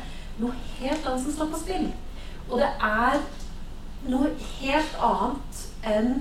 noe 0.41 0.57
helt 0.81 1.07
annet 1.07 1.23
som 1.23 1.38
står 1.38 1.53
på 1.53 1.62
spill. 1.63 1.88
Og 2.49 2.60
det 2.60 2.67
er 2.91 3.21
noe 4.12 4.34
helt 4.60 5.01
annet 5.07 5.65
enn 5.88 6.13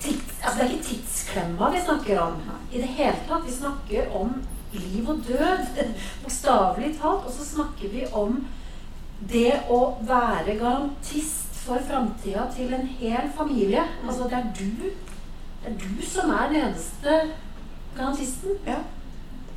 tids, 0.00 0.36
altså 0.42 0.56
Det 0.58 0.64
er 0.64 0.70
ikke 0.74 0.88
tidsklemma 0.88 1.68
vi 1.74 1.82
snakker 1.84 2.20
om. 2.20 2.38
I 2.72 2.80
det 2.80 2.92
hele 2.96 3.16
tatt. 3.28 3.46
Vi 3.46 3.56
snakker 3.56 4.14
om 4.16 4.36
liv 4.72 5.08
og 5.08 5.22
død. 5.28 5.84
Bokstavelig 6.22 6.94
talt. 7.00 7.26
Og 7.26 7.32
så 7.32 7.46
snakker 7.54 7.92
vi 7.92 8.06
om 8.12 8.40
det 9.30 9.52
å 9.68 9.80
være 10.08 10.56
garantist 10.60 11.60
for 11.60 11.82
framtida 11.88 12.46
til 12.54 12.72
en 12.74 12.86
hel 13.00 13.30
familie. 13.36 13.84
Altså 14.06 14.28
det 14.30 14.38
er 14.38 14.52
du 14.58 14.90
det 15.60 15.68
er 15.68 15.76
du 15.76 16.06
som 16.06 16.30
er 16.32 16.48
den 16.48 16.62
eneste 16.62 17.16
garantisten. 17.96 18.56
Ja. 18.66 18.78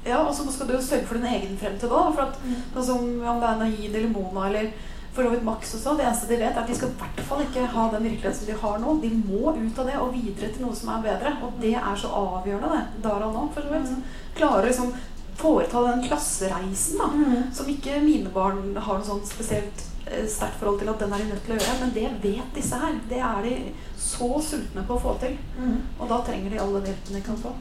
ja 0.05 0.17
og 0.17 0.33
så 0.35 0.51
skal 0.51 0.67
du 0.67 0.73
jo 0.75 0.81
sørge 0.83 1.07
for 1.07 1.15
din 1.15 1.29
egen 1.31 1.57
fremtid 1.57 1.91
òg. 1.91 2.09
For 2.15 2.25
at, 2.25 2.41
mm. 2.43 2.57
sånn 2.73 2.89
som 2.89 3.05
om 3.21 3.39
det 3.39 3.51
er 3.51 3.61
Nahid 3.61 3.95
eller 3.95 4.11
Mona 4.11 4.49
eller 4.49 4.73
for 5.13 5.23
så 5.23 5.29
vidt 5.29 5.45
Max 5.45 5.73
også, 5.77 5.95
det 5.97 6.05
eneste 6.07 6.29
de 6.31 6.39
vet, 6.41 6.51
er 6.51 6.61
at 6.63 6.69
de 6.69 6.75
skal 6.77 6.91
i 6.91 6.99
hvert 6.99 7.23
fall 7.29 7.45
ikke 7.45 7.69
ha 7.75 7.87
den 7.93 8.05
virkeligheten 8.09 8.39
som 8.39 8.49
de 8.49 8.59
har 8.65 8.77
nå. 8.81 8.97
De 9.03 9.11
må 9.21 9.53
ut 9.53 9.79
av 9.79 9.89
det 9.89 9.97
og 10.01 10.13
videre 10.15 10.51
til 10.51 10.65
noe 10.65 10.77
som 10.77 10.93
er 10.93 11.07
bedre. 11.07 11.33
Og 11.45 11.57
det 11.61 11.73
er 11.77 11.97
så 12.01 12.11
avgjørende, 12.17 12.75
det. 12.75 13.01
Der 13.05 13.25
og 13.29 13.33
nå, 13.37 13.47
for 13.55 13.65
så 13.65 13.73
vidt. 13.73 13.89
Mm. 13.93 14.29
Klarer 14.37 14.69
liksom 14.69 14.93
foreta 15.37 15.81
den 15.87 16.03
klassereisen 16.05 16.99
da, 17.01 17.07
mm. 17.09 17.49
som 17.57 17.69
ikke 17.69 18.03
mine 18.03 18.29
barn 18.33 18.67
har 18.77 18.99
noe 18.99 19.07
sånt 19.07 19.25
spesielt 19.25 19.87
Eh, 20.05 20.27
sterkt 20.27 20.59
forhold 20.59 20.79
til 20.79 20.89
at 20.89 20.99
den 20.99 21.13
er 21.13 21.17
de 21.17 21.29
nødt 21.29 21.45
til 21.45 21.53
å 21.53 21.59
gjøre. 21.59 21.75
Men 21.79 21.93
det 21.95 22.09
vet 22.23 22.55
disse 22.55 22.79
her. 22.79 22.97
Det 23.09 23.19
er 23.23 23.45
de 23.45 23.53
så 23.97 24.29
sultne 24.43 24.83
på 24.87 24.97
å 24.97 25.03
få 25.03 25.13
til. 25.21 25.37
Mm. 25.57 25.77
Og 25.99 26.09
da 26.09 26.19
trenger 26.27 26.51
de 26.51 26.59
all 26.59 26.75
den 26.77 26.89
hjelpen 26.91 27.17
de 27.17 27.23
kan 27.27 27.39
få. 27.39 27.53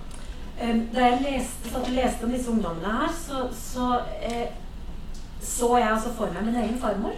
Da 0.62 1.06
jeg 1.06 1.22
leste, 1.24 1.80
leste 1.90 2.26
om 2.26 2.34
disse 2.34 2.50
ungdommene 2.50 2.90
her, 2.98 3.14
så 3.18 3.46
så, 3.56 3.86
eh, 4.22 4.52
så 5.42 5.76
jeg 5.78 5.88
altså 5.90 6.12
for 6.18 6.34
meg 6.34 6.44
min 6.46 6.58
egen 6.60 6.78
farmor. 6.78 7.14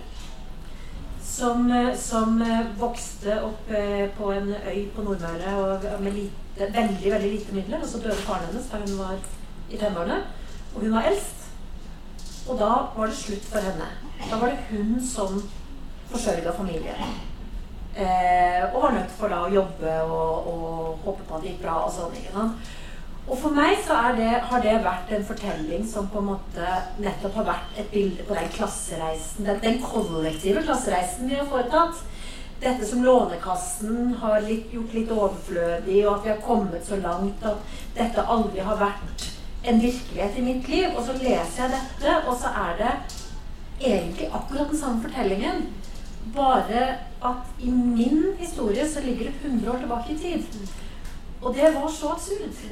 Som, 1.35 1.71
eh, 1.73 1.97
som 1.99 2.43
eh, 2.43 2.67
vokste 2.79 3.41
opp 3.43 3.71
på 4.17 4.33
en 4.33 4.53
øy 4.55 4.85
på 4.95 5.03
Nordmøre 5.03 5.99
med 6.01 6.13
lite, 6.13 6.69
veldig 6.77 7.13
veldig 7.13 7.31
lite 7.33 7.55
midler. 7.55 7.83
Og 7.83 7.89
så 7.91 7.99
døde 7.99 8.23
faren 8.23 8.47
hennes 8.47 8.71
da 8.71 8.79
hun 8.85 8.99
var 8.99 9.17
i 9.71 9.81
tenårene. 9.81 10.21
Og 10.75 10.81
hun 10.81 10.95
var 10.95 11.11
eldst. 11.11 11.49
Og 12.49 12.59
da 12.61 12.71
var 12.97 13.07
det 13.07 13.17
slutt 13.17 13.47
for 13.51 13.59
henne. 13.59 13.91
Da 14.31 14.39
var 14.39 14.53
det 14.53 14.67
hun 14.71 15.01
som 15.03 15.43
forsørga 16.11 16.53
familien. 16.57 17.19
Eh, 17.97 18.75
og 18.75 18.83
var 18.83 18.95
nødt 18.95 19.13
for 19.19 19.31
da 19.31 19.45
å 19.45 19.53
jobbe 19.55 19.93
og, 20.03 20.49
og 20.51 21.05
håpe 21.05 21.27
på 21.29 21.37
at 21.37 21.45
det 21.45 21.53
gikk 21.53 21.63
bra. 21.63 21.77
Og 21.87 21.93
sånn, 21.95 22.17
ikke 22.19 22.35
sant? 22.35 22.73
Og 23.25 23.39
for 23.41 23.57
meg 23.57 23.79
så 23.81 23.97
det, 24.19 24.33
har 24.51 24.61
det 24.61 24.75
vært 24.85 25.13
en 25.17 25.25
fortelling 25.25 25.85
som 25.89 26.11
på 26.13 26.21
en 26.21 26.33
måte 26.35 26.73
nettopp 27.01 27.39
har 27.41 27.47
vært 27.49 27.79
et 27.81 27.87
bilde 27.93 28.27
på 28.29 28.37
den 28.37 28.51
klassereisen, 28.53 29.47
den, 29.47 29.63
den 29.63 29.79
kollektive 29.81 30.65
klassereisen 30.67 31.31
vi 31.31 31.39
har 31.39 31.49
foretatt. 31.49 32.03
Dette 32.61 32.87
som 32.87 33.05
Lånekassen 33.05 34.13
har 34.21 34.45
litt, 34.45 34.69
gjort 34.73 34.93
litt 34.97 35.13
overflødig, 35.13 36.03
og 36.05 36.19
at 36.19 36.27
vi 36.27 36.33
har 36.35 36.45
kommet 36.45 36.85
så 36.87 36.99
langt 37.01 37.47
at 37.49 37.73
dette 37.97 38.27
aldri 38.37 38.65
har 38.65 38.79
vært 38.81 39.25
en 39.65 39.81
virkelighet 39.81 40.39
i 40.39 40.45
mitt 40.45 40.69
liv. 40.69 40.91
Og 40.93 41.03
så 41.09 41.17
leser 41.17 41.65
jeg 41.65 41.73
dette, 41.75 42.19
og 42.29 42.37
så 42.41 42.53
er 42.67 42.77
det 42.81 42.93
egentlig 43.81 44.29
akkurat 44.31 44.71
den 44.71 44.81
samme 44.81 45.03
fortellingen. 45.05 45.67
Bare 46.37 46.85
at 47.25 47.57
i 47.61 47.73
min 47.73 48.37
historie 48.39 48.85
så 48.89 49.01
ligger 49.05 49.33
det 49.33 49.51
100 49.51 49.73
år 49.73 49.83
tilbake 49.83 50.13
i 50.13 50.19
tid. 50.19 50.69
Og 51.43 51.55
det 51.57 51.75
var 51.75 51.89
så 51.93 52.15
absurd. 52.15 52.63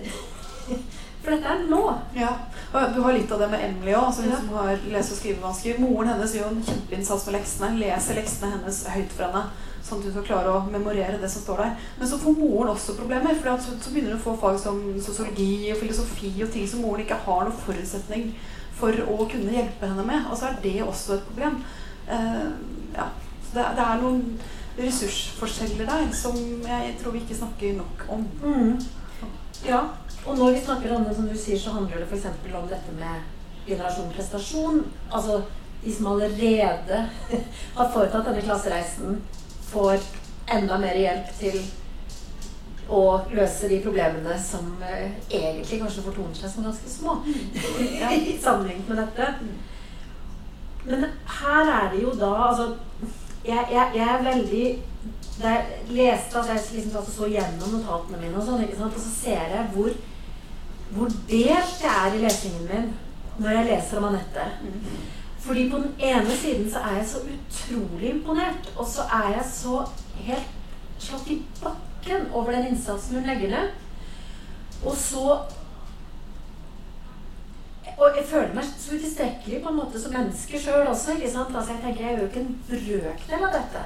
For 1.23 1.31
dette 1.31 1.51
er 1.55 1.67
nå. 1.71 1.83
Ja, 2.19 2.31
og 2.75 2.95
Du 2.97 3.03
har 3.05 3.15
litt 3.15 3.31
av 3.31 3.43
det 3.43 3.49
med 3.53 3.63
Emily 3.63 3.93
òg, 3.95 4.09
altså, 4.09 4.25
ja. 4.27 4.39
som 4.41 4.49
har 4.59 4.81
lese- 4.91 5.15
og 5.15 5.19
skrivevansker. 5.21 5.79
Moren 5.79 6.11
hennes 6.11 6.35
gjør 6.35 6.49
en 6.51 6.65
kjempeinnsats 6.67 7.27
med 7.29 7.37
leksene. 7.37 7.69
Leser 7.79 8.19
leksene 8.19 8.51
hennes 8.57 8.81
høyt 8.91 9.13
for 9.15 9.29
henne. 9.29 9.45
Sånn 9.83 10.01
at 10.01 10.09
hun 10.09 10.15
skal 10.17 10.27
klare 10.27 10.55
å 10.55 10.65
memorere 10.71 11.21
det 11.23 11.31
som 11.31 11.45
står 11.45 11.63
der. 11.63 11.77
Men 11.99 12.11
så 12.11 12.19
får 12.23 12.35
moren 12.39 12.73
også 12.75 12.97
problemer. 12.99 13.39
For 13.39 13.63
så 13.63 13.93
begynner 13.95 14.17
hun 14.17 14.19
å 14.19 14.25
få 14.25 14.35
fag 14.43 14.59
som 14.63 14.81
sosiologi 15.03 15.71
og 15.71 15.79
filosofi 15.83 16.33
og 16.43 16.51
ting 16.55 16.67
som 16.71 16.83
moren 16.83 17.05
ikke 17.07 17.21
har 17.27 17.47
noen 17.47 17.63
forutsetning 17.67 18.33
for 18.79 18.99
å 19.07 19.29
kunne 19.31 19.55
hjelpe 19.55 19.87
henne 19.93 20.07
med. 20.09 20.27
Og 20.27 20.39
så 20.39 20.51
er 20.51 20.59
det 20.65 20.81
også 20.83 21.21
et 21.21 21.31
problem. 21.31 21.63
Uh, 22.11 22.51
ja. 22.97 23.07
det, 23.53 23.69
det, 23.79 23.87
er 23.87 24.03
noen 24.03 24.25
ressursforskjeller 24.75 25.87
der 25.87 26.11
som 26.17 26.35
jeg 26.67 26.95
tror 26.99 27.15
vi 27.15 27.23
ikke 27.23 27.39
snakker 27.39 27.79
nok 27.79 28.07
om. 28.11 28.27
Mm. 28.43 28.75
Ja, 29.63 29.85
og 30.27 30.39
når 30.39 30.53
vi 30.53 30.65
snakker 30.65 30.95
om 30.97 31.05
det, 31.05 31.17
som 31.17 31.29
du 31.29 31.37
sier, 31.39 31.59
så 31.59 31.75
handler 31.75 32.03
det 32.03 32.09
f.eks. 32.11 32.27
om 32.55 32.69
dette 32.71 32.97
med 32.99 33.25
generasjon 33.67 34.13
prestasjon. 34.15 34.83
Altså 35.11 35.43
de 35.85 35.95
som 35.95 36.07
allerede 36.13 37.05
har 37.77 37.93
foretatt 37.95 38.29
denne 38.29 38.43
klassereisen, 38.45 39.23
får 39.73 40.03
enda 40.53 40.79
mer 40.79 40.99
hjelp 40.99 41.33
til 41.39 41.59
å 42.93 43.03
løse 43.33 43.71
de 43.71 43.81
problemene 43.83 44.37
som 44.43 44.73
uh, 44.83 45.11
egentlig 45.31 45.81
kanskje 45.81 46.05
fortoner 46.05 46.37
seg 46.37 46.51
som 46.53 46.67
ganske 46.67 46.91
små 46.91 47.19
i 48.13 48.39
sammenlignet 48.43 48.91
med 48.91 49.01
dette. 49.01 49.29
Men 50.85 51.07
her 51.41 51.71
er 51.71 51.93
det 51.93 52.03
jo 52.03 52.15
da 52.19 52.33
Altså, 52.49 52.73
jeg, 53.47 53.67
jeg, 53.71 53.91
jeg 53.95 54.03
er 54.03 54.25
veldig 54.27 54.65
Da 55.39 55.53
jeg 55.53 55.85
leste 55.95 56.39
altså 56.39 56.57
Jeg 56.57 56.65
liksom 56.73 56.97
altså 56.99 57.13
så 57.15 57.29
gjennom 57.31 57.77
notatene 57.77 58.19
mine, 58.19 58.35
og 58.35 58.47
sånn? 58.47 58.65
Og 58.67 58.99
så 58.99 59.13
ser 59.15 59.55
jeg 59.55 59.69
hvor, 59.77 59.95
hvor 60.93 61.09
delt 61.29 61.83
jeg 61.83 61.93
er 62.07 62.15
i 62.15 62.23
lesingen 62.23 62.69
min 62.69 62.91
når 63.39 63.51
jeg 63.57 63.69
leser 63.71 63.99
om 63.99 64.05
Anette. 64.11 64.49
Fordi 65.43 65.69
på 65.71 65.77
den 65.77 65.95
ene 65.99 66.37
siden 66.37 66.69
så 66.71 66.79
er 66.79 66.97
jeg 66.97 67.07
så 67.09 67.23
utrolig 67.35 68.11
imponert, 68.11 68.69
og 68.77 68.87
så 68.87 69.03
er 69.03 69.31
jeg 69.37 69.47
så 69.53 69.87
helt 70.27 70.51
slått 71.03 71.31
i 71.33 71.41
bakken 71.63 72.29
over 72.33 72.53
den 72.53 72.67
innsatsen 72.73 73.19
hun 73.19 73.27
legger 73.27 73.51
ned. 73.57 73.75
Og 74.85 74.97
så 74.97 75.41
Og 77.99 78.17
jeg 78.17 78.25
føler 78.27 78.55
meg 78.57 78.65
så 78.65 78.97
utilstrekkelig 78.97 79.59
på 79.63 79.69
en 79.69 79.77
måte 79.77 80.01
som 80.01 80.15
menneske 80.15 80.59
sjøl 80.59 80.87
også. 80.87 81.13
ikke 81.13 81.31
sant? 81.31 81.57
Altså 81.57 81.73
Jeg 81.73 81.83
tenker 81.83 82.05
jeg 82.05 82.15
gjør 82.15 82.23
jo 82.23 82.29
ikke 82.29 82.41
en 82.41 82.63
brøkdel 82.69 83.45
av 83.47 83.53
dette. 83.53 83.83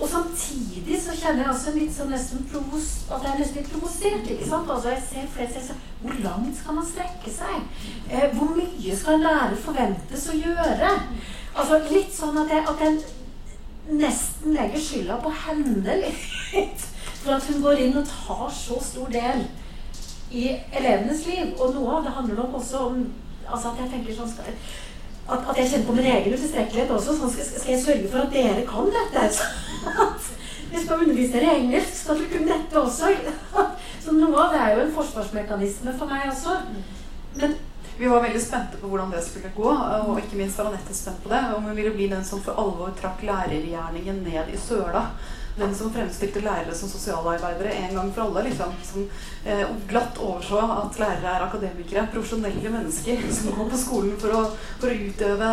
Og 0.00 0.08
samtidig 0.08 0.96
så 1.02 1.14
kjenner 1.16 1.44
jeg 1.44 1.52
også 1.52 1.72
litt 1.76 1.92
sånn 1.92 2.12
nesten 2.14 2.46
provos, 2.48 2.86
at 3.12 3.26
jeg 3.26 3.32
er 3.34 3.40
nesten 3.42 3.58
litt 3.60 3.72
provosert. 3.72 4.30
ikke 4.30 4.48
sant? 4.48 4.70
Altså 4.72 4.94
jeg 4.94 5.02
ser 5.08 5.26
flere 5.34 5.64
sier 5.66 5.82
Hvor 6.02 6.20
langt 6.24 6.58
skal 6.58 6.78
man 6.78 6.86
strekke 6.88 7.32
seg? 7.32 7.66
Eh, 8.08 8.28
hvor 8.36 8.54
mye 8.56 8.96
skal 8.96 9.18
en 9.18 9.26
lærer 9.26 9.58
forventes 9.66 10.28
å 10.32 10.38
gjøre? 10.38 10.94
Altså 11.52 11.82
Litt 11.90 12.14
sånn 12.16 12.40
at 12.40 12.54
jeg, 12.54 12.64
at 12.68 12.80
jeg 12.80 13.98
nesten 14.00 14.56
legger 14.56 14.80
skylda 14.80 15.18
på 15.22 15.32
henne 15.44 15.98
litt. 16.06 16.86
For 17.22 17.36
at 17.36 17.50
hun 17.50 17.60
går 17.62 17.84
inn 17.84 17.98
og 18.00 18.08
tar 18.08 18.48
så 18.54 18.78
stor 18.82 19.12
del 19.12 19.44
i 20.32 20.48
elevenes 20.72 21.26
liv. 21.28 21.52
Og 21.58 21.76
noe 21.76 21.98
av 21.98 22.06
det 22.06 22.16
handler 22.16 22.40
nok 22.40 22.56
også 22.62 22.86
om 22.88 23.04
altså 23.46 23.72
at 23.72 23.82
jeg 23.82 23.92
tenker 23.92 24.16
sånn 24.16 24.30
skal, 24.30 24.56
at, 25.32 25.48
at, 25.50 25.58
jeg 25.58 25.70
kjenner 25.70 25.88
på 25.88 25.96
min 25.96 26.08
egen 26.12 26.36
utilstrekkelighet 26.36 26.94
også. 26.96 27.16
Sånn 27.18 27.32
skal, 27.32 27.48
skal, 27.48 27.72
jeg 27.74 27.82
sørge 27.84 28.12
for 28.12 28.24
at 28.24 28.36
dere 28.36 28.64
kan 28.68 28.92
dette? 28.94 29.26
Så 29.36 29.48
hvis 30.72 30.80
vi 30.80 30.86
skal 30.86 31.02
undervise 31.04 31.34
dere 31.34 31.50
i 31.50 31.64
engelsk, 31.66 31.98
skal 31.98 32.20
dere 32.20 32.32
kunne 32.32 32.54
dette 32.54 32.80
også. 32.80 33.10
Så 34.04 34.16
noe 34.16 34.46
av 34.46 34.54
det 34.54 34.62
er 34.62 34.72
jo 34.76 34.86
en 34.86 34.96
forsvarsmekanisme 34.96 35.94
for 35.98 36.10
meg 36.10 36.30
også. 36.30 36.56
Men 37.36 37.58
vi 37.98 38.08
var 38.08 38.24
veldig 38.24 38.40
spente 38.42 38.80
på 38.80 38.88
hvordan 38.88 39.12
det 39.12 39.20
skulle 39.24 39.52
gå, 39.56 39.68
og 39.68 40.16
ikke 40.18 40.38
minst 40.40 40.58
var 40.58 40.70
Anette 40.70 40.96
spent 40.96 41.20
på 41.22 41.30
det. 41.30 41.42
Om 41.56 41.68
hun 41.68 41.76
ville 41.76 41.92
bli 41.94 42.08
den 42.10 42.24
som 42.24 42.40
for 42.42 42.58
alvor 42.58 42.94
trakk 42.98 43.22
lærergjerningen 43.28 44.24
ned 44.24 44.52
i 44.52 44.58
søla 44.58 45.06
den 45.56 45.74
som 45.74 45.92
fremstilte 45.92 46.40
lærere 46.40 46.74
som 46.74 46.88
sosialarbeidere 46.88 47.74
en 47.76 47.94
gang 47.96 48.12
for 48.14 48.22
alle. 48.24 48.44
Liksom, 48.48 48.74
som 48.84 49.06
eh, 49.44 49.64
glatt 49.88 50.18
overså 50.18 50.60
at 50.60 51.00
lærere 51.00 51.34
er 51.34 51.46
akademikere, 51.46 52.08
profesjonelle 52.12 52.72
mennesker 52.76 53.26
som 53.30 53.52
går 53.56 53.72
på 53.72 53.80
skolen 53.84 54.16
for 54.22 54.36
å, 54.38 54.44
for 54.80 54.92
å 54.92 55.00
utøve 55.08 55.50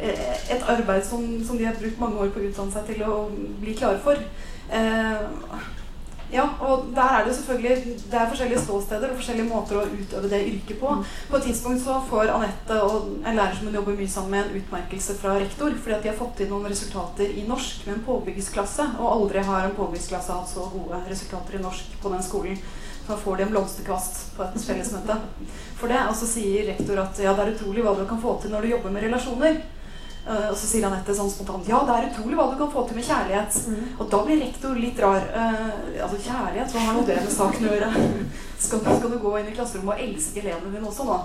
eh, 0.00 0.36
et 0.54 0.68
arbeid 0.76 1.04
som, 1.06 1.26
som, 1.44 1.58
de 1.58 1.68
har 1.68 1.76
brukt 1.80 2.00
mange 2.00 2.22
år 2.24 2.32
på 2.34 2.42
å 2.42 2.48
utdanne 2.48 2.76
seg 2.76 2.92
til 2.92 3.04
å 3.08 3.18
bli 3.60 3.76
klare 3.78 4.00
for. 4.04 4.22
Eh, 4.68 5.68
ja, 6.32 6.44
og 6.60 6.90
der 6.94 7.14
er 7.18 7.24
det 7.24 7.34
selvfølgelig 7.34 8.00
Det 8.12 8.14
er 8.14 8.28
forskjellige 8.28 8.60
ståsteder 8.60 9.10
og 9.10 9.16
forskjellige 9.16 9.48
måter 9.48 9.78
å 9.80 9.86
utøve 9.88 10.28
det 10.28 10.40
yrket 10.50 10.80
på. 10.80 10.90
Mm. 10.98 11.04
På 11.30 11.38
et 11.38 11.46
tidspunkt 11.48 11.84
så 11.84 12.00
får 12.10 12.32
Anette 12.34 12.80
og 12.84 13.06
en 13.24 13.38
lærer 13.38 13.56
som 13.56 13.70
hun 13.70 13.78
jobber 13.78 13.96
mye 13.96 14.12
sammen 14.12 14.34
med, 14.36 14.50
en 14.50 14.60
utmerkelse 14.60 15.16
fra 15.22 15.38
rektor 15.40 15.72
fordi 15.72 15.96
at 15.96 16.02
de 16.04 16.12
har 16.12 16.18
fått 16.18 16.42
inn 16.44 16.52
noen 16.52 16.68
resultater 16.68 17.32
i 17.32 17.46
norsk 17.48 17.86
med 17.86 17.96
en 17.96 18.04
påbyggingsklasse. 18.10 18.90
Og 18.98 19.14
aldri 19.14 19.46
har 19.48 19.64
en 19.64 19.78
påbyggingsklasse 19.78 20.36
hatt 20.36 20.52
så 20.52 20.68
gode 20.74 21.00
resultater 21.08 21.56
i 21.56 21.62
norsk 21.64 21.96
på 22.02 22.12
den 22.12 22.28
skolen. 22.28 22.60
Da 23.08 23.16
får 23.16 23.36
de 23.36 23.46
en 23.46 23.54
blomsterkvast 23.54 24.20
på 24.36 24.44
et 24.44 24.60
fellesmøte 24.68 25.16
for 25.80 25.88
det. 25.88 26.04
Og 26.10 26.16
så 26.18 26.28
sier 26.28 26.68
rektor 26.74 27.00
at 27.00 27.24
ja, 27.24 27.32
det 27.32 27.46
er 27.46 27.54
utrolig 27.56 27.86
hva 27.86 27.96
du 27.96 28.04
kan 28.08 28.20
få 28.20 28.36
til 28.42 28.52
når 28.52 28.66
du 28.66 28.74
jobber 28.74 28.92
med 28.92 29.08
relasjoner. 29.08 29.62
Uh, 30.28 30.50
og 30.50 30.56
så 30.60 30.66
sier 30.68 30.84
Anette 30.84 31.14
sånn 31.16 31.30
spontant 31.32 31.68
Ja, 31.70 31.78
det 31.88 31.94
er 31.94 32.06
utrolig 32.10 32.36
hva 32.36 32.50
du 32.50 32.58
kan 32.58 32.68
få 32.68 32.82
til 32.84 32.98
med 32.98 33.06
kjærlighet. 33.06 33.54
Mm. 33.64 33.84
Og 33.96 34.08
da 34.12 34.18
blir 34.26 34.42
rektor 34.42 34.76
litt 34.76 34.98
rar. 35.00 35.22
Uh, 35.32 36.02
altså 36.04 36.18
kjærlighet, 36.20 36.74
hva 36.74 36.82
har 36.84 36.98
nå 36.98 37.04
det 37.08 37.16
med 37.22 37.32
saken 37.32 37.64
å 37.64 37.70
gjøre? 37.72 38.02
skal, 38.66 38.82
skal, 38.84 39.14
du 39.14 39.22
gå 39.22 39.32
inn 39.38 39.48
i 39.48 39.54
klasserommet 39.56 39.94
og 39.94 40.02
elske 40.04 40.42
elevene 40.42 40.74
dine 40.74 40.90
også 40.90 41.08
da? 41.08 41.16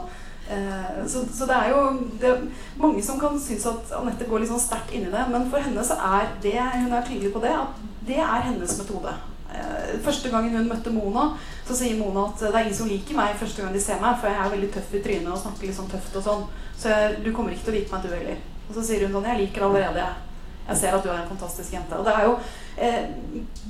Uh, 0.47 1.03
så, 1.03 1.25
så, 1.35 1.49
det 1.49 1.57
er 1.57 1.73
jo 1.73 1.81
det 2.21 2.31
er 2.31 2.47
mange 2.79 3.03
som 3.03 3.19
kan 3.19 3.35
synes 3.43 3.67
at 3.73 3.91
Anette 3.99 4.29
går 4.29 4.45
litt 4.45 4.51
sånn 4.53 4.63
sterkt 4.63 4.95
inn 4.95 5.09
i 5.09 5.11
det. 5.11 5.27
Men 5.35 5.51
for 5.51 5.67
henne 5.67 5.83
så 5.83 5.99
er 5.99 6.31
det 6.45 6.55
hun 6.55 6.95
er 6.95 7.03
tydelig 7.09 7.33
på 7.35 7.43
det, 7.43 7.51
at 7.59 7.83
det 8.07 8.21
er 8.23 8.47
hennes 8.47 8.77
metode. 8.79 9.17
Første 10.01 10.31
gangen 10.31 10.55
hun 10.55 10.71
møtte 10.71 10.89
Mona, 10.95 11.27
så 11.67 11.75
sier 11.77 11.99
Mona 11.99 12.23
at 12.31 12.39
det 12.41 12.55
er 12.55 12.63
ingen 12.63 12.79
som 12.79 12.87
liker 12.89 13.19
meg 13.19 13.35
første 13.37 13.61
gang 13.61 13.75
de 13.75 13.83
ser 13.83 13.99
meg, 14.01 14.15
for 14.17 14.31
jeg 14.31 14.39
er 14.41 14.55
veldig 14.55 14.71
tøff 14.73 14.95
i 14.97 15.03
trynet 15.03 15.29
og 15.29 15.43
snakker 15.43 15.69
litt 15.69 15.77
sånn 15.77 15.91
tøft 15.91 16.17
og 16.17 16.25
sånn. 16.25 16.43
Så 16.79 16.89
jeg, 16.89 17.21
du 17.27 17.29
kommer 17.35 17.53
ikke 17.53 17.67
til 17.67 17.75
å 17.75 17.77
like 17.77 17.93
meg, 17.93 18.07
du 18.07 18.15
heller. 18.17 18.41
Og 18.69 18.75
så 18.77 18.85
sier 18.85 19.05
hun 19.05 19.17
sånn 19.17 19.31
Jeg 19.31 19.41
liker 19.45 19.67
allerede, 19.67 20.05
jeg. 20.67 20.77
ser 20.79 20.95
at 20.95 21.03
du 21.03 21.09
er 21.11 21.21
en 21.21 21.31
fantastisk 21.31 21.73
jente. 21.75 21.97
Og 21.99 22.05
det 22.07 22.13
er 22.15 22.27
jo 22.27 22.35
eh, 22.77 23.07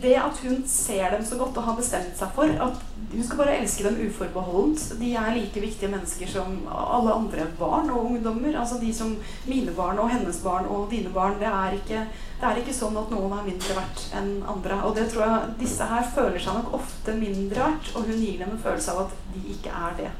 det 0.03 0.15
at 0.21 0.41
hun 0.45 0.59
ser 0.69 1.15
dem 1.15 1.23
så 1.25 1.39
godt 1.39 1.57
og 1.57 1.65
har 1.69 1.77
bestemt 1.79 2.17
seg 2.19 2.35
for 2.35 2.51
at 2.67 2.83
hun 3.13 3.23
skal 3.25 3.39
bare 3.41 3.55
elske 3.59 3.83
dem 3.85 3.97
uforbeholdent. 4.07 4.85
De 4.99 5.09
er 5.17 5.33
like 5.35 5.63
viktige 5.63 5.89
mennesker 5.91 6.29
som 6.29 6.59
alle 6.69 7.13
andre 7.13 7.47
barn 7.59 7.89
og 7.89 8.11
ungdommer. 8.11 8.59
Altså 8.59 8.77
de 8.81 8.93
som 8.93 9.15
mine 9.49 9.73
barn 9.77 9.99
og 9.99 10.11
hennes 10.13 10.41
barn 10.45 10.69
og 10.69 10.91
dine 10.93 11.09
barn. 11.13 11.39
Det 11.41 11.49
er 11.49 11.77
ikke, 11.79 12.05
det 12.39 12.49
er 12.49 12.61
ikke 12.61 12.77
sånn 12.77 12.97
at 13.01 13.13
noen 13.13 13.33
er 13.37 13.47
mindre 13.49 13.79
verdt 13.79 14.05
enn 14.19 14.35
andre. 14.55 14.81
Og 14.85 14.95
det 14.97 15.09
tror 15.11 15.25
jeg 15.25 15.55
disse 15.65 15.89
her 15.89 16.05
føler 16.15 16.37
seg 16.37 16.61
nok 16.61 16.77
ofte 16.79 17.17
mindre 17.17 17.65
verdt, 17.65 17.95
og 17.95 18.05
hun 18.05 18.21
gir 18.21 18.37
dem 18.41 18.53
en 18.53 18.63
følelse 18.69 18.93
av 18.93 19.07
at 19.07 19.17
de 19.33 19.43
ikke 19.57 19.73
er 19.73 19.97
det. 20.03 20.13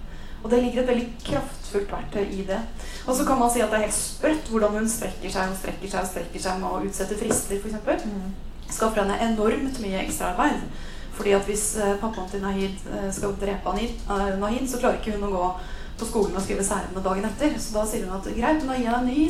Og 0.44 0.50
det 0.52 0.60
ligger 0.60 0.82
et 0.82 0.90
veldig 0.92 1.06
kraftfullt 1.24 1.92
verktøy 1.92 2.24
i 2.36 2.46
det. 2.48 2.60
Og 3.08 3.16
så 3.16 3.26
kan 3.28 3.40
man 3.40 3.52
si 3.52 3.62
at 3.64 3.72
det 3.72 3.78
er 3.80 3.86
helt 3.86 3.96
sprøtt 3.96 4.50
hvordan 4.52 4.76
hun 4.76 4.90
strekker 4.92 5.32
seg 5.32 5.52
og 5.54 5.60
strekker 5.60 5.92
seg 5.92 6.02
og 6.02 6.10
strekker 6.10 6.44
seg 6.46 6.58
med 6.60 6.70
å 6.70 6.82
utsette 6.84 7.20
frister, 7.20 7.62
f.eks. 7.62 8.10
Mm. 8.10 8.34
Skaffer 8.68 9.04
henne 9.04 9.22
enormt 9.24 9.80
mye 9.84 10.02
ekstraarbeid. 10.04 10.66
Fordi 11.14 11.36
at 11.38 11.48
hvis 11.48 11.64
uh, 11.78 11.94
pappaen 12.02 12.28
til 12.32 12.44
Nahid 12.44 12.84
uh, 12.90 13.08
skal 13.14 13.38
drepe 13.40 13.76
Nahid, 13.78 14.66
uh, 14.66 14.68
så 14.68 14.82
klarer 14.82 15.00
ikke 15.00 15.16
hun 15.16 15.30
å 15.30 15.32
gå 15.32 15.48
på 15.94 16.08
skolen 16.10 16.36
og 16.36 16.44
skrive 16.44 16.66
særemne 16.66 17.04
dagen 17.06 17.28
etter. 17.30 17.56
Så 17.62 17.78
da 17.78 17.86
sier 17.88 18.04
hun 18.04 18.18
at 18.18 18.28
greit, 18.34 18.66
nå 18.66 18.76
gir 18.76 18.90
jeg 18.90 18.92
deg 18.92 19.00
en 19.00 19.12
ny 19.14 19.28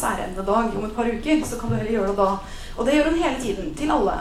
særemnedag 0.00 0.76
om 0.78 0.86
et 0.86 0.96
par 0.96 1.10
uker. 1.10 1.42
Så 1.44 1.60
kan 1.60 1.72
du 1.72 1.76
heller 1.76 1.96
gjøre 1.98 2.14
det 2.14 2.20
da. 2.22 2.30
Og 2.76 2.86
det 2.86 2.94
gjør 2.96 3.10
hun 3.10 3.22
hele 3.24 3.40
tiden. 3.42 3.72
Til 3.76 3.90
alle. 3.92 4.16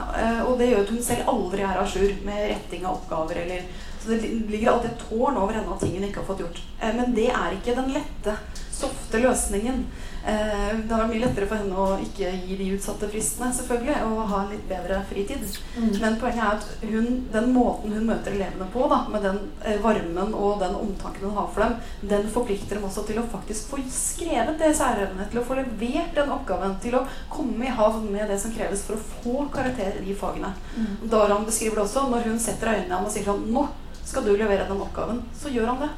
Og 0.49 0.55
det 0.59 0.71
gjør 0.71 0.81
at 0.81 0.93
hun 0.95 1.03
selv 1.05 1.29
aldri 1.29 1.61
er 1.67 1.77
à 1.77 1.85
jour 1.85 2.15
med 2.25 2.47
retting 2.49 2.87
av 2.87 2.97
oppgaver 2.97 3.43
eller 3.45 3.67
så 4.05 4.11
det 4.11 4.21
ligger 4.51 4.71
alltid 4.71 4.91
et 4.91 5.05
tårn 5.09 5.37
over 5.41 5.57
henne 5.57 5.71
av 5.73 5.79
ting 5.81 5.95
hun 5.97 6.05
ikke 6.05 6.21
har 6.21 6.29
fått 6.29 6.43
gjort. 6.45 6.61
Eh, 6.79 6.93
men 6.95 7.15
det 7.17 7.31
er 7.33 7.55
ikke 7.57 7.77
den 7.77 7.93
lette, 7.95 8.37
softe 8.75 9.21
løsningen. 9.23 9.85
Eh, 10.25 10.77
det 10.81 10.89
har 10.89 11.03
vært 11.03 11.11
mye 11.11 11.21
lettere 11.21 11.45
for 11.45 11.61
henne 11.61 11.77
å 11.77 11.99
ikke 12.01 12.31
gi 12.47 12.55
de 12.57 12.71
utsatte 12.73 13.09
fristene, 13.11 13.51
selvfølgelig, 13.53 13.97
og 14.07 14.23
ha 14.31 14.39
en 14.41 14.53
litt 14.55 14.63
bedre 14.69 14.97
fritid. 15.09 15.43
Mm. 15.75 15.91
Men 16.01 16.17
poenget 16.21 16.41
er 16.41 16.57
at 16.57 16.85
hun, 16.89 17.09
den 17.33 17.51
måten 17.53 17.93
hun 17.93 18.07
møter 18.09 18.33
elevene 18.33 18.65
på, 18.73 18.87
da, 18.89 19.03
med 19.13 19.25
den 19.25 19.39
eh, 19.61 19.77
varmen 19.83 20.33
og 20.33 20.57
den 20.63 20.73
omtanken 20.79 21.27
hun 21.29 21.37
har 21.37 21.51
for 21.53 21.65
dem, 21.67 21.77
den 22.15 22.25
forplikter 22.33 22.79
dem 22.79 22.89
også 22.89 23.05
til 23.05 23.21
å 23.21 23.27
faktisk 23.35 23.69
få 23.69 23.83
skrevet 23.93 24.57
det 24.61 24.73
særevnet, 24.81 25.29
til 25.29 25.43
å 25.43 25.45
få 25.45 25.59
levert 25.61 26.17
den 26.17 26.33
oppgaven, 26.33 26.77
til 26.81 26.97
å 26.97 27.05
komme 27.29 27.69
i 27.69 27.77
havn 27.77 28.09
med 28.09 28.25
det 28.33 28.41
som 28.41 28.53
kreves 28.55 28.81
for 28.87 28.97
å 28.97 29.05
få 29.21 29.47
karakter 29.53 30.01
i 30.01 30.07
de 30.09 30.17
fagene. 30.17 30.55
Mm. 30.73 30.93
Daran 31.13 31.45
beskriver 31.45 31.83
det 31.83 31.85
også 31.85 32.09
når 32.09 32.31
hun 32.31 32.41
setter 32.41 32.73
øynene 32.73 32.89
i 32.89 32.97
ham 32.97 33.05
og 33.05 33.13
sier 33.13 33.29
sånn 33.29 33.45
Nå 33.55 33.67
skal 34.05 34.25
du 34.25 34.35
levere 34.35 34.67
den 34.69 34.81
oppgaven, 34.81 35.23
så 35.33 35.49
gjør 35.49 35.73
han 35.73 35.85
det. 35.85 35.91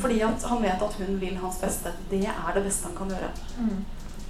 Fordi 0.00 0.20
at 0.20 0.44
han 0.46 0.62
vet 0.62 0.82
at 0.82 0.98
hun 0.98 1.20
vil 1.20 1.36
hans 1.36 1.56
beste. 1.62 1.92
Det 2.10 2.24
er 2.28 2.52
det 2.54 2.64
beste 2.64 2.86
han 2.86 2.96
kan 2.96 3.08
gjøre. 3.10 3.30
Mm. 3.58 3.84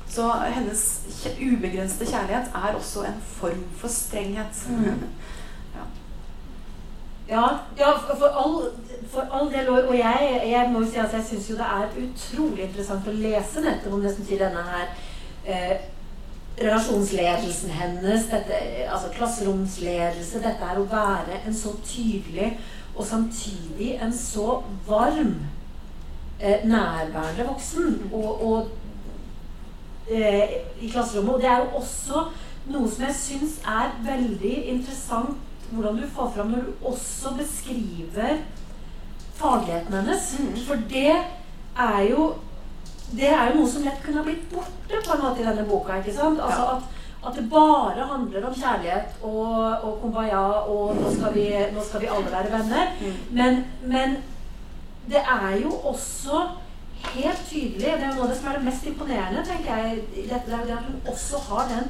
Så 0.09 0.33
hennes 0.55 1.01
ubegrensede 1.41 2.11
kjærlighet 2.11 2.51
er 2.55 2.75
også 2.75 3.05
en 3.05 3.21
form 3.23 3.65
for 3.77 3.89
strenghet. 3.89 4.65
Mm. 4.69 4.85
ja. 5.77 5.85
ja. 7.29 7.45
ja, 7.79 7.93
for 8.19 8.27
all, 8.27 8.73
for 9.13 9.29
all 9.33 9.53
del. 9.53 9.69
Og 9.69 9.99
jeg, 9.99 10.43
jeg 10.47 10.71
må 10.73 10.85
si 10.85 10.97
at 10.97 11.13
jeg 11.13 11.25
syns 11.29 11.51
jo 11.51 11.61
det 11.61 11.69
er 11.77 12.03
utrolig 12.03 12.65
interessant 12.65 13.09
å 13.09 13.15
lese 13.15 13.63
nettopp 13.65 13.95
om 13.95 14.03
det 14.03 14.17
som 14.17 14.27
sier 14.27 14.43
denne 14.49 14.65
her 14.73 14.91
eh, 15.47 15.77
relasjonsledelsen 16.61 17.71
hennes, 17.71 18.27
dette, 18.33 18.57
altså 18.91 19.09
klasseromsledelse, 19.15 20.43
dette 20.43 20.73
er 20.73 20.81
å 20.81 20.89
være 20.91 21.39
en 21.47 21.57
så 21.57 21.73
tydelig 21.87 22.53
og 23.01 23.07
samtidig 23.07 23.95
en 24.03 24.13
så 24.13 24.61
varm, 24.89 25.35
eh, 26.41 26.65
nærværende 26.65 27.47
voksen 27.49 28.11
og, 28.13 28.47
og 28.53 28.69
eh, 30.11 30.51
i 30.81 30.89
klasserommet. 30.89 31.35
Og 31.35 31.41
det 31.41 31.49
er 31.49 31.59
jo 31.59 31.81
også 31.81 32.25
noe 32.71 32.91
som 32.91 33.07
jeg 33.07 33.17
syns 33.17 33.59
er 33.65 33.95
veldig 34.05 34.57
interessant 34.75 35.39
hvordan 35.71 36.01
du 36.03 36.07
får 36.13 36.33
fram 36.35 36.51
når 36.51 36.67
du 36.67 36.87
også 36.93 37.33
beskriver 37.39 38.41
fagligheten 39.39 39.95
hennes. 39.95 40.31
Mm. 40.39 40.57
For 40.67 40.87
det 40.91 41.17
er 41.79 42.01
jo 42.11 42.33
det 43.11 43.29
er 43.29 43.51
jo 43.51 43.61
noe 43.61 43.71
som 43.71 43.83
lett 43.83 44.03
kunne 44.05 44.21
ha 44.21 44.27
blitt 44.27 44.51
borte 44.53 44.99
på 45.07 45.15
en 45.15 45.23
måte 45.25 45.43
i 45.43 45.47
denne 45.47 45.65
boka. 45.67 45.97
ikke 45.99 46.15
sant? 46.15 46.41
Altså 46.41 46.67
at 46.77 47.00
at 47.27 47.37
det 47.37 47.51
bare 47.51 48.07
handler 48.09 48.47
om 48.49 48.55
kjærlighet 48.55 49.23
og, 49.23 49.55
og 49.85 49.99
kumbaya 50.03 50.45
og 50.73 50.97
nå 50.97 51.13
skal, 51.13 51.35
vi, 51.35 51.47
nå 51.75 51.85
skal 51.85 52.01
vi 52.01 52.09
alle 52.09 52.33
være 52.33 52.53
venner. 52.55 52.95
Mm. 53.01 53.19
Men, 53.37 53.65
men, 53.83 54.17
det 55.11 55.21
er 55.21 55.57
jo 55.63 55.71
også 55.91 56.41
helt 57.15 57.41
tydelig 57.49 57.81
Det 57.81 57.93
er 57.93 58.13
noe 58.13 58.27
av 58.27 58.29
det 58.31 58.37
som 58.39 58.51
er 58.51 58.59
det 58.59 58.67
mest 58.69 58.87
imponerende, 58.87 59.43
tenker 59.49 59.81
jeg, 59.81 60.03
i 60.15 60.27
dette, 60.29 60.45
det 60.47 60.59
er 60.61 60.77
at 60.77 60.87
hun 60.87 61.01
også 61.09 61.41
har 61.49 61.71
den 61.71 61.89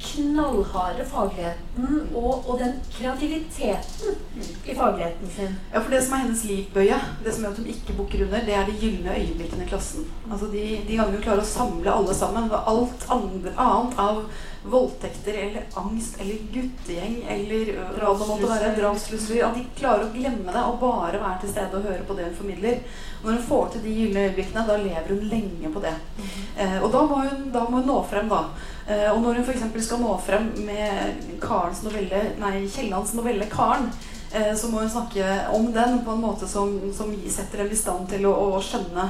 knallharde 0.00 1.04
fagligheten 1.08 2.08
og, 2.14 2.48
og, 2.48 2.58
den 2.60 2.74
kreativiteten 2.92 4.16
i 4.64 4.74
fagligheten 4.74 5.30
sin. 5.36 5.54
Ja, 5.72 5.80
for 5.80 5.94
det 5.94 6.02
som 6.04 6.16
er 6.16 6.24
hennes 6.24 6.44
livbøye, 6.44 6.98
det 7.24 7.34
som 7.34 7.46
gjør 7.46 7.54
at 7.54 7.62
hun 7.62 7.70
ikke 7.72 7.96
bukker 7.96 8.26
under, 8.26 8.44
det 8.44 8.56
er 8.56 8.68
de 8.68 8.76
gylne 8.80 9.14
øyeblikkene 9.16 9.64
i 9.64 9.70
klassen. 9.70 10.04
Altså 10.30 10.50
de, 10.52 10.64
de 10.88 10.98
gangene 10.98 11.16
hun 11.16 11.24
klarer 11.24 11.44
å 11.44 11.48
samle 11.48 11.94
alle 11.94 12.18
sammen. 12.18 12.50
Og 12.50 12.70
alt 12.74 13.08
andre, 13.16 13.54
annet 13.56 14.04
av 14.04 14.22
voldtekter 14.66 15.36
eller 15.38 15.66
angst 15.78 16.20
eller 16.20 16.38
guttegjeng 16.52 17.18
eller 17.30 17.68
hva 18.00 18.14
det 18.18 18.28
måtte 18.28 18.48
være, 18.50 18.72
drapstrusler 18.74 19.44
At 19.46 19.58
de 19.58 19.66
klarer 19.78 20.08
å 20.08 20.14
glemme 20.14 20.54
det 20.54 20.64
og 20.66 20.80
bare 20.82 21.20
være 21.22 21.42
til 21.44 21.52
stede 21.52 21.78
og 21.78 21.86
høre 21.86 22.06
på 22.06 22.16
det 22.18 22.28
hun 22.28 22.38
formidler. 22.40 22.80
Og 23.20 23.28
når 23.28 23.38
hun 23.38 23.46
får 23.50 23.68
til 23.72 23.84
de 23.86 23.98
gylne 24.00 24.24
øyeblikkene, 24.26 24.64
da 24.68 24.78
lever 24.82 25.12
hun 25.12 25.28
lenge 25.30 25.72
på 25.72 25.80
det. 25.84 25.94
Mm 26.16 26.24
-hmm. 26.24 26.62
eh, 26.62 26.82
og 26.82 26.92
da 26.92 27.02
må, 27.02 27.14
hun, 27.14 27.50
da 27.52 27.64
må 27.68 27.76
hun 27.76 27.86
nå 27.86 28.02
frem, 28.10 28.28
da. 28.28 28.42
Eh, 28.86 29.08
og 29.10 29.22
når 29.22 29.40
hun 29.40 29.48
f.eks. 29.48 29.64
skal 29.82 29.98
nå 29.98 30.12
frem 30.22 30.52
med 30.62 31.22
Karens 31.42 31.82
novelle, 31.82 32.20
nei, 32.38 32.68
Kiellands 32.70 33.16
novelle 33.18 33.48
'Karen', 33.50 33.88
eh, 34.30 34.52
så 34.54 34.70
må 34.70 34.84
hun 34.84 34.90
snakke 34.90 35.26
om 35.50 35.72
den 35.74 36.04
på 36.06 36.14
en 36.14 36.22
måte 36.22 36.46
som, 36.46 36.78
som 36.94 37.10
setter 37.26 37.64
dem 37.64 37.72
i 37.72 37.78
stand 37.80 38.06
til 38.08 38.28
å, 38.30 38.34
å, 38.46 38.62
skjønne 38.62 39.08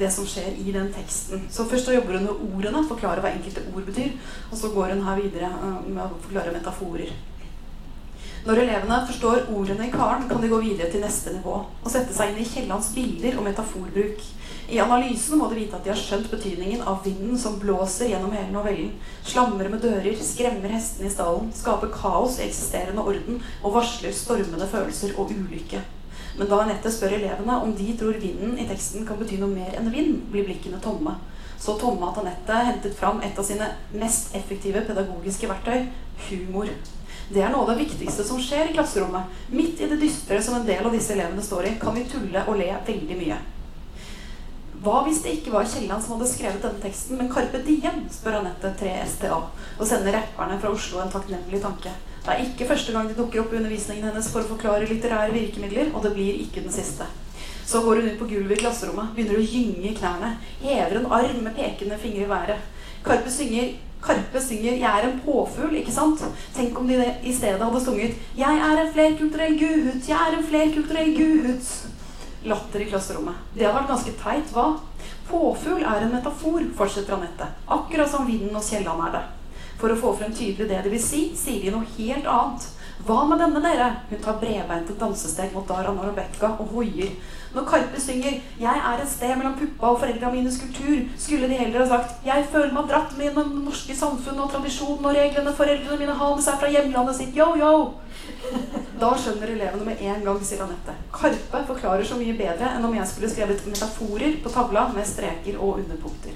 det 0.00 0.08
som 0.12 0.24
skjer 0.24 0.56
i 0.56 0.72
den 0.72 0.88
teksten. 0.94 1.44
Så 1.52 1.68
først 1.68 1.90
så 1.90 1.96
jobber 1.98 2.16
hun 2.16 2.28
med 2.28 2.40
ordene, 2.56 2.86
forklarer 2.88 3.20
hva 3.20 3.34
enkelte 3.34 3.66
ord 3.74 3.84
betyr. 3.88 4.16
Og 4.50 4.56
så 4.60 4.72
går 4.72 4.94
hun 4.94 5.04
her 5.04 5.20
videre 5.20 5.48
uh, 5.48 5.80
med 5.84 6.02
å 6.04 6.20
forklare 6.24 6.52
metaforer. 6.54 7.12
Når 8.46 8.62
elevene 8.62 9.00
forstår 9.08 9.48
ordene 9.52 9.88
i 9.88 9.92
Karen, 9.92 10.28
kan 10.28 10.40
de 10.40 10.48
gå 10.52 10.60
videre 10.62 10.90
til 10.92 11.02
neste 11.02 11.32
nivå 11.34 11.56
og 11.64 11.90
sette 11.90 12.14
seg 12.14 12.32
inn 12.32 12.44
i 12.44 12.46
Kiellands 12.48 12.92
bilder 12.94 13.40
og 13.40 13.48
metaforbruk. 13.48 14.22
I 14.68 14.78
analysen 14.84 15.40
må 15.40 15.46
de 15.48 15.62
vite 15.62 15.78
at 15.78 15.86
de 15.86 15.88
har 15.94 15.96
skjønt 15.96 16.26
betydningen 16.28 16.82
av 16.90 16.98
vinden 17.06 17.38
som 17.40 17.54
blåser 17.56 18.10
gjennom 18.10 18.34
hele 18.36 18.52
novellen, 18.52 18.90
slamrer 19.24 19.70
med 19.72 19.80
dører, 19.80 20.12
skremmer 20.20 20.74
hestene 20.74 21.08
i 21.08 21.12
stallen, 21.14 21.48
skaper 21.56 21.88
kaos 21.94 22.36
i 22.36 22.44
eksisterende 22.44 23.00
orden 23.00 23.40
og 23.62 23.78
varsler 23.78 24.12
stormende 24.12 24.68
følelser 24.68 25.16
og 25.16 25.32
ulykke. 25.32 25.80
Men 26.36 26.52
da 26.52 26.60
Anette 26.66 26.92
spør 26.92 27.16
elevene 27.16 27.56
om 27.64 27.72
de 27.80 27.88
tror 27.96 28.20
vinden 28.20 28.60
i 28.60 28.68
teksten 28.68 29.08
kan 29.08 29.16
bety 29.16 29.40
noe 29.40 29.48
mer 29.54 29.72
enn 29.78 29.88
vind, 29.94 30.20
blir 30.28 30.44
blikkene 30.44 30.84
tomme. 30.84 31.16
Så 31.58 31.80
tomme 31.80 32.12
at 32.12 32.20
Anette 32.20 32.62
hentet 32.68 33.00
fram 33.00 33.24
et 33.24 33.40
av 33.40 33.48
sine 33.48 33.72
mest 33.96 34.36
effektive 34.36 34.84
pedagogiske 34.84 35.48
verktøy 35.48 35.88
humor. 36.28 36.68
Det 37.32 37.40
er 37.40 37.50
noe 37.52 37.64
av 37.64 37.72
det 37.72 37.86
viktigste 37.86 38.24
som 38.24 38.36
skjer 38.40 38.68
i 38.68 38.76
klasserommet. 38.76 39.32
Midt 39.48 39.80
i 39.80 39.88
det 39.88 39.98
dystre 40.04 40.44
som 40.44 40.60
en 40.60 40.68
del 40.68 40.84
av 40.84 40.92
disse 40.92 41.16
elevene 41.16 41.44
står 41.44 41.72
i, 41.72 41.78
kan 41.80 41.96
vi 41.96 42.04
tulle 42.12 42.44
og 42.44 42.60
le 42.60 42.74
veldig 42.84 43.24
mye. 43.24 43.46
Hva 44.78 45.00
hvis 45.02 45.24
det 45.24 45.32
ikke 45.34 45.50
var 45.50 45.66
Kielland 45.66 46.04
som 46.04 46.14
hadde 46.14 46.28
skrevet 46.30 46.62
denne 46.62 46.78
teksten, 46.82 47.18
men 47.18 47.30
Carpe 47.32 47.58
Diem, 47.66 48.04
spør 48.14 48.36
Anette 48.38 48.70
3STA, 48.78 49.38
og 49.78 49.88
sender 49.90 50.14
rapperne 50.14 50.58
fra 50.62 50.70
Oslo 50.70 51.00
en 51.02 51.10
takknemlig 51.10 51.58
tanke. 51.64 51.90
Det 52.22 52.34
er 52.34 52.44
ikke 52.44 52.68
første 52.68 52.94
gang 52.94 53.08
de 53.08 53.16
dukker 53.18 53.42
opp 53.42 53.54
i 53.54 53.58
undervisningen 53.58 54.06
hennes 54.06 54.28
for 54.30 54.44
å 54.44 54.52
forklare 54.52 54.86
litterære 54.86 55.34
virkemidler, 55.34 55.90
og 55.90 56.06
det 56.06 56.14
blir 56.14 56.38
ikke 56.44 56.62
den 56.62 56.74
siste. 56.74 57.08
Så 57.66 57.82
går 57.82 58.00
hun 58.00 58.08
ut 58.12 58.20
på 58.20 58.30
gulvet 58.30 58.54
i 58.54 58.60
klasserommet, 58.62 59.10
begynner 59.16 59.40
å 59.40 59.48
gynge 59.48 59.90
i 59.90 59.96
knærne, 59.98 60.30
hever 60.62 61.00
en 61.00 61.10
arm 61.18 61.42
med 61.42 61.58
pekende 61.58 61.98
fingre 61.98 62.28
i 62.28 62.30
været. 62.30 62.64
Karpe 63.02 63.34
synger 63.34 63.74
Karpe 63.98 64.40
synger 64.40 64.72
'Jeg 64.78 64.98
er 64.98 65.08
en 65.08 65.20
påfugl', 65.26 65.74
ikke 65.74 65.92
sant? 65.92 66.22
Tenk 66.54 66.78
om 66.78 66.86
de 66.86 67.14
i 67.24 67.32
stedet 67.32 67.58
hadde 67.58 67.84
sunget 67.84 68.14
'Jeg 68.36 68.58
er 68.70 68.78
en 68.78 68.92
flerkulturell 68.92 69.58
gutt, 69.58 70.08
jeg 70.08 70.16
er 70.16 70.38
en 70.38 70.44
flerkulturell 70.44 71.16
guhut' 71.16 71.97
latter 72.44 72.84
i 72.84 72.88
klasserommet. 72.90 73.34
Det 73.54 73.66
hadde 73.66 73.78
vært 73.80 73.90
ganske 73.92 74.14
teit, 74.22 74.52
hva? 74.54 74.68
Påfugl 75.28 75.84
er 75.84 76.04
en 76.04 76.14
metafor, 76.14 76.62
fortsetter 76.76 77.16
Anette. 77.16 77.48
Akkurat 77.66 78.10
som 78.10 78.26
vinden 78.28 78.56
og 78.56 78.64
Kielland 78.64 79.06
er 79.08 79.16
det. 79.18 79.24
For 79.78 79.94
å 79.94 79.98
få 79.98 80.14
frem 80.18 80.32
tydelig 80.34 80.68
det 80.70 80.80
de 80.84 80.92
vil 80.92 81.02
si, 81.02 81.22
sier 81.38 81.66
de 81.66 81.74
noe 81.74 81.88
helt 81.98 82.26
annet. 82.26 82.68
Hva 83.06 83.20
med 83.30 83.38
denne, 83.42 83.62
dere? 83.62 83.90
Hun 84.10 84.22
tar 84.24 84.40
bredbeinte 84.40 84.96
dansesteg 84.98 85.52
mot 85.54 85.68
Dara 85.68 85.92
og 85.92 86.02
Rebekka 86.08 86.56
og 86.58 86.72
hoier. 86.74 87.12
Når 87.54 87.64
Karpe 87.64 88.00
synger 88.00 88.40
'Jeg 88.60 88.80
er 88.88 89.02
et 89.02 89.10
sted 89.10 89.36
mellom 89.36 89.54
puppa 89.58 89.86
og 89.86 90.00
foreldra 90.00 90.30
mines 90.32 90.58
kultur', 90.60 91.08
skulle 91.18 91.48
de 91.48 91.54
heller 91.54 91.78
ha 91.78 91.86
sagt 91.88 92.26
'Jeg 92.26 92.46
føler 92.52 92.72
meg 92.72 92.88
dratt 92.88 93.16
med 93.16 93.26
gjennom 93.26 93.52
det 93.54 93.64
norske 93.64 93.96
samfunnet 93.96 94.42
og 94.44 94.50
tradisjonen 94.50 95.04
og 95.04 95.14
reglene 95.14 95.54
foreldrene 95.60 95.98
mine 95.98 96.18
har 96.20 96.34
med 96.34 96.44
seg 96.44 96.60
fra 96.60 96.70
hjemlandet 96.70 97.16
sitt'. 97.16 97.36
Yo, 97.36 97.56
yo! 97.56 97.92
Da 99.00 99.12
skjønner 99.14 99.54
elevene 99.54 99.84
med 99.84 100.00
en 100.00 100.24
gang, 100.24 100.44
sier 100.44 100.62
Anette. 100.64 100.94
Karpe 101.12 101.64
forklarer 101.66 102.04
så 102.04 102.18
mye 102.18 102.34
bedre 102.34 102.74
enn 102.74 102.84
om 102.84 102.94
jeg 102.94 103.06
skulle 103.06 103.30
skrevet 103.30 103.66
metaforer 103.66 104.42
på 104.42 104.52
tavla 104.52 104.88
med 104.92 105.06
streker 105.06 105.58
og 105.58 105.78
underpunkter. 105.78 106.34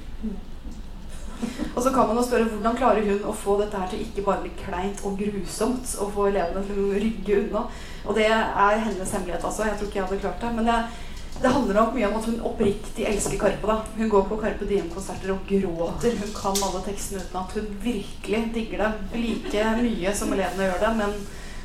Og 1.74 1.82
så 1.82 1.92
kan 1.94 2.08
man 2.08 2.18
jo 2.18 2.24
spørre 2.26 2.48
hvordan 2.50 2.76
klarer 2.78 3.06
hun 3.06 3.24
å 3.28 3.36
få 3.36 3.56
dette 3.60 3.78
her 3.78 3.88
til 3.90 4.02
ikke 4.04 4.24
bare 4.26 4.44
bli 4.44 4.52
kleint 4.60 5.00
og 5.08 5.16
grusomt 5.20 5.94
og 6.02 6.12
få 6.16 6.28
elevene 6.30 6.64
til 6.68 6.82
å 6.82 6.90
rygge 7.04 7.38
unna. 7.44 7.64
Og 8.06 8.18
det 8.18 8.28
er 8.28 8.84
hennes 8.84 9.14
hemmelighet, 9.16 9.44
altså. 9.44 9.66
Jeg 9.68 9.78
tror 9.78 9.88
ikke 9.88 10.00
jeg 10.00 10.06
hadde 10.06 10.20
klart 10.24 10.44
det. 10.44 10.52
Men 10.56 10.68
det, 10.68 10.78
det 11.42 11.52
handler 11.54 11.78
nok 11.78 11.94
mye 11.96 12.08
om 12.10 12.16
at 12.20 12.28
hun 12.30 12.40
oppriktig 12.52 13.06
elsker 13.08 13.38
Karpe. 13.40 13.66
da. 13.66 13.78
Hun 13.96 14.12
går 14.14 14.24
på 14.28 14.40
Karpe 14.42 14.68
Diem-konserter 14.68 15.34
og 15.34 15.44
gråter. 15.48 16.16
Hun 16.22 16.32
kan 16.36 16.64
alle 16.68 16.82
tekstene 16.86 17.22
uten 17.24 17.42
at 17.42 17.56
hun 17.58 17.70
virkelig 17.82 18.42
digger 18.54 18.84
det 18.86 19.22
like 19.24 19.68
mye 19.80 20.14
som 20.14 20.34
elevene 20.34 20.68
gjør 20.70 20.82
det, 20.86 20.96
men 21.02 21.20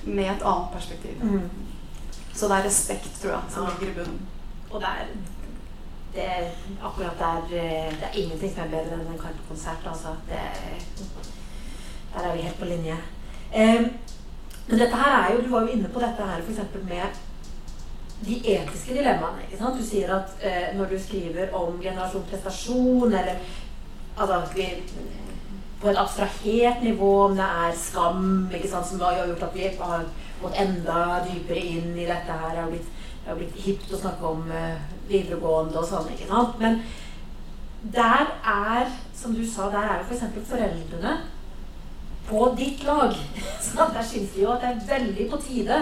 med 0.07 0.31
et 0.31 0.45
annet 0.45 0.73
perspektiv. 0.73 1.23
Mm. 1.23 1.49
Så 2.33 2.47
det 2.47 2.57
er 2.57 2.67
respekt, 2.69 3.09
tror 3.21 3.33
jeg, 3.33 3.53
som 3.53 3.69
ligger 3.71 3.91
i 3.91 3.97
bunnen. 3.97 4.19
Og 4.71 4.81
det 4.81 4.89
er, 5.01 5.11
det 6.17 6.25
er 6.25 6.47
akkurat 6.83 7.19
der 7.21 7.55
eh, 7.61 7.91
Det 7.99 8.07
er 8.09 8.17
ingenting 8.23 8.51
som 8.55 8.63
er 8.65 8.71
bedre 8.73 8.97
enn 8.97 9.05
en 9.13 9.21
Karpe-konsert. 9.21 9.85
Altså. 9.93 10.15
Er- 10.31 10.83
Der 12.17 12.23
er 12.25 12.35
vi 12.35 12.41
helt 12.41 12.59
på 12.59 12.65
linje. 12.65 12.95
Eh, 13.53 13.81
men 14.67 14.79
dette 14.79 14.95
her 14.95 15.15
er 15.17 15.33
jo 15.35 15.41
Du 15.41 15.49
var 15.51 15.61
jo 15.61 15.67
inne 15.77 15.89
på 15.93 15.99
dette 16.01 16.25
her 16.31 16.41
f.eks. 16.41 16.59
med 16.89 17.23
de 18.25 18.35
etiske 18.55 18.93
dilemmaene. 18.97 19.43
ikke 19.45 19.57
sant? 19.59 19.77
Du 19.77 19.83
sier 19.85 20.09
at 20.15 20.31
eh, 20.41 20.71
når 20.77 20.85
du 20.89 20.97
skriver 20.99 21.51
om 21.53 21.77
generasjon 21.81 22.23
prestasjon, 22.31 23.13
eller 23.13 23.35
altså 24.17 24.39
vi, 24.55 24.65
på 25.81 25.89
et 25.91 25.97
abstrahert 26.01 26.81
nivå, 26.83 27.11
om 27.27 27.35
det 27.37 27.45
er 27.45 27.75
skam 27.77 28.49
ikke 28.53 28.69
sant, 28.71 28.87
som 28.89 28.99
har 29.05 29.19
gjort 29.27 29.43
at 29.43 29.53
vi 29.55 29.67
har 29.79 30.05
gått 30.41 30.57
enda 30.63 31.19
dypere 31.27 31.61
inn 31.61 31.91
i 31.93 32.07
dette 32.09 32.39
her. 32.41 32.55
Det 32.55 32.63
har 32.63 32.71
blitt, 32.73 32.89
blitt 33.37 33.61
hipt 33.67 33.93
å 33.93 34.01
snakke 34.01 34.25
om 34.33 34.49
eh, 34.51 34.81
videregående 35.09 35.79
og 35.79 35.87
sånn. 35.87 36.09
ikke 36.13 36.29
sant? 36.29 36.59
Men 36.59 36.81
der 37.93 38.33
er, 38.43 38.91
som 39.15 39.35
du 39.35 39.43
sa, 39.47 39.69
der 39.73 39.85
er 39.85 40.01
jo 40.01 40.09
f.eks. 40.09 40.25
For 40.35 40.51
foreldrene 40.55 41.15
på 42.27 42.49
ditt 42.57 42.83
lag. 42.83 43.15
Så 43.63 43.89
der 43.93 44.03
syns 44.03 44.35
vi 44.35 44.43
jo 44.43 44.51
at 44.55 44.65
det 44.65 44.73
er 44.73 44.99
veldig 44.99 45.29
på 45.31 45.41
tide 45.47 45.79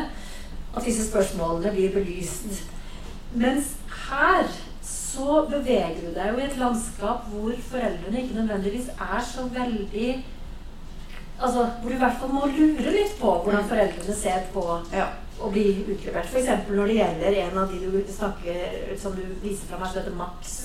at 0.76 0.86
disse 0.86 1.07
spørsmålene 1.09 1.71
blir 1.71 1.93
belyst. 1.95 2.63
Mens 3.36 3.76
her 4.09 4.47
så 4.86 5.45
beveger 5.49 6.01
du 6.03 6.13
deg 6.15 6.32
jo 6.34 6.39
i 6.39 6.45
et 6.45 6.57
landskap 6.59 7.28
hvor 7.32 7.53
foreldrene 7.69 8.21
ikke 8.21 8.39
nødvendigvis 8.41 8.89
er 8.99 9.21
så 9.34 9.49
veldig 9.51 10.23
Altså, 11.36 11.65
hvor 11.82 11.89
du 11.89 11.95
i 11.95 11.99
hvert 11.99 12.15
fall 12.19 12.30
må 12.32 12.45
lure 12.47 12.91
litt 12.95 13.17
på 13.19 13.32
hvordan 13.43 13.65
foreldrene 13.67 14.13
ser 14.15 14.45
på 14.53 14.61
Ja. 14.93 15.09
Å 15.39 15.51
bli 15.51 15.67
utlevert. 15.83 16.29
F.eks. 16.31 16.69
når 16.69 16.91
det 16.91 16.97
gjelder 16.99 17.38
en 17.43 17.59
av 17.63 17.71
de 17.73 17.91
du 17.91 17.99
snakker 18.11 18.95
som 18.99 19.15
du 19.17 19.23
viser 19.43 19.67
fra 19.69 19.79
meg, 19.81 19.91
som 19.91 20.01
heter 20.01 20.15
Max. 20.15 20.55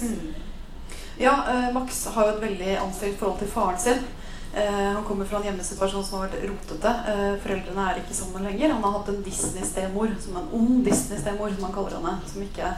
Ja, 1.21 1.35
eh, 1.51 1.69
Max 1.75 2.07
har 2.15 2.29
jo 2.29 2.37
et 2.37 2.45
veldig 2.47 2.77
anstrengt 2.81 3.19
forhold 3.21 3.41
til 3.43 3.51
faren 3.53 3.81
sin. 3.81 4.05
Eh, 4.55 4.93
han 4.95 5.05
kommer 5.05 5.25
fra 5.25 5.39
en 5.39 5.49
hjemmesituasjon 5.51 6.05
som 6.05 6.19
har 6.19 6.29
vært 6.29 6.47
rotete. 6.49 6.95
Eh, 7.13 7.35
foreldrene 7.43 7.87
er 7.91 8.01
ikke 8.01 8.17
sammen 8.17 8.47
lenger. 8.49 8.73
Han 8.75 8.83
har 8.83 8.99
hatt 8.99 9.11
en 9.13 9.23
Disney-stemor, 9.23 10.15
som 10.21 10.39
en 10.41 10.49
ond 10.59 10.85
Disney-stemor, 10.85 11.55
som 11.55 11.69
han 11.69 11.75
kaller 11.77 11.99
henne, 11.99 12.17
som 12.27 12.43
ikke 12.43 12.75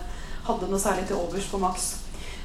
hadde 0.48 0.68
noe 0.68 0.80
særlig 0.82 1.06
til 1.08 1.20
overs 1.20 1.48
for 1.48 1.62
Max. 1.62 1.92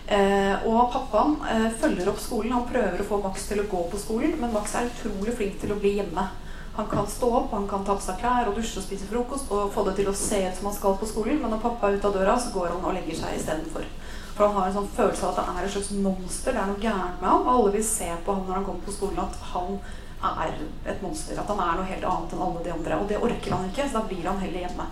Eh, 0.08 0.68
og 0.70 0.94
pappaen 0.94 1.34
eh, 1.52 1.72
følger 1.82 2.08
opp 2.08 2.20
skolen. 2.24 2.54
Han 2.56 2.68
prøver 2.70 3.02
å 3.04 3.08
få 3.10 3.20
Max 3.24 3.50
til 3.50 3.60
å 3.60 3.68
gå 3.68 3.82
på 3.92 4.00
skolen, 4.00 4.38
men 4.40 4.54
Max 4.54 4.76
er 4.78 4.88
utrolig 4.88 5.36
flink 5.36 5.60
til 5.60 5.74
å 5.76 5.80
bli 5.82 5.98
hjemme. 5.98 6.24
Han 6.78 6.90
kan 6.92 7.08
stå 7.10 7.28
opp, 7.34 7.52
han 7.52 7.68
kan 7.68 7.86
ta 7.86 7.96
på 7.98 8.06
seg 8.06 8.20
klær 8.22 8.50
og 8.52 8.58
dusje 8.60 8.78
og 8.78 8.86
spise 8.86 9.08
frokost 9.10 9.50
og 9.50 9.72
få 9.74 9.84
det 9.88 9.96
til 9.98 10.12
å 10.12 10.18
se 10.18 10.44
ut 10.46 10.60
som 10.60 10.70
han 10.70 10.76
skal 10.76 10.98
på 11.02 11.10
skolen, 11.10 11.40
men 11.42 11.50
når 11.50 11.64
pappa 11.64 11.90
er 11.90 11.98
ute 11.98 12.12
av 12.12 12.14
døra, 12.20 12.36
så 12.38 12.52
går 12.54 12.70
han 12.76 12.86
og 12.86 12.94
legger 12.94 13.18
seg 13.18 13.40
istedenfor. 13.40 13.88
For 14.38 14.46
han 14.46 14.60
har 14.60 14.68
en 14.70 14.76
sånn 14.76 14.92
følelse 14.94 15.26
av 15.26 15.32
at 15.34 15.48
han 15.50 15.58
er 15.58 15.66
et 15.66 15.74
slags 15.74 15.90
monster. 15.98 16.54
Det 16.54 16.62
er 16.62 16.70
noe 16.70 16.82
gærent 16.82 17.22
med 17.24 17.32
ham. 17.32 17.48
Og 17.48 17.54
alle 17.56 17.72
vil 17.74 17.86
se 17.88 18.10
på 18.26 18.36
ham 18.36 18.44
når 18.46 18.60
han 18.60 18.68
kommer 18.68 18.86
på 18.86 18.94
skolen 18.94 19.24
at 19.24 19.40
han 19.56 19.80
er 20.30 20.60
et 20.94 21.02
monster. 21.02 21.40
At 21.42 21.50
han 21.50 21.64
er 21.64 21.80
noe 21.80 21.88
helt 21.90 22.06
annet 22.06 22.36
enn 22.36 22.44
alle 22.46 22.62
de 22.68 22.74
andre. 22.76 23.00
Og 23.02 23.10
det 23.10 23.18
orker 23.18 23.56
han 23.56 23.66
ikke, 23.72 23.88
så 23.88 23.98
da 23.98 24.04
blir 24.12 24.30
han 24.30 24.38
heller 24.44 24.68
hjemme. 24.68 24.86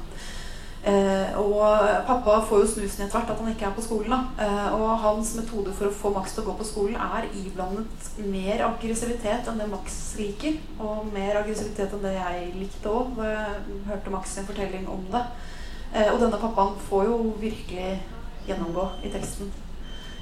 Eh, 0.85 1.37
og 1.41 1.81
pappa 2.05 2.35
får 2.45 2.59
jo 2.61 2.67
snusen 2.75 3.07
etter 3.07 3.17
hvert 3.17 3.31
at 3.33 3.39
han 3.41 3.49
ikke 3.49 3.65
er 3.65 3.73
på 3.73 3.85
skolen. 3.85 4.13
Da. 4.13 4.45
Eh, 4.45 4.75
og 4.77 4.99
hans 5.01 5.33
metode 5.39 5.73
for 5.73 5.89
å 5.89 5.95
få 6.01 6.11
Max 6.13 6.35
til 6.35 6.43
å 6.43 6.51
gå 6.51 6.55
på 6.59 6.67
skolen 6.69 6.99
er 7.01 7.25
iblandet 7.41 8.09
mer 8.21 8.61
aggressivitet 8.67 9.49
enn 9.49 9.61
det 9.61 9.69
Max 9.71 9.97
liker. 10.19 10.59
Og 10.77 11.09
mer 11.15 11.41
aggressivitet 11.41 11.95
enn 11.97 12.05
det 12.05 12.13
jeg 12.19 12.53
likte 12.59 12.93
òg 12.93 13.17
hørte 13.89 14.13
Max 14.13 14.37
sin 14.37 14.47
fortelling 14.47 14.85
om 14.91 15.03
det. 15.13 15.25
Eh, 15.95 16.13
og 16.13 16.19
denne 16.21 16.37
pappaen 16.37 16.77
får 16.89 17.05
jo 17.09 17.19
virkelig 17.39 18.01
gjennomgå 18.45 18.89
i 19.03 19.11
teksten. 19.13 19.51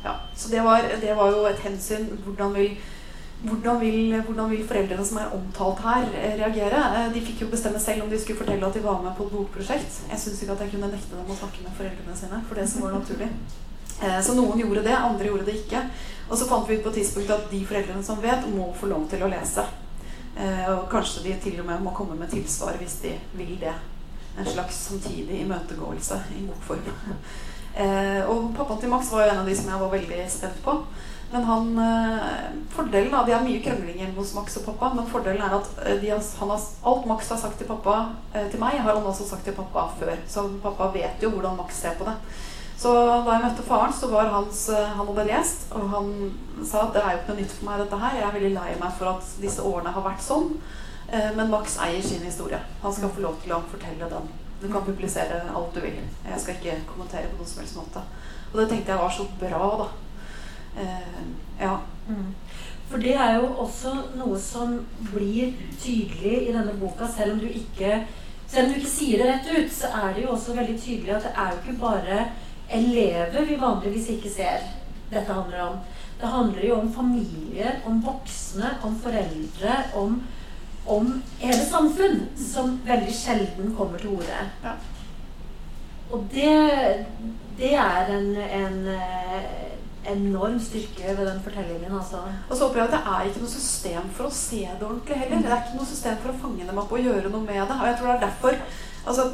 Ja, 0.03 0.15
så 0.35 0.51
det 0.51 0.63
var, 0.63 0.83
det 1.01 1.15
var 1.17 1.31
jo 1.31 1.45
et 1.47 1.59
hensyn. 1.63 2.07
Hvordan 2.25 2.55
vil, 2.55 2.77
hvordan, 3.43 3.79
vil, 3.81 4.21
hvordan 4.25 4.49
vil 4.51 4.63
foreldrene 4.67 5.05
som 5.05 5.17
er 5.19 5.33
omtalt 5.35 5.81
her, 5.83 6.05
eh, 6.15 6.37
reagere? 6.39 6.79
Eh, 6.99 7.09
De 7.13 7.21
fikk 7.21 7.41
jo 7.41 7.47
bestemme 7.51 7.79
selv 7.79 8.03
om 8.03 8.09
de 8.09 8.19
skulle 8.19 8.39
fortelle 8.39 8.65
at 8.65 8.73
de 8.73 8.83
var 8.83 9.01
med 9.03 9.15
på 9.17 9.25
et 9.27 9.31
bokprosjekt. 9.35 9.99
Jeg 10.09 10.19
syns 10.19 10.41
ikke 10.41 10.55
at 10.55 10.63
jeg 10.63 10.71
kunne 10.71 10.91
nekte 10.91 11.15
dem 11.17 11.27
å 11.33 11.37
snakke 11.37 11.63
med 11.63 11.75
foreldrene 11.77 12.15
sine. 12.17 12.41
for 12.47 12.55
det 12.55 12.69
som 12.69 12.81
var 12.81 12.91
naturlig. 12.91 13.29
Eh, 14.01 14.21
Så 14.21 14.33
noen 14.35 14.59
gjorde 14.59 14.83
det, 14.83 14.95
andre 14.95 15.27
gjorde 15.27 15.45
det 15.45 15.55
ikke. 15.55 15.89
Og 16.29 16.37
så 16.37 16.47
fant 16.47 16.67
vi 16.67 16.75
ut 16.77 16.83
på 16.83 16.89
et 16.89 16.95
tidspunkt 16.95 17.29
at 17.29 17.51
de 17.51 17.65
foreldrene 17.65 18.03
som 18.03 18.21
vet, 18.21 18.47
må 18.55 18.73
få 18.73 18.87
lov 18.87 19.09
til 19.09 19.19
å 19.23 19.29
lese. 19.29 19.65
Og 20.67 20.89
kanskje 20.89 21.23
de 21.23 21.33
til 21.43 21.59
og 21.59 21.65
med 21.67 21.81
må 21.83 21.91
komme 21.93 22.15
med 22.17 22.29
tilsvar 22.31 22.73
hvis 22.79 23.01
de 23.03 23.19
vil 23.37 23.59
det. 23.59 23.73
En 24.39 24.45
slags 24.45 24.73
samtidig 24.89 25.41
imøtegåelse 25.43 26.15
i 26.39 26.47
bokform. 26.47 26.81
Og 28.31 28.55
pappaen 28.55 28.79
til 28.79 28.89
Max 28.89 29.11
var 29.11 29.25
jo 29.25 29.31
en 29.31 29.39
av 29.39 29.45
de 29.45 29.55
som 29.55 29.69
jeg 29.69 29.79
var 29.79 29.89
veldig 29.91 30.29
spent 30.31 30.63
på. 30.63 30.73
Men 31.33 31.43
han, 31.43 31.79
eh, 31.79 32.25
fordelen 32.69 33.11
da, 33.11 33.23
De 33.25 33.31
har 33.31 33.41
mye 33.41 33.61
krangling 33.65 33.97
hjemme 33.97 34.19
hos 34.19 34.35
Max 34.37 34.57
og 34.59 34.67
pappa, 34.67 34.91
men 34.93 35.07
fordelen 35.09 35.41
er 35.41 35.55
at 35.57 35.69
eh, 35.81 36.03
har, 36.05 36.19
har, 36.21 36.65
alt 36.91 37.07
Max 37.09 37.31
har 37.33 37.39
sagt 37.41 37.57
til 37.57 37.65
pappa 37.65 37.95
eh, 38.35 38.45
til 38.51 38.61
meg, 38.61 38.77
har 38.77 38.93
han 38.93 39.07
også 39.09 39.25
sagt 39.31 39.47
til 39.49 39.55
pappa 39.57 39.87
før. 39.97 40.13
Så 40.29 40.43
pappa 40.61 40.91
vet 40.93 41.25
jo 41.25 41.31
hvordan 41.33 41.57
Max 41.57 41.79
ser 41.81 41.97
på 41.97 42.05
det. 42.05 42.13
Så 42.77 42.91
da 42.93 43.33
jeg 43.33 43.45
møtte 43.47 43.65
faren, 43.65 43.95
så 43.97 44.11
var 44.11 44.29
hans 44.29 44.61
Han 44.75 45.07
hadde 45.07 45.25
lest, 45.31 45.65
og 45.73 45.89
han 45.89 46.13
sa 46.61 46.83
at 46.83 46.93
det 46.93 47.01
er 47.01 47.09
jo 47.15 47.21
ikke 47.21 47.31
noe 47.31 47.41
nytt 47.41 47.57
for 47.57 47.69
meg, 47.69 47.81
dette 47.81 48.01
her. 48.03 48.19
Jeg 48.19 48.27
er 48.27 48.37
veldig 48.37 48.53
lei 48.59 48.69
meg 48.83 48.95
for 48.99 49.15
at 49.15 49.33
disse 49.41 49.65
årene 49.73 49.93
har 49.97 50.05
vært 50.05 50.25
sånn. 50.25 50.53
Men 51.37 51.49
Max 51.49 51.79
eier 51.81 52.01
sin 52.05 52.25
historie. 52.25 52.59
Han 52.83 52.93
skal 52.93 53.13
få 53.13 53.25
lov 53.25 53.41
til 53.41 53.55
å 53.55 53.61
fortelle 53.71 54.09
den. 54.11 54.29
Du 54.61 54.69
kan 54.73 54.85
publisere 54.85 55.41
alt 55.53 55.73
du 55.73 55.81
vil. 55.85 55.97
Jeg 56.27 56.41
skal 56.41 56.59
ikke 56.59 56.79
kommentere 56.91 57.29
på 57.31 57.39
noen 57.39 57.53
som 57.53 57.63
helst 57.63 57.77
måte. 57.79 58.05
Og 58.51 58.59
det 58.59 58.69
tenkte 58.69 58.93
jeg 58.93 59.01
var 59.05 59.15
så 59.15 59.29
bra, 59.39 59.69
da. 59.85 59.87
Eh, 60.77 61.23
ja. 61.59 61.77
Mm. 62.07 62.33
For 62.89 63.01
det 63.01 63.15
er 63.15 63.39
jo 63.39 63.47
også 63.63 63.93
noe 64.19 64.37
som 64.39 64.75
blir 65.11 65.53
tydelig 65.81 66.35
i 66.49 66.51
denne 66.53 66.75
boka, 66.77 67.07
selv 67.09 67.37
om 67.37 67.39
du 67.41 67.47
ikke 67.47 68.03
selv 68.53 68.67
om 68.67 68.73
du 68.73 68.79
ikke 68.83 68.91
sier 68.91 69.17
det 69.17 69.29
rett 69.31 69.47
ut, 69.49 69.71
så 69.73 69.89
er 69.97 70.11
det 70.13 70.23
jo 70.27 70.33
også 70.35 70.53
veldig 70.53 70.75
tydelig 70.77 71.15
at 71.15 71.23
det 71.25 71.31
er 71.41 71.53
jo 71.53 71.61
ikke 71.61 71.79
bare 71.81 72.17
elever 72.73 73.47
vi 73.49 73.57
vanligvis 73.61 74.11
ikke 74.13 74.29
ser 74.29 74.67
dette 75.09 75.33
handler 75.33 75.63
om. 75.63 75.79
Det 76.21 76.29
handler 76.29 76.67
jo 76.67 76.75
om 76.75 76.91
familier, 76.93 77.79
om 77.89 77.97
voksne, 78.05 78.75
om 78.85 78.93
foreldre, 79.01 79.77
om, 79.97 80.21
om 80.85 81.09
hele 81.41 81.65
samfunn 81.65 82.21
som 82.37 82.77
veldig 82.85 83.15
sjelden 83.17 83.73
kommer 83.77 83.97
til 84.01 84.19
orde. 84.19 84.45
Ja. 84.63 84.77
Og 86.13 86.27
det, 86.33 86.53
det 87.57 87.73
er 87.73 88.13
en, 88.13 88.35
en 88.37 88.87
eh, 88.93 89.72
enorm 90.11 90.59
styrke 90.59 91.15
ved 91.17 91.27
den 91.27 91.41
fortellingen, 91.43 91.95
altså. 91.97 92.21
Og 92.49 92.57
så 92.57 92.65
opplever 92.67 92.87
jeg 92.87 92.93
at 92.93 92.95
det 92.97 93.13
er 93.13 93.29
ikke 93.29 93.43
noe 93.43 93.53
system 93.53 94.09
for 94.17 94.27
å 94.27 94.35
se 94.37 94.61
det 94.65 94.87
ordentlig 94.87 95.19
heller. 95.21 95.43
Det 95.43 95.51
er 95.51 95.61
ikke 95.61 95.79
noe 95.79 95.91
system 95.91 96.17
for 96.23 96.33
å 96.33 96.41
fange 96.41 96.67
dem 96.67 96.81
opp 96.81 96.91
og 96.91 97.07
gjøre 97.07 97.31
noe 97.31 97.45
med 97.45 97.61
det. 97.61 97.77
Og 97.77 97.87
jeg 97.89 97.99
tror 97.99 98.09
det 98.11 98.15
er 98.15 98.25
derfor 98.25 98.59
altså, 99.05 99.29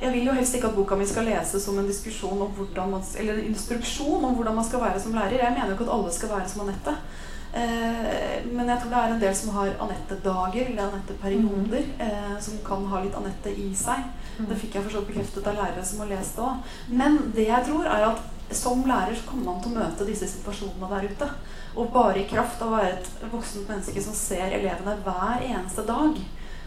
Jeg 0.00 0.12
vil 0.14 0.28
jo 0.28 0.34
helst 0.36 0.54
ikke 0.54 0.68
at 0.68 0.76
boka 0.76 0.96
mi 0.96 1.06
skal 1.10 1.26
leses 1.26 1.64
som 1.64 1.78
en 1.78 1.88
diskusjon 1.88 2.42
om 2.44 2.52
hvordan 2.54 2.92
man, 2.92 3.06
eller 3.18 3.40
en 3.40 3.48
instruksjon 3.50 4.24
om 4.24 4.36
hvordan 4.36 4.54
man 4.54 4.66
skal 4.66 4.84
være 4.84 5.00
som 5.02 5.16
lærer. 5.16 5.40
Jeg 5.42 5.56
mener 5.56 5.72
jo 5.72 5.78
ikke 5.78 5.88
at 5.88 5.96
alle 5.96 6.12
skal 6.14 6.30
være 6.36 6.52
som 6.52 6.62
Anette. 6.62 6.94
Eh, 7.58 8.46
men 8.52 8.68
jeg 8.68 8.78
tror 8.78 8.92
det 8.92 9.00
er 9.00 9.12
en 9.14 9.20
del 9.22 9.34
som 9.34 9.54
har 9.56 9.74
Anette-dager 9.82 10.70
eller 10.70 10.84
Anette-perioder. 10.86 11.90
Eh, 12.06 12.34
som 12.40 12.62
kan 12.66 12.86
ha 12.92 13.02
litt 13.02 13.18
Anette 13.18 13.54
i 13.58 13.68
seg. 13.74 14.06
Det 14.38 14.58
fikk 14.60 14.78
jeg 14.78 14.86
for 14.86 14.94
så 14.94 15.06
bekreftet 15.06 15.46
av 15.50 15.58
lærere 15.58 15.84
som 15.84 16.04
har 16.04 16.12
lest 16.12 16.38
det 16.38 16.44
òg. 16.46 16.74
Men 16.94 17.18
det 17.34 17.48
jeg 17.48 17.66
tror, 17.66 17.88
er 17.90 18.10
at 18.12 18.37
som 18.54 18.84
lærer 18.88 19.14
så 19.16 19.26
kommer 19.28 19.52
man 19.52 19.62
til 19.62 19.72
å 19.72 19.80
møte 19.82 20.06
disse 20.08 20.28
situasjonene 20.30 20.88
der 20.94 21.08
ute. 21.10 21.28
Og 21.76 21.92
bare 21.92 22.22
i 22.22 22.26
kraft 22.28 22.62
av 22.64 22.72
å 22.72 22.76
være 22.78 22.96
et 22.96 23.10
voksent 23.32 23.68
menneske 23.68 24.02
som 24.02 24.14
ser 24.16 24.54
elevene 24.56 24.96
hver 25.04 25.44
eneste 25.44 25.84
dag, 25.86 26.16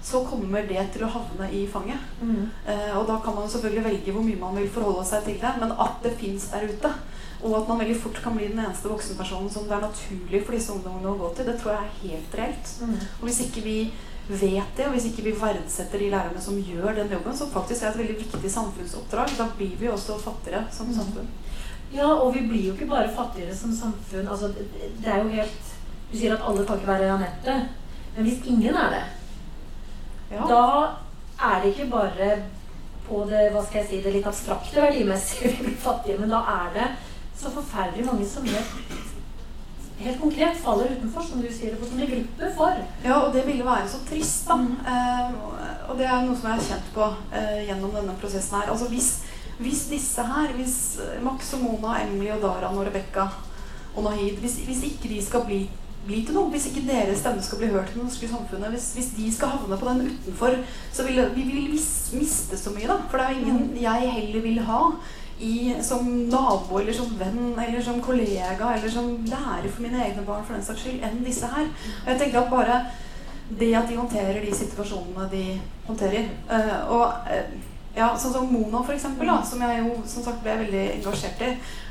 så 0.02 0.24
kommer 0.26 0.64
det 0.66 0.82
til 0.94 1.04
å 1.06 1.12
havne 1.14 1.48
i 1.54 1.66
fanget. 1.70 2.00
Mm. 2.22 2.48
Eh, 2.66 2.94
og 2.98 3.08
da 3.10 3.20
kan 3.22 3.36
man 3.38 3.50
selvfølgelig 3.50 3.84
velge 3.86 4.14
hvor 4.16 4.24
mye 4.26 4.40
man 4.40 4.56
vil 4.58 4.70
forholde 4.74 5.04
seg 5.06 5.26
til 5.28 5.42
det, 5.42 5.52
men 5.62 5.74
at 5.78 6.00
det 6.04 6.16
fins 6.18 6.48
der 6.54 6.66
ute, 6.70 6.94
og 7.42 7.58
at 7.58 7.68
man 7.70 7.82
veldig 7.82 7.98
fort 8.02 8.22
kan 8.24 8.38
bli 8.38 8.48
den 8.50 8.62
eneste 8.62 8.90
voksenpersonen 8.90 9.50
som 9.50 9.68
det 9.70 9.76
er 9.78 9.86
naturlig 9.86 10.42
for 10.46 10.58
disse 10.58 10.74
ungdommene 10.74 11.12
å 11.12 11.20
gå 11.22 11.30
til, 11.38 11.50
det 11.50 11.58
tror 11.62 11.76
jeg 11.76 11.84
er 11.84 12.00
helt 12.08 12.40
reelt. 12.40 12.74
Mm. 12.82 12.96
Og 13.20 13.28
hvis 13.30 13.42
ikke 13.46 13.64
vi 13.66 13.78
vet 14.32 14.78
det, 14.78 14.86
og 14.88 14.94
hvis 14.96 15.08
ikke 15.10 15.26
vi 15.26 15.36
verdsetter 15.38 16.00
de 16.02 16.10
lærerne 16.14 16.42
som 16.42 16.58
gjør 16.62 16.96
den 16.98 17.14
jobben, 17.18 17.38
som 17.38 17.50
faktisk 17.54 17.84
er 17.84 17.92
et 17.92 18.02
veldig 18.02 18.18
viktig 18.22 18.52
samfunnsoppdrag, 18.54 19.34
da 19.38 19.48
blir 19.58 19.74
vi 19.80 19.90
også 19.90 20.18
fattigere 20.22 20.66
som 20.72 20.88
Mm. 20.88 20.96
samfunn. 20.98 21.30
Ja, 21.94 22.08
og 22.08 22.34
vi 22.36 22.46
blir 22.48 22.68
jo 22.68 22.74
ikke 22.74 22.88
bare 22.88 23.12
fattigere 23.16 23.56
som 23.56 23.74
samfunn. 23.76 24.28
Altså, 24.28 24.48
det, 24.48 25.08
er 25.08 25.24
jo 25.24 25.30
helt 25.30 25.70
Du 26.12 26.18
sier 26.18 26.34
at 26.36 26.44
alle 26.48 26.66
kan 26.68 26.80
ikke 26.80 26.88
være 26.88 27.12
Anette. 27.14 27.58
Men 28.16 28.26
hvis 28.28 28.42
ingen 28.46 28.76
er 28.76 28.90
det, 28.90 29.04
Ja. 30.32 30.48
da 30.48 30.64
er 31.48 31.62
det 31.62 31.70
ikke 31.72 31.92
bare 31.92 32.32
på 33.08 33.26
det 33.30 33.52
hva 33.52 33.64
skal 33.66 33.82
jeg 33.82 33.88
si, 33.90 34.02
det 34.04 34.14
litt 34.14 34.28
abstrakte 34.28 34.82
verdimessige 34.82 35.50
vi 35.56 35.66
blir 35.66 35.78
fattige, 35.78 36.20
men 36.20 36.30
da 36.30 36.42
er 36.56 36.70
det 36.76 36.90
så 37.42 37.52
forferdelig 37.52 38.06
mange 38.06 38.28
som 38.28 38.46
helt, 38.46 38.76
helt 40.00 40.22
konkret 40.22 40.58
faller 40.64 40.92
utenfor, 40.96 41.26
som 41.26 41.42
du 41.42 41.48
sier, 41.52 41.76
og 41.80 41.88
som 41.88 41.98
de 42.00 42.08
glipper 42.08 42.54
for. 42.56 42.78
Ja, 43.04 43.18
og 43.20 43.34
det 43.34 43.46
ville 43.48 43.66
være 43.66 43.88
så 43.90 44.00
trist, 44.10 44.48
da. 44.48 44.56
Mm. 44.56 44.78
Eh, 44.88 45.90
og 45.90 45.98
det 45.98 46.06
er 46.06 46.22
noe 46.26 46.38
som 46.38 46.50
jeg 46.50 46.60
har 46.60 46.68
kjent 46.68 46.92
på 46.96 47.08
eh, 47.34 47.64
gjennom 47.68 47.96
denne 47.96 48.16
prosessen 48.22 48.60
her. 48.60 48.70
Altså 48.72 48.88
hvis, 48.92 49.10
hvis 49.62 49.86
disse 49.92 50.24
her, 50.26 50.54
hvis 50.58 50.76
Max 51.24 51.54
og 51.54 51.64
Mona, 51.64 52.00
Emily 52.04 52.32
og 52.34 52.42
Daran 52.42 52.78
og 52.78 52.86
Rebekka 52.88 53.28
og 53.96 54.04
Nahid, 54.04 54.40
hvis, 54.42 54.58
hvis 54.66 54.84
ikke 54.84 55.10
de 55.10 55.22
skal 55.26 55.46
bli, 55.46 55.62
bli 56.06 56.22
til 56.26 56.38
noe, 56.38 56.50
hvis 56.54 56.70
ikke 56.70 56.88
deres 56.88 57.22
stemme 57.22 57.44
skal 57.46 57.62
bli 57.62 57.72
hørt 57.74 57.92
i 57.92 57.98
det 57.98 58.04
norske 58.04 58.30
samfunnet, 58.32 58.74
hvis, 58.74 58.92
hvis 58.98 59.10
de 59.18 59.32
skal 59.36 59.56
havne 59.56 59.78
på 59.78 59.90
den 59.90 60.06
utenfor, 60.12 60.56
så 60.94 61.06
vil 61.08 61.24
vi 61.36 61.48
vil 61.48 61.72
mis, 61.74 61.90
miste 62.18 62.58
så 62.58 62.74
mye, 62.76 62.88
da. 62.90 63.02
For 63.10 63.22
det 63.22 63.28
er 63.28 63.42
ingen 63.42 63.76
jeg 63.82 64.14
heller 64.18 64.48
vil 64.48 64.64
ha. 64.70 64.86
I, 65.42 65.74
som 65.82 66.06
nabo 66.30 66.78
eller 66.78 66.94
som 66.94 67.16
venn 67.18 67.56
eller 67.58 67.82
som 67.82 67.96
kollega 68.06 68.76
eller 68.76 68.92
som 68.94 69.08
lærer 69.26 69.72
for 69.72 69.82
mine 69.82 69.98
egne 70.06 70.22
barn 70.22 70.44
for 70.46 70.54
den 70.54 70.62
saks 70.62 70.84
skyld 70.84 71.02
enn 71.02 71.24
disse 71.26 71.50
her. 71.50 71.66
Og 72.04 72.12
jeg 72.12 72.20
tenker 72.20 72.44
at 72.44 72.52
bare 72.52 72.76
det 73.60 73.72
at 73.74 73.90
de 73.90 73.98
håndterer 73.98 74.38
de 74.46 74.54
situasjonene 74.56 75.26
de 75.32 75.46
håndterer. 75.88 76.30
Uh, 76.46 76.94
og 76.94 77.32
eh, 77.34 77.56
ja, 77.96 78.14
sånn 78.16 78.32
som 78.32 78.48
Mona, 78.48 78.80
for 78.86 78.96
eksempel, 78.96 79.28
da, 79.28 79.42
som 79.44 79.62
jeg 79.66 79.82
jo 79.82 79.96
som 80.08 80.24
sagt 80.24 80.44
ble 80.46 80.54
veldig 80.62 80.84
engasjert 80.94 81.42
i. 81.44 81.50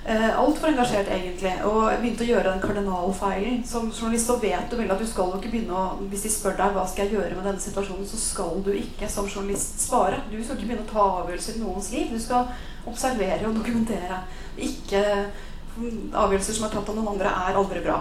Eh, 0.08 0.38
Altfor 0.40 0.70
engasjert, 0.70 1.10
egentlig. 1.12 1.52
Og 1.68 1.90
begynte 2.00 2.24
å 2.24 2.30
gjøre 2.30 2.54
den 2.54 2.62
kardinalfeilen. 2.62 3.60
Som 3.68 3.90
journalist 3.92 4.30
så 4.30 4.38
vet 4.40 4.70
du 4.70 4.78
vel 4.78 4.94
at 4.94 5.02
du 5.02 5.04
skal 5.08 5.28
jo 5.28 5.40
ikke 5.40 5.52
begynne 5.52 5.76
å 5.76 6.08
Hvis 6.08 6.24
de 6.24 6.32
spør 6.32 6.56
deg 6.56 6.72
hva 6.72 6.86
skal 6.88 7.04
jeg 7.04 7.18
gjøre 7.18 7.36
med 7.36 7.44
denne 7.44 7.60
situasjonen, 7.60 8.08
så 8.08 8.22
skal 8.22 8.64
du 8.64 8.72
ikke 8.72 9.10
som 9.12 9.28
journalist 9.28 9.84
svare. 9.84 10.22
Du 10.30 10.38
skal 10.40 10.56
ikke 10.56 10.70
begynne 10.70 10.88
å 10.88 10.92
ta 10.94 11.06
avgjørelser 11.20 11.60
i 11.60 11.64
noens 11.66 11.92
liv. 11.92 12.08
Du 12.14 12.24
skal 12.24 12.48
observere 12.88 13.50
og 13.50 13.60
dokumentere. 13.60 14.22
Ikke 14.56 15.04
avgjørelser 15.76 16.56
som 16.56 16.66
er 16.66 16.74
tatt 16.74 16.88
av 16.88 16.96
noen 16.96 17.12
andre, 17.12 17.28
er 17.28 17.60
aldri 17.60 17.84
bra. 17.84 18.00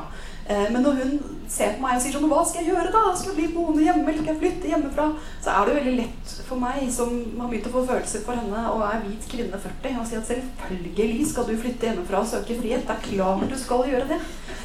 Eh, 0.49 0.71
Men 0.73 0.81
når 0.81 1.01
hun 1.03 1.19
ser 1.49 1.75
på 1.75 1.83
meg 1.83 1.97
og 1.97 2.01
sier 2.01 2.15
sånn 2.15 2.29
Hva 2.29 2.41
skal 2.45 2.63
jeg 2.63 2.73
gjøre 2.73 2.93
da? 2.93 3.03
Skal 3.15 3.31
jeg 3.31 3.37
bli 3.37 3.55
boende 3.57 3.85
hjemme? 3.85 4.05
Eller 4.07 4.23
skal 4.23 4.33
jeg 4.33 4.41
flytte 4.41 4.71
hjemmefra? 4.71 5.05
Så 5.43 5.53
er 5.53 5.69
det 5.69 5.75
veldig 5.77 5.95
lett 5.99 6.33
for 6.47 6.61
meg, 6.63 6.87
som 6.93 7.13
har 7.39 7.51
begynt 7.51 7.69
å 7.69 7.73
få 7.75 7.85
følelser 7.91 8.25
for 8.25 8.39
henne 8.39 8.63
og 8.73 8.85
er 8.87 9.03
hvit 9.05 9.27
kvinne 9.29 9.61
40, 9.65 9.99
å 10.01 10.07
si 10.09 10.17
at 10.17 10.29
selvfølgelig 10.31 11.27
skal 11.29 11.45
du 11.49 11.55
flytte 11.61 11.89
hjemmefra 11.89 12.23
og 12.23 12.31
søke 12.31 12.57
frihet. 12.57 12.87
Det 12.87 12.95
er 12.95 13.05
klart 13.05 13.49
du 13.49 13.57
skal 13.61 13.85
gjøre 13.91 14.09
det. 14.09 14.19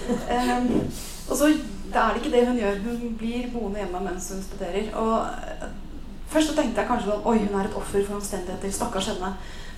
Um, 0.05 0.70
og 1.28 1.39
så 1.41 1.51
det 1.95 2.03
er 2.03 2.14
det 2.14 2.22
ikke 2.22 2.37
det 2.37 2.47
hun 2.49 2.59
gjør. 2.59 2.78
Hun 2.85 3.16
blir 3.18 3.51
boende 3.53 3.78
hjemme 3.82 4.01
mens 4.05 4.30
hun 4.32 4.43
studerer. 4.43 4.89
Og 4.99 5.12
eh, 5.22 5.68
først 6.32 6.51
så 6.51 6.57
tenkte 6.57 6.80
jeg 6.80 6.89
kanskje 6.89 7.11
sånn 7.12 7.28
Oi, 7.30 7.37
hun 7.45 7.61
er 7.61 7.68
et 7.68 7.76
offer 7.78 8.03
for 8.07 8.18
omstendigheter. 8.18 8.72
Stakkars 8.74 9.12
henne. 9.12 9.30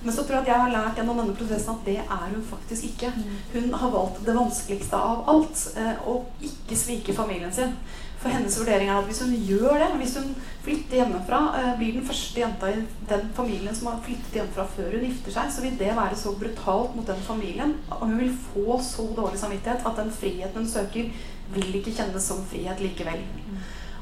Men 0.07 0.15
så 0.15 0.23
tror 0.23 0.37
jeg 0.37 0.45
at 0.45 0.49
jeg 0.53 0.63
har 0.63 0.69
lært 0.71 0.99
gjennom 1.01 1.17
denne 1.19 1.33
prosessen 1.35 1.73
at 1.73 1.81
det 1.83 1.97
er 1.99 2.27
hun 2.31 2.43
faktisk 2.47 2.85
ikke. 2.87 3.09
Hun 3.51 3.73
har 3.75 3.89
valgt 3.91 4.21
det 4.23 4.35
vanskeligste 4.37 4.99
av 5.03 5.25
alt. 5.33 5.63
Eh, 5.75 6.05
å 6.07 6.13
ikke 6.47 6.77
svike 6.79 7.15
familien 7.17 7.51
sin. 7.51 7.73
For 8.21 8.31
hennes 8.31 8.55
vurdering 8.55 8.87
er 8.87 9.01
at 9.01 9.09
hvis 9.09 9.19
hun 9.25 9.33
gjør 9.49 9.75
det, 9.81 9.89
hvis 9.99 10.15
hun 10.21 10.29
flytter 10.63 11.01
hjemmefra, 11.01 11.41
eh, 11.59 11.73
blir 11.81 11.97
den 11.97 12.07
første 12.07 12.39
jenta 12.39 12.69
i 12.71 12.85
den 13.11 13.27
familien 13.35 13.75
som 13.75 13.91
har 13.91 13.99
flyttet 14.05 14.39
hjemmefra 14.39 14.69
før 14.77 14.95
hun 14.95 15.03
gifter 15.09 15.35
seg, 15.35 15.51
så 15.51 15.65
vil 15.65 15.75
det 15.83 15.91
være 15.99 16.21
så 16.23 16.33
brutalt 16.39 16.95
mot 16.95 17.11
den 17.11 17.27
familien. 17.27 17.75
Og 17.89 18.07
hun 18.07 18.17
vil 18.23 18.37
få 18.53 18.79
så 18.87 19.09
dårlig 19.19 19.43
samvittighet 19.43 19.83
at 19.91 19.99
den 19.99 20.15
friheten 20.21 20.63
hun 20.63 20.71
søker, 20.71 21.11
vil 21.51 21.75
ikke 21.81 21.97
kjennes 21.99 22.31
som 22.31 22.47
frihet 22.47 22.79
likevel. 22.79 23.27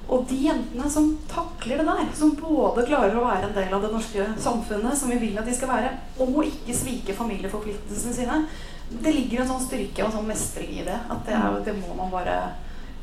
Og 0.06 0.26
de 0.30 0.38
jentene 0.45 0.89
som 0.91 1.08
takler 1.30 1.82
det 1.82 1.88
der, 1.88 2.10
som 2.14 2.36
både 2.38 2.86
klarer 2.86 3.16
å 3.18 3.24
være 3.26 3.49
en 3.49 3.56
del 3.56 3.74
av 3.74 3.86
det 3.86 3.89
norske 3.93 4.28
samfunnet, 4.41 4.97
som 4.99 5.10
vi 5.10 5.18
vil 5.24 5.39
at 5.41 5.47
de 5.49 5.56
skal 5.58 5.72
være, 5.72 5.95
og 6.22 6.43
ikke 6.45 6.76
svike 6.78 7.16
familieforpliktelsene 7.18 8.14
sine, 8.14 8.41
det 9.01 9.16
ligger 9.16 9.41
en 9.41 9.49
sånn 9.49 9.64
styrke 9.66 10.03
og 10.03 10.12
en 10.12 10.18
sånn 10.20 10.30
mestring 10.30 10.76
i 10.78 10.86
det. 10.86 10.99
At 11.10 11.26
det, 11.26 11.34
er, 11.39 11.58
det 11.66 11.74
må 11.80 11.95
man 11.97 12.14
bare 12.14 12.36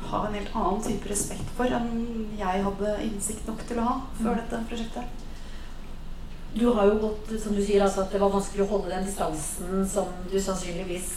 ha 0.03 0.21
en 0.27 0.37
helt 0.37 0.55
annen 0.55 0.79
type 0.83 1.09
respekt 1.11 1.51
for 1.57 1.71
enn 1.71 1.91
jeg 2.39 2.63
hadde 2.65 2.95
innsikt 3.05 3.47
nok 3.47 3.61
til 3.67 3.79
å 3.79 3.87
ha 3.87 3.97
før 4.19 4.39
dette 4.39 4.63
prosjektet. 4.69 5.19
Du 6.53 6.67
har 6.77 6.85
jo 6.85 6.99
gått, 7.01 7.31
som 7.41 7.55
du 7.55 7.61
sier, 7.63 7.81
altså 7.81 8.03
at 8.03 8.13
det 8.13 8.21
var 8.21 8.31
vanskelig 8.31 8.63
å 8.65 8.71
holde 8.75 8.91
den 8.93 9.07
distansen 9.07 9.83
som 9.89 10.11
du 10.29 10.37
sannsynligvis 10.37 11.11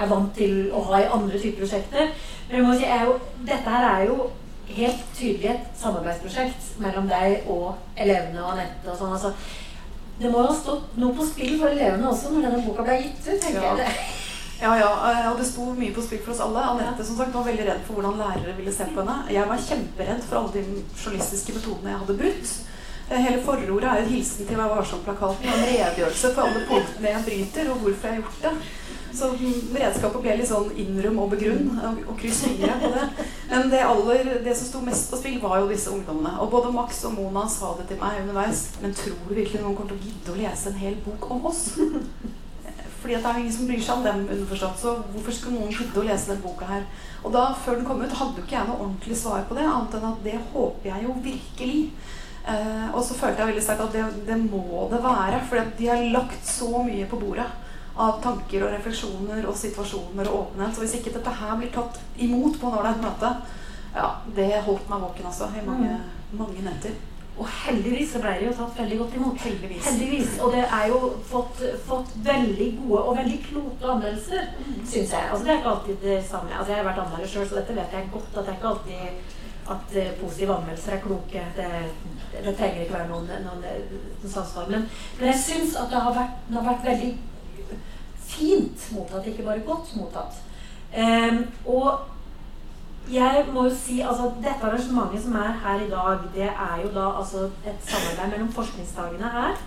er 0.00 0.08
vant 0.10 0.32
til 0.34 0.70
å 0.74 0.82
ha 0.88 1.00
i 1.00 1.10
andre 1.12 1.38
typer 1.38 1.62
prosjekter. 1.62 2.10
Men 2.48 2.56
jeg 2.58 2.66
må 2.66 2.76
si, 2.76 2.88
er 2.88 3.06
jo, 3.06 3.18
dette 3.46 3.76
her 3.76 3.86
er 3.86 4.06
jo 4.08 4.30
helt 4.76 5.02
tydelig 5.16 5.50
et 5.54 5.66
samarbeidsprosjekt 5.80 6.70
mellom 6.82 7.08
deg 7.10 7.48
og 7.50 7.74
elevene 7.96 8.42
og 8.42 8.52
Anette 8.54 8.90
og 8.92 8.98
sånn. 9.00 9.12
Altså, 9.16 9.32
det 10.20 10.30
må 10.30 10.42
jo 10.42 10.48
ha 10.50 10.56
stått 10.56 10.96
noe 11.00 11.14
på 11.16 11.26
spill 11.26 11.54
for 11.60 11.72
elevene 11.72 12.08
også 12.10 12.32
når 12.34 12.46
denne 12.48 12.64
boka 12.66 12.84
ble 12.86 12.98
gitt 13.02 13.22
ut, 13.28 13.40
tenker 13.40 13.62
Ja. 13.62 13.76
jeg. 13.76 13.94
Ja, 14.60 14.74
ja, 14.76 14.88
eh, 15.08 15.30
og 15.30 15.38
det 15.40 15.46
sto 15.48 15.70
mye 15.72 15.92
på 15.96 16.02
spill 16.04 16.18
for 16.20 16.34
oss 16.34 16.40
alle. 16.44 16.60
Anette 16.60 17.04
som 17.06 17.16
sagt, 17.16 17.32
var 17.32 17.46
veldig 17.46 17.64
redd 17.64 17.80
for 17.86 17.94
hvordan 17.96 18.18
lærere 18.20 18.56
ville 18.58 18.72
se 18.72 18.84
på 18.84 19.00
henne. 19.00 19.14
Jeg 19.32 19.48
var 19.48 19.56
kjemperedd 19.56 20.20
for 20.28 20.36
alle 20.36 20.52
de 20.52 20.82
journalistiske 21.00 21.54
metodene 21.56 21.94
jeg 21.94 22.00
hadde 22.02 22.18
brukt. 22.20 22.52
Eh, 23.10 23.16
Hele 23.24 23.40
forordet 23.42 23.88
er 23.88 23.96
jo 23.96 24.04
en 24.04 24.12
hilsen 24.12 24.46
til 24.46 24.56
Vær 24.60 24.68
varsom-plakaten 24.76 25.48
og 25.48 25.54
en 25.56 25.64
redegjørelse 25.70 26.34
for 26.34 26.42
alle 26.42 26.66
punktene 26.68 27.08
jeg 27.14 27.24
bryter, 27.30 27.70
og 27.72 27.78
hvorfor 27.86 28.06
jeg 28.08 28.14
har 28.14 28.22
gjort 28.22 28.42
det. 28.44 28.52
Så 29.16 29.30
redskapet 29.34 30.22
ble 30.22 30.36
litt 30.38 30.48
sånn 30.48 30.70
innrøm 30.78 31.18
og 31.22 31.32
begrunn, 31.34 31.70
og, 31.76 32.02
og 32.12 32.18
kryss 32.20 32.44
fingre 32.46 32.76
på 32.80 32.90
det. 32.94 33.06
Men 33.50 33.72
det, 33.72 33.80
aller, 33.82 34.30
det 34.44 34.54
som 34.56 34.68
sto 34.68 34.82
mest 34.86 35.10
på 35.10 35.18
spill, 35.18 35.40
var 35.42 35.58
jo 35.60 35.70
disse 35.70 35.90
ungdommene. 35.90 36.36
Og 36.42 36.52
både 36.52 36.70
Max 36.74 37.02
og 37.08 37.16
Mona 37.18 37.46
sa 37.50 37.72
det 37.78 37.88
til 37.90 38.00
meg 38.02 38.20
underveis. 38.22 38.68
Men 38.82 38.94
tror 38.96 39.18
du 39.26 39.34
virkelig 39.34 39.62
noen 39.64 39.74
kommer 39.78 39.94
til 39.94 39.98
å 39.98 40.06
gidde 40.06 40.34
å 40.34 40.38
lese 40.38 40.70
en 40.70 40.78
hel 40.82 41.00
bok 41.06 41.26
om 41.34 41.50
oss? 41.50 41.64
Fordi 43.00 43.16
det 43.16 43.24
er 43.24 43.38
ingen 43.40 43.54
som 43.54 43.68
bryr 43.68 43.82
seg 43.82 43.96
om 43.96 44.04
dem 44.04 44.26
underforstått. 44.28 44.80
Så 44.82 44.94
hvorfor 45.14 45.34
skulle 45.34 45.58
noen 45.58 45.74
gidde 45.74 46.02
å 46.02 46.06
lese 46.06 46.34
den 46.34 46.42
boka 46.44 46.68
her? 46.68 46.84
Og 47.24 47.32
da, 47.34 47.46
før 47.64 47.78
den 47.78 47.86
kom 47.88 48.02
ut, 48.04 48.16
hadde 48.16 48.38
jo 48.38 48.46
ikke 48.46 48.58
jeg 48.58 48.68
noe 48.68 48.82
ordentlig 48.84 49.16
svar 49.18 49.46
på 49.48 49.56
det, 49.56 49.64
annet 49.66 49.96
enn 49.96 50.10
at 50.10 50.26
det 50.26 50.36
håper 50.52 50.92
jeg 50.92 51.06
jo 51.06 51.16
virkelig. 51.24 51.80
Eh, 52.50 52.86
og 52.92 53.02
så 53.04 53.16
følte 53.16 53.42
jeg 53.42 53.50
veldig 53.52 53.64
sterkt 53.64 53.86
at 53.86 53.96
det, 53.96 54.04
det 54.28 54.38
må 54.44 54.86
det 54.92 55.00
være. 55.04 55.40
For 55.48 55.72
de 55.80 55.90
har 55.90 56.06
lagt 56.14 56.46
så 56.46 56.84
mye 56.86 57.08
på 57.08 57.18
bordet 57.20 57.48
av 57.96 58.20
tanker 58.22 58.64
og 58.64 58.72
refleksjoner 58.74 59.46
og 59.48 59.56
situasjoner 59.58 60.30
og 60.30 60.40
åpenhet. 60.44 60.74
Så 60.74 60.84
hvis 60.84 60.96
ikke 61.00 61.14
dette 61.18 61.36
her 61.42 61.56
blir 61.58 61.72
tatt 61.74 62.00
imot 62.16 62.58
på 62.60 62.70
en 62.70 62.78
ålreit 62.80 63.02
møte, 63.02 63.34
ja, 63.94 64.10
det 64.36 64.50
holdt 64.66 64.90
meg 64.90 65.06
våken 65.06 65.30
altså 65.30 65.50
i 65.58 65.64
mange, 65.66 65.96
mange 66.38 66.66
netter. 66.66 66.94
Og 67.40 67.48
heldigvis 67.48 68.10
så 68.12 68.20
ble 68.20 68.34
det 68.36 68.46
jo 68.50 68.54
tatt 68.58 68.78
veldig 68.82 68.96
godt 69.00 69.14
imot. 69.16 69.38
Heldigvis. 69.40 69.84
Heldigvis. 69.86 70.32
Og 70.44 70.52
det 70.52 70.64
er 70.66 70.86
jo 70.90 70.98
fått, 71.30 71.62
fått 71.86 72.12
veldig 72.26 72.68
gode 72.82 73.02
og 73.02 73.16
veldig 73.16 73.38
kloke 73.46 73.92
anmeldelser, 73.94 74.50
syns 74.84 75.14
jeg. 75.14 75.28
Altså, 75.30 75.44
det 75.46 75.52
er 75.52 75.60
ikke 75.62 75.74
alltid 75.74 76.02
det 76.04 76.18
samme. 76.28 76.52
Altså, 76.58 76.72
jeg 76.74 76.82
har 76.82 76.88
vært 76.90 77.04
anmelder 77.04 77.32
sjøl, 77.32 77.46
så 77.48 77.60
dette 77.60 77.76
vet 77.78 77.96
jeg 77.96 78.10
godt. 78.12 78.34
At 78.34 78.42
det 78.42 78.52
er 78.52 78.58
ikke 78.58 78.74
alltid 78.74 79.38
at 79.70 79.96
eh, 79.96 80.12
positive 80.20 80.56
anmeldelser 80.56 80.96
er 80.96 81.02
kloke. 81.06 81.46
Det, 81.56 81.70
det 82.44 82.54
trenger 82.58 82.84
ikke 82.84 82.98
være 82.98 83.08
noen, 83.08 83.32
noen, 83.46 83.64
noen 83.64 84.34
samsvar. 84.34 84.68
Men, 84.74 84.86
men 85.18 85.30
jeg 85.30 85.42
syns 85.46 85.76
at 85.80 85.92
det 85.94 86.04
har, 86.04 86.16
vært, 86.20 86.38
det 86.48 86.58
har 86.58 86.68
vært 86.72 86.88
veldig 86.90 87.12
fint 88.40 88.86
mottatt, 88.96 89.26
ikke 89.26 89.46
bare 89.46 89.66
godt 89.66 89.92
mottatt. 89.96 90.40
Um, 90.90 91.44
og 91.66 91.98
jeg 93.10 93.44
må 93.52 93.64
jo 93.68 93.74
si, 93.74 94.00
altså 94.00 94.32
Dette 94.42 94.66
arrangementet 94.66 95.22
som 95.22 95.36
er 95.38 95.58
her 95.64 95.82
i 95.84 95.90
dag, 95.90 96.24
det 96.34 96.48
er 96.50 96.80
jo 96.82 96.90
da 96.94 97.06
altså 97.20 97.44
et 97.66 97.84
samarbeid 97.86 98.32
mellom 98.32 98.52
forskningsdagene 98.52 99.34
her. 99.34 99.58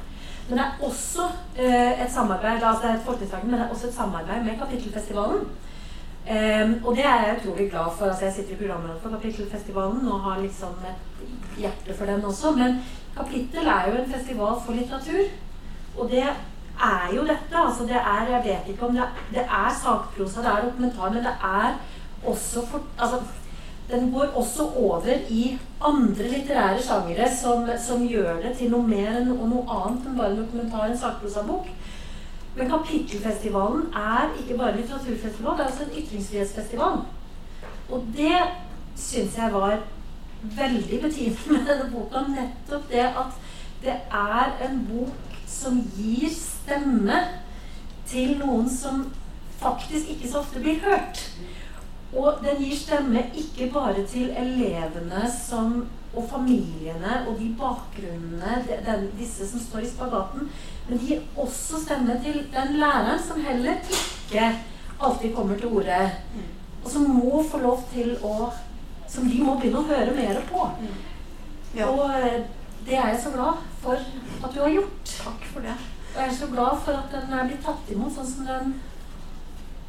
Men 0.50 0.58
det 0.58 0.66
er 0.66 0.86
også 0.88 1.28
uh, 1.60 1.92
et 2.04 2.12
samarbeid 2.12 2.64
altså 2.64 2.82
det 2.84 2.90
er 2.92 2.96
et 2.96 3.08
forskningsdagen, 3.10 3.52
men 3.52 3.60
det 3.60 3.66
er 3.66 3.76
også 3.76 3.88
et 3.88 4.00
samarbeid 4.00 4.44
med 4.44 4.60
Kapittelfestivalen. 4.60 5.46
Um, 6.24 6.74
og 6.86 6.96
det 6.96 7.06
er 7.06 7.26
jeg 7.26 7.40
utrolig 7.40 7.70
glad 7.72 7.96
for. 7.98 8.06
altså 8.06 8.26
Jeg 8.26 8.34
sitter 8.34 8.54
i 8.54 8.56
programrådet 8.56 9.02
for 9.02 9.10
Kapittelfestivalen 9.10 10.08
og 10.08 10.22
har 10.24 10.42
liksom 10.42 10.76
et 10.92 11.24
hjerte 11.58 11.98
for 11.98 12.06
den 12.06 12.26
også. 12.26 12.52
Men 12.52 12.82
Kapittel 13.18 13.68
er 13.68 13.90
jo 13.90 14.02
en 14.02 14.14
festival 14.14 14.56
for 14.66 14.74
litteratur. 14.74 15.24
Og 15.98 16.10
det 16.12 16.24
er 16.80 17.16
jo 17.16 17.22
dette. 17.22 17.58
Altså 17.66 17.84
det 17.84 17.96
er, 17.96 18.28
jeg 18.32 18.42
vet 18.46 18.74
ikke 18.74 18.86
om 18.86 18.96
det, 18.96 19.08
det 19.32 19.44
er 19.44 19.80
sakprosa, 19.84 20.42
det 20.42 20.52
er 20.52 20.66
dokumentar, 20.66 21.10
men 21.10 21.24
det 21.24 21.36
er 21.44 21.74
også 22.26 22.66
for, 22.68 22.82
altså, 23.00 23.20
den 23.92 24.12
går 24.14 24.26
også 24.36 24.70
over 24.76 25.08
i 25.30 25.60
andre 25.86 26.28
litterære 26.30 26.82
sjangere 26.82 27.28
som, 27.42 27.70
som, 27.88 28.08
gjør 28.08 28.42
det 28.42 28.58
til 28.58 28.72
noe 28.72 28.88
mer 28.88 29.18
enn 29.20 29.34
og 29.34 29.50
noe 29.50 29.66
annet 29.68 30.08
enn 30.08 30.18
bare 30.18 30.32
en 30.32 30.40
dokumentar, 30.40 30.86
en 30.88 30.98
sakprosabok. 30.98 31.68
Men 32.56 32.70
Kapittelfestivalen 32.70 33.90
er 33.98 34.32
ikke 34.40 34.58
bare 34.58 34.78
litteraturfestival, 34.78 35.58
det 35.58 35.66
er 35.66 35.72
også 35.72 35.84
en 35.84 35.98
ytringsfrihetsfestival. 36.04 37.04
Og 37.90 38.08
det 38.18 38.40
syns 38.96 39.38
jeg 39.38 39.54
var 39.54 39.78
veldig 40.44 41.02
betimelig 41.02 41.52
med 41.52 41.68
denne 41.68 41.92
boka. 41.92 42.24
Nettopp 42.30 42.90
det 42.92 43.06
at 43.10 43.40
det 43.84 43.96
er 44.12 44.68
en 44.70 44.84
bok 44.90 45.38
som 45.48 45.82
gir 45.98 46.30
stemme 46.64 47.20
til 48.10 48.38
noen 48.40 48.70
som 48.70 49.06
faktisk 49.60 50.16
ikke 50.16 50.30
så 50.30 50.42
ofte 50.44 50.62
blir 50.64 50.82
hørt. 50.84 51.22
Og 52.14 52.44
den 52.44 52.62
gir 52.62 52.78
stemme 52.78 53.26
ikke 53.34 53.72
bare 53.74 54.06
til 54.10 54.30
elevene 54.38 55.26
som, 55.34 55.86
og 56.14 56.28
familiene 56.30 57.24
og 57.28 57.40
de 57.40 57.48
bakgrunnene, 57.58 58.60
den, 58.70 59.08
disse 59.18 59.48
som 59.50 59.62
står 59.62 59.86
i 59.86 59.90
spagaten, 59.90 60.50
men 60.88 61.00
de 61.00 61.08
gir 61.08 61.24
også 61.42 61.82
stemme 61.82 62.20
til 62.22 62.44
den 62.54 62.76
læreren 62.78 63.22
som 63.24 63.42
heller 63.42 63.82
ikke 63.82 64.52
alltid 65.02 65.34
kommer 65.36 65.58
til 65.58 65.74
orde, 65.74 66.12
og 66.84 66.92
som 66.92 67.10
må 67.10 67.42
få 67.50 67.64
lov 67.64 67.82
til 67.94 68.16
å 68.24 68.52
Som 69.14 69.28
de 69.30 69.44
må 69.46 69.54
begynne 69.60 69.78
å 69.78 69.86
høre 69.86 70.14
mer 70.16 70.40
på. 70.50 70.64
Ja. 71.76 71.86
Og 71.92 72.16
eh, 72.18 72.40
det 72.88 72.96
er 72.98 73.12
jeg 73.12 73.20
så 73.22 73.34
glad 73.36 73.60
for 73.84 74.00
at 74.00 74.56
du 74.56 74.58
har 74.64 74.72
gjort. 74.74 75.12
Takk 75.20 75.44
for 75.52 75.62
det. 75.62 75.76
Og 76.14 76.20
jeg 76.22 76.30
er 76.30 76.36
så 76.38 76.48
glad 76.52 76.82
for 76.86 76.98
at 77.00 77.14
den 77.14 77.34
er 77.34 77.48
blitt 77.50 77.64
tatt 77.66 77.94
imot 77.94 78.14
sånn 78.14 78.30
som 78.30 78.50
den 78.50 78.74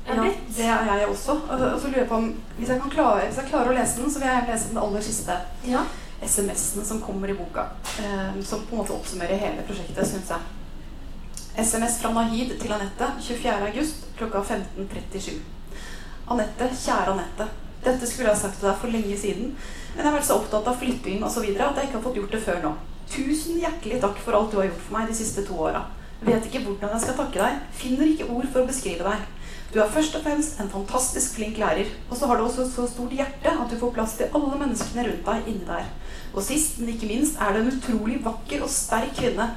er 0.05 0.19
ja, 0.21 0.25
det 0.57 0.65
er 0.69 0.99
jeg 1.01 1.09
også. 1.09 1.37
Og 1.49 1.61
så 1.81 1.89
lurer 1.89 2.03
jeg 2.03 2.09
på 2.09 2.17
om 2.21 2.27
hvis 2.59 2.69
jeg, 2.69 2.81
klare, 2.93 3.27
hvis 3.27 3.39
jeg, 3.41 3.49
klarer 3.49 3.73
å 3.73 3.77
lese 3.77 4.01
den, 4.03 4.11
så 4.13 4.21
vil 4.21 4.29
jeg 4.29 4.49
lese 4.51 4.73
den 4.73 4.83
aller 4.83 5.05
siste 5.05 5.39
ja. 5.65 5.85
SMS-en 6.25 6.85
som 6.85 7.01
kommer 7.05 7.33
i 7.33 7.37
boka. 7.39 7.65
Eh, 8.03 8.37
som 8.45 8.67
på 8.69 8.77
en 8.77 8.83
måte 8.83 8.93
oppsummerer 8.97 9.41
hele 9.41 9.65
prosjektet, 9.65 10.05
syns 10.09 10.33
jeg. 10.35 10.61
SMS 11.57 12.01
fra 12.03 12.13
Nahid 12.13 12.57
til 12.61 12.73
Anette 12.75 13.11
24.8 13.23 13.85
klokka 14.19 14.43
15.37. 14.43 15.41
Anette, 16.35 16.71
kjære 16.85 17.15
Anette. 17.15 17.49
Dette 17.85 18.09
skulle 18.09 18.31
jeg 18.31 18.35
ha 18.35 18.41
sagt 18.41 18.61
til 18.61 18.69
deg 18.69 18.79
for 18.81 18.93
lenge 18.93 19.17
siden, 19.21 19.51
men 19.95 20.01
jeg 20.01 20.09
har 20.09 20.17
vært 20.17 20.27
så 20.27 20.39
opptatt 20.41 20.69
av 20.71 20.79
flytting 20.81 21.25
osv. 21.25 21.45
at 21.45 21.77
jeg 21.79 21.89
ikke 21.89 21.99
har 21.99 22.07
fått 22.07 22.17
gjort 22.21 22.33
det 22.33 22.41
før 22.45 22.63
nå. 22.65 22.73
Tusen 23.13 23.61
hjertelig 23.61 24.01
takk 24.03 24.21
for 24.25 24.37
alt 24.37 24.53
du 24.53 24.59
har 24.59 24.71
gjort 24.71 24.87
for 24.87 24.97
meg 24.97 25.11
de 25.11 25.17
siste 25.17 25.45
to 25.47 25.59
åra. 25.67 25.85
Vet 26.25 26.47
ikke 26.49 26.63
hvordan 26.65 26.95
jeg 26.95 27.05
skal 27.05 27.17
takke 27.19 27.41
deg. 27.43 27.65
Finner 27.77 28.09
ikke 28.09 28.29
ord 28.33 28.47
for 28.53 28.63
å 28.63 28.69
beskrive 28.69 29.05
deg. 29.05 29.25
Du 29.75 29.81
er 29.83 29.91
først 29.91 30.15
og 30.17 30.23
fremst 30.23 30.61
en 30.63 30.71
fantastisk 30.71 31.35
flink 31.35 31.59
lærer, 31.59 31.89
og 32.09 32.17
så 32.17 32.29
har 32.31 32.39
du 32.39 32.45
også 32.45 32.65
så 32.71 32.87
stort 32.87 33.13
hjerte 33.13 33.51
at 33.51 33.71
du 33.71 33.75
får 33.81 33.91
plass 33.97 34.15
til 34.17 34.31
alle 34.39 34.59
menneskene 34.61 35.05
rundt 35.09 35.27
deg 35.27 35.49
inni 35.51 35.67
der. 35.67 35.89
Og 36.33 36.45
sist, 36.47 36.79
men 36.79 36.93
ikke 36.93 37.11
minst, 37.11 37.41
er 37.43 37.53
du 37.53 37.61
en 37.61 37.73
utrolig 37.73 38.21
vakker 38.25 38.63
og 38.63 38.71
sterk 38.71 39.17
kvinne. 39.19 39.49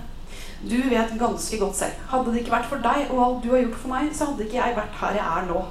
Du 0.58 0.76
vet 0.90 1.14
ganske 1.20 1.60
godt 1.62 1.78
selv. 1.78 2.00
Hadde 2.10 2.34
det 2.34 2.42
ikke 2.42 2.56
vært 2.56 2.72
for 2.72 2.82
deg 2.82 3.12
og 3.14 3.22
alt 3.28 3.44
du 3.46 3.52
har 3.54 3.62
gjort 3.62 3.78
for 3.84 3.94
meg, 3.94 4.10
så 4.18 4.32
hadde 4.32 4.48
ikke 4.48 4.58
jeg 4.58 4.80
vært 4.80 4.98
her 5.04 5.20
jeg 5.20 5.28
er 5.36 5.48
nå. 5.52 5.62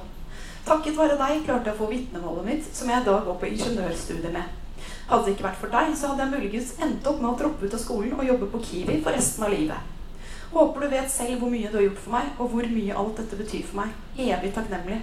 Takket 0.67 0.97
være 0.97 1.19
deg 1.19 1.43
klarte 1.43 1.69
jeg 1.69 1.75
å 1.75 1.81
få 1.81 1.91
vitnemålet 1.91 2.47
mitt, 2.47 2.71
som 2.79 2.89
jeg 2.89 3.03
i 3.03 3.09
dag 3.09 3.27
går 3.27 3.37
på 3.43 3.51
ingeniørstudiet 3.51 4.33
med. 4.33 4.55
Hadde 5.11 5.27
det 5.27 5.35
ikke 5.35 5.49
vært 5.49 5.61
for 5.61 5.75
deg, 5.75 5.91
så 5.95 6.13
hadde 6.13 6.23
jeg 6.23 6.33
muligens 6.37 6.73
endt 6.87 7.11
opp 7.11 7.21
med 7.21 7.33
å 7.33 7.37
droppe 7.43 7.67
ut 7.67 7.77
av 7.77 7.83
skolen 7.83 8.15
og 8.15 8.27
jobbe 8.31 8.49
på 8.55 8.63
Kiwi 8.63 8.99
for 9.03 9.15
resten 9.15 9.47
av 9.47 9.53
livet. 9.55 9.96
Håper 10.57 10.81
du 10.81 10.87
vet 10.89 11.11
selv 11.13 11.37
hvor 11.37 11.51
mye 11.53 11.69
du 11.69 11.75
har 11.77 11.83
gjort 11.85 11.99
for 12.01 12.13
meg, 12.15 12.29
og 12.41 12.47
hvor 12.49 12.67
mye 12.73 12.93
alt 12.97 13.19
dette 13.21 13.37
betyr 13.37 13.65
for 13.67 13.83
meg. 13.83 13.91
Evig 14.17 14.49
takknemlig. 14.55 14.95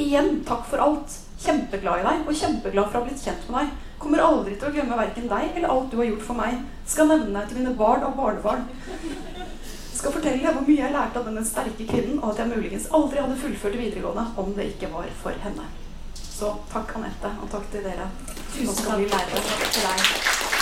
Igjen, 0.00 0.38
takk 0.48 0.62
for 0.70 0.80
alt. 0.80 1.16
Kjempeglad 1.42 2.00
i 2.00 2.06
deg, 2.06 2.22
og 2.24 2.38
kjempeglad 2.38 2.88
for 2.88 2.96
å 2.96 3.02
ha 3.02 3.08
blitt 3.10 3.24
kjent 3.26 3.50
med 3.50 3.58
deg. 3.58 3.74
Kommer 4.00 4.24
aldri 4.24 4.56
til 4.56 4.70
å 4.70 4.72
glemme 4.72 4.96
verken 4.98 5.28
deg 5.28 5.50
eller 5.52 5.74
alt 5.74 5.92
du 5.92 5.98
har 6.00 6.08
gjort 6.08 6.24
for 6.30 6.40
meg. 6.40 6.62
Skal 6.88 7.10
nevne 7.12 7.34
deg 7.36 7.50
til 7.50 7.60
mine 7.60 7.74
barn 7.82 8.06
og 8.08 8.16
barnebarn. 8.16 8.64
Skal 9.92 10.16
fortelle 10.16 10.56
hvor 10.56 10.64
mye 10.64 10.80
jeg 10.80 10.96
lærte 10.96 11.20
av 11.20 11.28
denne 11.28 11.44
sterke 11.46 11.90
kvinnen, 11.92 12.16
og 12.22 12.32
at 12.32 12.40
jeg 12.40 12.54
muligens 12.54 12.88
aldri 12.96 13.20
hadde 13.20 13.38
fullført 13.44 13.78
videregående 13.82 14.26
om 14.40 14.56
det 14.56 14.70
ikke 14.72 14.90
var 14.96 15.12
for 15.20 15.44
henne. 15.44 15.68
Så 16.16 16.56
takk, 16.72 16.96
Anette, 16.96 17.36
og 17.44 17.52
takk 17.52 17.68
til 17.74 17.84
dere. 17.84 18.08
Tusen 18.56 18.82
takk. 18.88 19.06
Takk 19.12 19.70
til 19.76 19.90
deg. 19.90 20.61